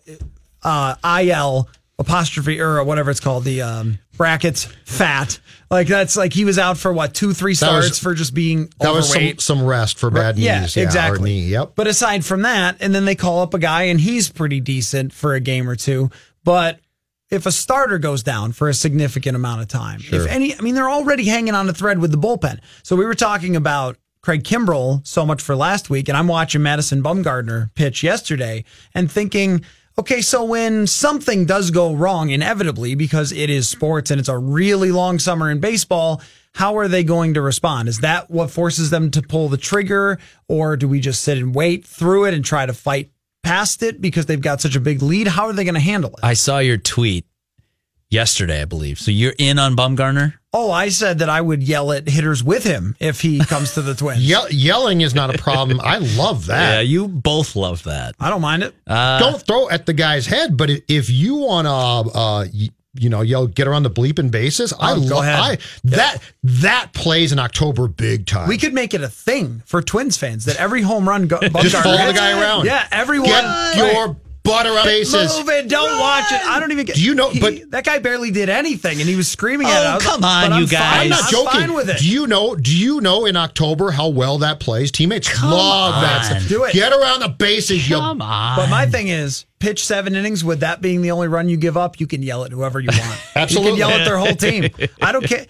uh, 0.64 0.96
IL 1.22 1.70
apostrophe 2.00 2.60
or 2.60 2.84
whatever 2.84 3.12
it's 3.12 3.20
called, 3.20 3.44
the 3.44 3.62
um, 3.62 4.00
brackets 4.18 4.66
fat. 4.86 5.40
Like 5.70 5.88
that's 5.88 6.16
like 6.16 6.34
he 6.34 6.46
was 6.46 6.60
out 6.60 6.78
for 6.78 6.94
what 6.94 7.14
two, 7.14 7.34
three 7.34 7.56
That 7.56 7.72
was- 7.74 7.86
starts 7.86 8.00
for 8.00 8.14
just 8.14 8.34
being 8.34 8.70
That 8.80 8.94
was 8.94 9.12
some, 9.12 9.40
some 9.40 9.66
rest 9.66 9.98
for 9.98 10.10
bad 10.12 10.38
yeah, 10.38 10.62
knees. 10.62 10.76
Yeah, 10.76 10.84
exactly. 10.84 11.20
Or 11.20 11.34
knee. 11.34 11.42
Yep. 11.48 11.72
But 11.76 11.88
aside 11.88 12.24
from 12.24 12.44
that, 12.44 12.78
and 12.80 12.94
then 12.94 13.06
they 13.06 13.16
call 13.16 13.42
up 13.42 13.54
a 13.54 13.60
guy 13.60 13.84
and 13.84 14.00
he's 14.00 14.30
pretty 14.30 14.60
decent 14.60 15.14
for 15.14 15.34
a 15.34 15.40
game 15.40 15.68
or 15.68 15.76
two. 15.76 16.12
But 16.44 16.80
if 17.32 17.46
a 17.48 17.52
starter 17.52 17.98
goes 17.98 18.22
down 18.22 18.52
for 18.52 18.70
a 18.70 18.74
significant 18.76 19.36
amount 19.36 19.62
of 19.62 19.68
time, 19.68 20.00
if 20.04 20.28
any, 20.28 20.56
I 20.56 20.62
mean, 20.62 20.76
they're 20.76 20.90
already 20.90 21.26
hanging 21.26 21.56
on 21.56 21.68
a 21.68 21.74
thread 21.74 21.98
with 21.98 22.12
the 22.12 22.18
bullpen. 22.18 22.60
So 22.84 22.96
we 22.96 23.06
were 23.06 23.16
talking 23.16 23.56
about 23.56 23.98
Craig 24.22 24.44
Kimbrel 24.44 25.06
so 25.08 25.26
much 25.26 25.42
for 25.42 25.56
last 25.56 25.90
week, 25.90 26.08
and 26.08 26.16
I'm 26.16 26.28
watching 26.28 26.62
Madison 26.62 27.02
Bumgarner 27.02 27.74
pitch 27.74 28.04
yesterday 28.04 28.64
and 28.94 29.12
thinking, 29.12 29.66
okay, 29.98 30.22
so 30.22 30.44
when 30.44 30.88
something 30.88 31.46
does 31.46 31.72
go 31.72 31.94
wrong, 31.94 32.30
inevitably, 32.30 32.96
because 32.96 33.32
it 33.32 33.50
is 33.50 33.70
sports 33.70 34.12
and 34.12 34.20
it's 34.20 34.30
a 34.30 34.38
really 34.38 34.92
long 34.92 35.20
summer 35.20 35.50
in 35.52 35.60
baseball, 35.60 36.22
how 36.56 36.78
are 36.78 36.88
they 36.88 37.04
going 37.04 37.34
to 37.34 37.42
respond? 37.42 37.90
Is 37.90 38.00
that 38.00 38.30
what 38.30 38.52
forces 38.52 38.90
them 38.90 39.12
to 39.12 39.22
pull 39.22 39.50
the 39.50 39.58
trigger, 39.58 40.20
or 40.48 40.78
do 40.78 40.88
we 40.88 41.00
just 41.00 41.24
sit 41.24 41.38
and 41.38 41.56
wait 41.56 41.86
through 41.86 42.26
it 42.26 42.34
and 42.34 42.46
try 42.46 42.66
to 42.66 42.74
fight 42.74 43.12
past 43.44 43.84
it 43.84 44.02
because 44.02 44.26
they've 44.26 44.40
got 44.42 44.62
such 44.62 44.76
a 44.76 44.80
big 44.80 45.02
lead? 45.02 45.28
How 45.28 45.48
are 45.48 45.54
they 45.54 45.64
going 45.64 45.74
to 45.74 45.80
handle 45.80 46.12
it? 46.12 46.24
I 46.24 46.34
saw 46.34 46.60
your 46.60 46.78
tweet 46.78 47.26
yesterday, 48.14 48.62
I 48.62 48.66
believe. 48.66 49.00
So 49.00 49.12
you're 49.12 49.34
in 49.38 49.60
on 49.60 49.76
Bumgarner? 49.76 50.36
Oh, 50.54 50.72
I 50.72 50.90
said 50.90 51.20
that 51.20 51.30
I 51.30 51.42
would 51.42 51.64
yell 51.64 51.92
at 51.92 52.08
hitters 52.08 52.44
with 52.44 52.64
him 52.64 52.96
if 53.00 53.22
he 53.22 53.40
comes 53.46 53.74
to 53.74 53.82
the 53.82 53.96
Twins. 53.96 54.22
Ye- 54.22 54.38
yelling 54.52 55.02
is 55.02 55.16
not 55.16 55.34
a 55.34 55.38
problem. 55.38 55.82
I 55.84 55.98
love 55.98 56.46
that. 56.48 56.76
Yeah, 56.76 56.80
you 56.82 57.08
both 57.08 57.56
love 57.56 57.84
that. 57.84 58.16
I 58.20 58.30
don't 58.30 58.42
mind 58.42 58.64
it. 58.64 58.76
Don't 58.88 59.42
throw 59.42 59.68
at 59.70 59.86
the 59.88 59.94
guy's 59.94 60.28
head, 60.28 60.56
but 60.56 60.70
if 60.88 61.10
you 61.10 61.36
want 61.36 61.66
to, 61.66 61.72
uh, 62.18 62.46
y- 62.54 62.70
you 62.96 63.10
know, 63.10 63.22
yell, 63.22 63.48
get 63.48 63.68
around 63.68 63.82
the 63.82 63.90
bleeping 63.90 64.30
bases. 64.30 64.72
I 64.80 64.92
Oh, 64.92 64.98
love 64.98 65.24
ahead. 65.24 65.40
I 65.40 65.58
that 65.86 66.18
that 66.44 66.94
plays 66.94 67.32
in 67.32 67.40
October 67.40 67.88
big 67.88 68.28
time. 68.28 68.48
We 68.48 68.60
could 68.60 68.72
make 68.76 68.94
it 68.94 69.02
a 69.02 69.10
thing 69.10 69.64
for 69.66 69.82
Twins 69.82 70.16
fans 70.16 70.46
that 70.46 70.58
every 70.58 70.84
home 70.84 71.10
run 71.10 71.26
go, 71.26 71.40
Bumgarner 71.42 71.62
just 71.64 71.76
follow 71.84 71.98
the 72.06 72.14
guy 72.14 72.40
around. 72.40 72.66
Yeah, 72.68 72.88
everyone. 72.92 73.30
get 73.30 73.44
Right. 73.44 73.74
your 73.96 74.16
butt 74.44 74.66
around 74.66 74.86
bases. 74.86 75.38
Move 75.38 75.50
it, 75.50 75.68
don't 75.70 76.00
watch 76.00 76.32
it. 76.32 76.42
I 76.46 76.60
don't 76.60 76.72
even 76.72 76.86
get. 76.86 76.96
Do 76.96 77.02
you 77.04 77.16
know- 77.16 77.30
he- 77.30 77.40
but- 77.40 77.72
that 77.72 77.84
guy 77.86 78.00
barely 78.00 78.30
did 78.32 78.50
anything, 78.50 79.00
and 79.00 79.10
he 79.10 79.16
was 79.16 79.28
screaming 79.28 79.68
at. 79.68 79.74
Oh, 79.74 79.90
I 79.90 79.96
was 79.96 80.04
come 80.04 80.24
on, 80.24 80.44
you 80.52 80.56
I'm 80.58 80.68
fine. 80.68 80.70
guys. 80.70 81.02
I'm 81.04 81.10
not 81.10 81.30
joking. 81.32 81.52
fine 81.62 81.74
with 81.74 81.90
it. 81.90 82.00
Do 82.00 82.08
you 82.08 82.28
know? 82.28 82.56
Do 82.56 82.76
you 82.76 83.02
know 83.02 83.26
in 83.26 83.36
October 83.36 83.92
how 83.92 84.10
well 84.10 84.38
that 84.40 84.60
plays? 84.60 84.92
Teammates 84.92 85.30
love 85.42 86.02
that 86.02 86.18
on. 86.32 86.40
stuff. 86.40 86.48
Do 86.50 86.64
it. 86.66 86.74
Get 86.74 86.92
around 86.92 87.22
the 87.22 87.30
bases. 87.30 87.90
you 87.90 87.96
Come 87.96 88.22
on. 88.22 88.56
But 88.58 88.70
my 88.70 88.86
thing 88.86 89.08
is, 89.08 89.46
pitch 89.64 89.86
seven 89.86 90.14
innings 90.14 90.44
with 90.44 90.60
that 90.60 90.82
being 90.82 91.02
the 91.02 91.10
only 91.12 91.30
run 91.30 91.48
you 91.48 91.56
give 91.56 91.78
up, 91.78 91.98
you 91.98 92.06
can 92.06 92.22
yell 92.22 92.44
at 92.44 92.52
whoever 92.52 92.82
you 92.82 92.90
want. 92.92 93.20
Absolutely. 93.36 93.64
You 93.64 93.70
can 93.70 93.90
yell 93.92 93.98
at 93.98 94.04
their 94.06 94.18
whole 94.18 94.36
team. 94.36 94.70
I 95.02 95.14
don't 95.14 95.26
care. 95.26 95.46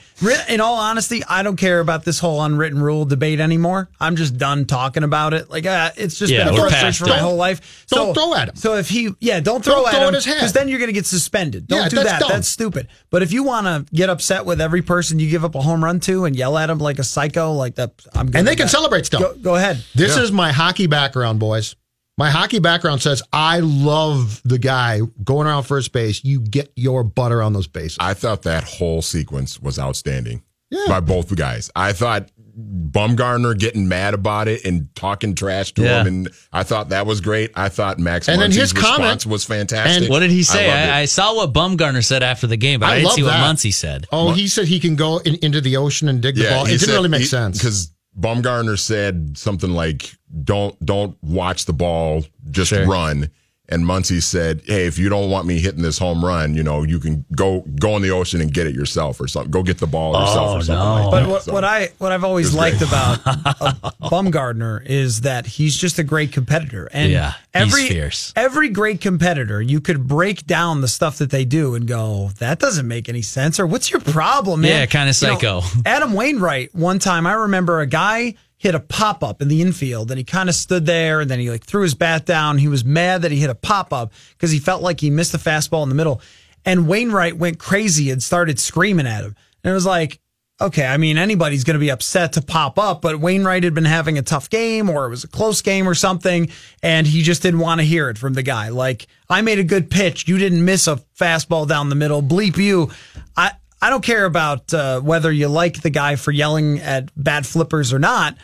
In 0.50 0.62
all 0.62 0.76
honesty, 0.76 1.24
I 1.28 1.42
don't 1.42 1.56
care 1.56 1.80
about 1.80 2.06
this 2.06 2.20
whole 2.20 2.44
unwritten 2.44 2.80
rule 2.80 3.06
debate 3.06 3.40
anymore. 3.40 3.90
I'm 4.00 4.16
just 4.16 4.38
done 4.38 4.66
talking 4.66 5.02
about 5.04 5.34
it. 5.34 5.50
Like, 5.50 5.66
uh, 5.66 5.90
it's 5.98 6.20
just 6.20 6.32
Yeah, 6.32 6.46
been 6.46 6.54
a 6.54 6.58
frustration 6.58 6.86
past 6.88 7.00
for 7.00 7.08
my 7.08 7.18
whole 7.18 7.36
life. 7.36 7.86
So 7.88 7.96
don't 7.98 8.14
throw 8.14 8.36
at 8.36 8.50
him. 8.50 8.56
So 8.56 8.76
if 8.76 8.88
he, 8.88 9.10
yeah, 9.20 9.40
don't 9.40 9.64
throw 9.66 9.76
Don't 9.78 9.88
at 9.88 9.92
throw 9.96 10.08
him 10.10 10.14
because 10.14 10.54
then 10.54 10.68
you're 10.70 10.78
going 10.80 10.90
to 10.90 10.94
get 10.94 11.08
suspended. 11.08 11.66
Don't 11.68 11.80
Yeah, 11.80 11.90
do 11.90 11.96
that's 11.96 12.10
that. 12.12 12.20
dumb. 12.20 12.30
That's 12.30 12.48
stupid. 12.48 12.88
But 13.10 13.24
if 13.24 13.32
you 13.34 13.42
want 13.44 13.66
to 13.66 13.86
get 13.96 14.10
upset 14.12 14.46
with 14.46 14.62
every 14.62 14.84
person 14.84 15.18
you 15.18 15.30
give 15.30 15.44
up 15.44 15.56
a 15.56 15.62
home 15.62 15.84
run 15.84 16.00
to 16.02 16.26
and 16.26 16.36
yell 16.36 16.56
at 16.60 16.70
him 16.70 16.78
like 16.78 17.00
a 17.00 17.04
psycho, 17.04 17.52
like 17.54 17.76
that, 17.76 17.94
I'm 18.14 18.28
And 18.36 18.48
they 18.48 18.56
can 18.56 18.68
that. 18.68 18.70
celebrate 18.70 19.08
stuff. 19.08 19.22
Go, 19.22 19.34
go 19.36 19.56
ahead. 19.56 19.84
This 19.96 20.18
is 20.18 20.32
my 20.32 20.52
hockey 20.52 20.86
background, 20.88 21.40
boys. 21.40 21.76
My 22.18 22.30
hockey 22.30 22.60
background 22.60 23.02
says 23.02 23.24
I 23.34 23.60
love 23.62 24.42
the 24.46 24.60
guy 24.60 25.02
going 25.24 25.48
around 25.48 25.64
first 25.64 25.92
base. 25.94 26.24
You 26.24 26.42
get 26.42 26.72
your 26.76 27.04
butter 27.04 27.42
on 27.42 27.54
those 27.54 27.68
bases. 27.68 27.98
I 28.00 28.14
thought 28.14 28.44
that 28.44 28.64
whole 28.64 29.02
sequence 29.02 29.60
was 29.60 29.80
outstanding 29.80 30.44
by 30.88 31.00
both 31.00 31.36
guys. 31.36 31.72
I 31.76 31.94
thought 31.94 32.30
Bumgarner 32.56 33.58
getting 33.58 33.88
mad 33.88 34.14
about 34.14 34.48
it 34.48 34.64
and 34.66 34.94
talking 34.96 35.34
trash 35.34 35.72
to 35.74 35.84
Yeah. 35.84 36.02
him, 36.02 36.08
and 36.08 36.30
I 36.52 36.62
thought 36.64 36.90
that 36.90 37.06
was 37.08 37.20
great. 37.22 37.52
I 37.56 37.70
thought 37.70 37.98
Max 38.00 38.28
And 38.30 38.40
then 38.42 38.52
Muncy's 38.52 38.72
his 38.72 38.74
comment- 38.74 39.26
was 39.26 39.44
fantastic. 39.44 40.04
and 40.04 40.10
what 40.12 40.20
did 40.20 40.30
he 40.32 40.44
say? 40.44 40.70
I 40.70 40.98
I. 40.98 41.00
I, 41.02 41.06
saw 41.06 41.36
what 41.36 41.52
Bumgarner 41.54 42.04
said 42.06 42.22
after 42.22 42.46
the 42.46 42.58
game, 42.58 42.80
but 42.80 42.90
I, 42.90 42.92
I 42.92 42.96
didn't 42.98 43.06
love 43.08 43.16
see 43.16 43.24
what. 43.24 43.34
Muncy 43.34 43.74
said. 43.74 44.06
Oh, 44.12 44.34
he 44.34 44.48
said 44.48 44.68
he 44.68 44.80
can 44.80 44.96
go 44.96 45.18
in, 45.20 45.36
into 45.36 45.62
the 45.62 45.78
ocean 45.78 46.10
and 46.10 46.22
dig 46.22 46.36
the 46.36 46.48
ball. 46.50 46.66
It 46.68 46.80
didn't 46.80 46.94
really 46.94 47.10
make 47.10 47.22
he- 47.22 47.28
sense. 47.28 47.58
because 47.58 47.92
Bumgarner 48.20 48.78
said 48.78 49.38
something 49.38 49.72
like, 49.72 50.16
"Don't 50.44 50.84
don't 50.86 51.18
watch 51.24 51.66
the 51.66 51.74
ball, 51.74 52.26
just 52.52 52.70
Sure. 52.70 52.86
run." 52.86 53.30
And 53.70 53.86
Muncy 53.86 54.22
said, 54.22 54.62
"Hey, 54.66 54.86
if 54.88 55.00
you 55.00 55.08
don't 55.08 55.30
want 55.32 55.48
me 55.48 55.58
hitting 55.58 55.82
this 55.84 55.98
home 55.98 56.24
run, 56.24 56.54
you 56.54 56.64
know, 56.64 56.84
you 56.84 57.00
can 57.00 57.24
go 57.34 57.62
go 57.80 57.96
in 57.96 58.02
the 58.02 58.12
ocean 58.12 58.42
and 58.42 58.54
get 58.54 58.68
it 58.68 58.76
yourself, 58.76 59.22
or 59.22 59.28
something. 59.30 59.52
Go 59.52 59.64
get 59.64 59.78
the 59.78 59.88
ball 59.88 60.12
yourself, 60.20 60.50
Oh, 60.50 60.58
or 60.58 60.62
something 60.62 60.76
no. 60.76 60.94
like 60.96 61.12
But 61.12 61.20
that." 61.22 61.30
what, 61.30 61.44
So- 61.44 61.54
what 61.54 61.64
I 61.64 61.90
what 61.98 62.12
I've 62.12 62.26
always 62.26 62.54
liked 62.54 62.80
great. 62.80 62.90
about 62.90 63.20
Bumgarner 64.02 64.86
is 64.86 65.22
that 65.22 65.46
he's 65.46 65.78
just 65.78 65.98
a 65.98 66.04
great 66.04 66.32
competitor, 66.34 66.90
and 66.92 67.12
Yeah, 67.12 67.32
he's 67.32 67.38
every 67.74 67.88
fierce. 67.88 68.34
every 68.36 68.68
great 68.70 69.00
competitor, 69.00 69.62
you 69.62 69.80
could 69.80 70.08
break 70.10 70.46
down 70.46 70.82
the 70.82 70.88
stuff 70.90 71.18
that 71.20 71.30
they 71.30 71.46
do 71.46 71.74
and 71.74 71.88
go, 71.88 72.32
that 72.40 72.60
doesn't 72.60 72.88
make 72.88 73.08
any 73.08 73.22
sense, 73.22 73.60
or 73.62 73.66
what's 73.66 73.92
your 73.92 74.02
problem, 74.02 74.62
man? 74.62 74.72
Yeah, 74.72 74.86
kinda 74.88 75.14
You 75.22 75.28
know, 75.32 75.62
psycho. 75.62 75.62
Adam 75.86 76.14
Wainwright, 76.14 76.76
one 76.76 77.00
time 77.00 77.26
I 77.26 77.34
remember 77.34 77.80
a 77.80 77.88
guy 77.88 78.36
hit 78.64 78.76
a 78.76 78.80
pop 78.80 79.26
up 79.26 79.42
in 79.42 79.50
the 79.50 79.62
infield 79.62 80.10
and 80.10 80.18
he 80.18 80.24
kind 80.24 80.48
of 80.48 80.56
stood 80.56 80.86
there 80.86 81.20
and 81.20 81.30
then 81.30 81.38
he 81.38 81.52
like 81.52 81.66
threw 81.66 81.82
his 81.82 81.96
bat 81.96 82.26
down. 82.26 82.58
He 82.58 82.70
was 82.70 82.86
mad 82.86 83.24
that 83.24 83.32
he 83.32 83.38
hit 83.38 83.50
a 83.50 83.56
pop 83.56 83.92
up 83.92 84.14
because 84.32 84.52
he 84.52 84.60
felt 84.60 84.82
like 84.82 85.02
he 85.02 85.10
missed 85.10 85.34
the 85.34 85.38
fastball 85.38 85.84
in 85.84 85.90
the 85.90 85.96
middle. 85.96 86.22
And 86.64 86.88
Wainwright 86.88 87.36
went 87.36 87.60
crazy 87.60 88.10
and 88.10 88.24
started 88.24 88.58
screaming 88.62 89.06
at 89.06 89.26
him. 89.26 89.36
And 89.66 89.72
it 89.72 89.74
was 89.74 89.86
like, 89.86 90.22
okay, 90.62 90.86
I 90.86 90.96
mean, 90.96 91.18
anybody's 91.18 91.66
going 91.66 91.74
to 91.74 91.80
be 91.80 91.92
upset 91.92 92.32
to 92.34 92.42
pop 92.42 92.80
up, 92.80 93.02
but 93.02 93.20
Wainwright 93.20 93.66
had 93.66 93.74
been 93.74 93.84
having 93.84 94.18
a 94.18 94.22
tough 94.22 94.50
game 94.50 94.90
or 94.90 95.08
it 95.08 95.10
was 95.10 95.26
a 95.26 95.28
close 95.28 95.62
game 95.62 95.86
or 95.86 95.94
something. 95.94 96.50
And 96.82 97.06
he 97.06 97.22
just 97.22 97.42
didn't 97.42 97.60
want 97.60 97.82
to 97.82 97.86
hear 97.86 98.10
it 98.10 98.18
from 98.18 98.32
the 98.32 98.44
guy. 98.44 98.70
Like, 98.70 99.08
I 99.30 99.42
made 99.42 99.60
a 99.60 99.66
good 99.66 99.90
pitch. 99.90 100.26
You 100.30 100.38
didn't 100.38 100.64
miss 100.64 100.88
a 100.88 101.02
fastball 101.20 101.68
down 101.68 101.90
the 101.90 101.96
middle. 101.96 102.24
Bleep 102.24 102.56
you. 102.56 102.92
I, 103.36 103.52
I 103.82 103.90
don't 103.90 104.06
care 104.06 104.24
about 104.24 104.74
uh, 104.74 105.02
whether 105.02 105.30
you 105.30 105.50
like 105.50 105.82
the 105.82 105.90
guy 105.90 106.16
for 106.16 106.32
yelling 106.32 106.80
at 106.80 107.10
bad 107.22 107.46
flippers 107.46 107.92
or 107.92 108.00
not. 108.00 108.38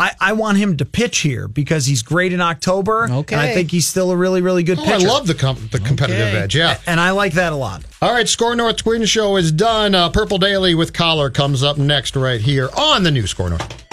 I, 0.00 0.12
I 0.20 0.32
want 0.32 0.58
him 0.58 0.76
to 0.78 0.84
pitch 0.84 1.18
here 1.18 1.46
because 1.46 1.86
he's 1.86 2.02
great 2.02 2.32
in 2.32 2.40
October. 2.40 3.08
Okay. 3.10 3.34
And 3.34 3.40
I 3.40 3.52
think 3.54 3.70
he's 3.70 3.86
still 3.86 4.10
a 4.10 4.16
really, 4.16 4.40
really 4.40 4.62
good 4.62 4.78
Oh, 4.78 4.84
pitcher. 4.84 5.06
I 5.06 5.10
love 5.10 5.26
the 5.26 5.34
com- 5.34 5.68
the 5.70 5.78
competitive 5.78 6.28
Okay. 6.28 6.38
edge. 6.38 6.56
Yeah. 6.56 6.78
And 6.86 6.98
I 6.98 7.10
like 7.10 7.34
that 7.34 7.52
a 7.52 7.56
lot. 7.56 7.82
All 8.02 8.12
right, 8.12 8.28
SKOR 8.28 8.56
North 8.56 8.76
Twin 8.76 9.04
Show 9.04 9.36
is 9.36 9.52
done. 9.52 9.94
Uh, 9.94 10.08
Purple 10.08 10.38
Daily 10.38 10.74
with 10.74 10.92
Coller 10.92 11.28
comes 11.30 11.62
up 11.62 11.76
next 11.76 12.16
right 12.16 12.40
here 12.40 12.70
on 12.76 13.02
the 13.02 13.10
new 13.10 13.26
SKOR 13.26 13.50
North. 13.50 13.89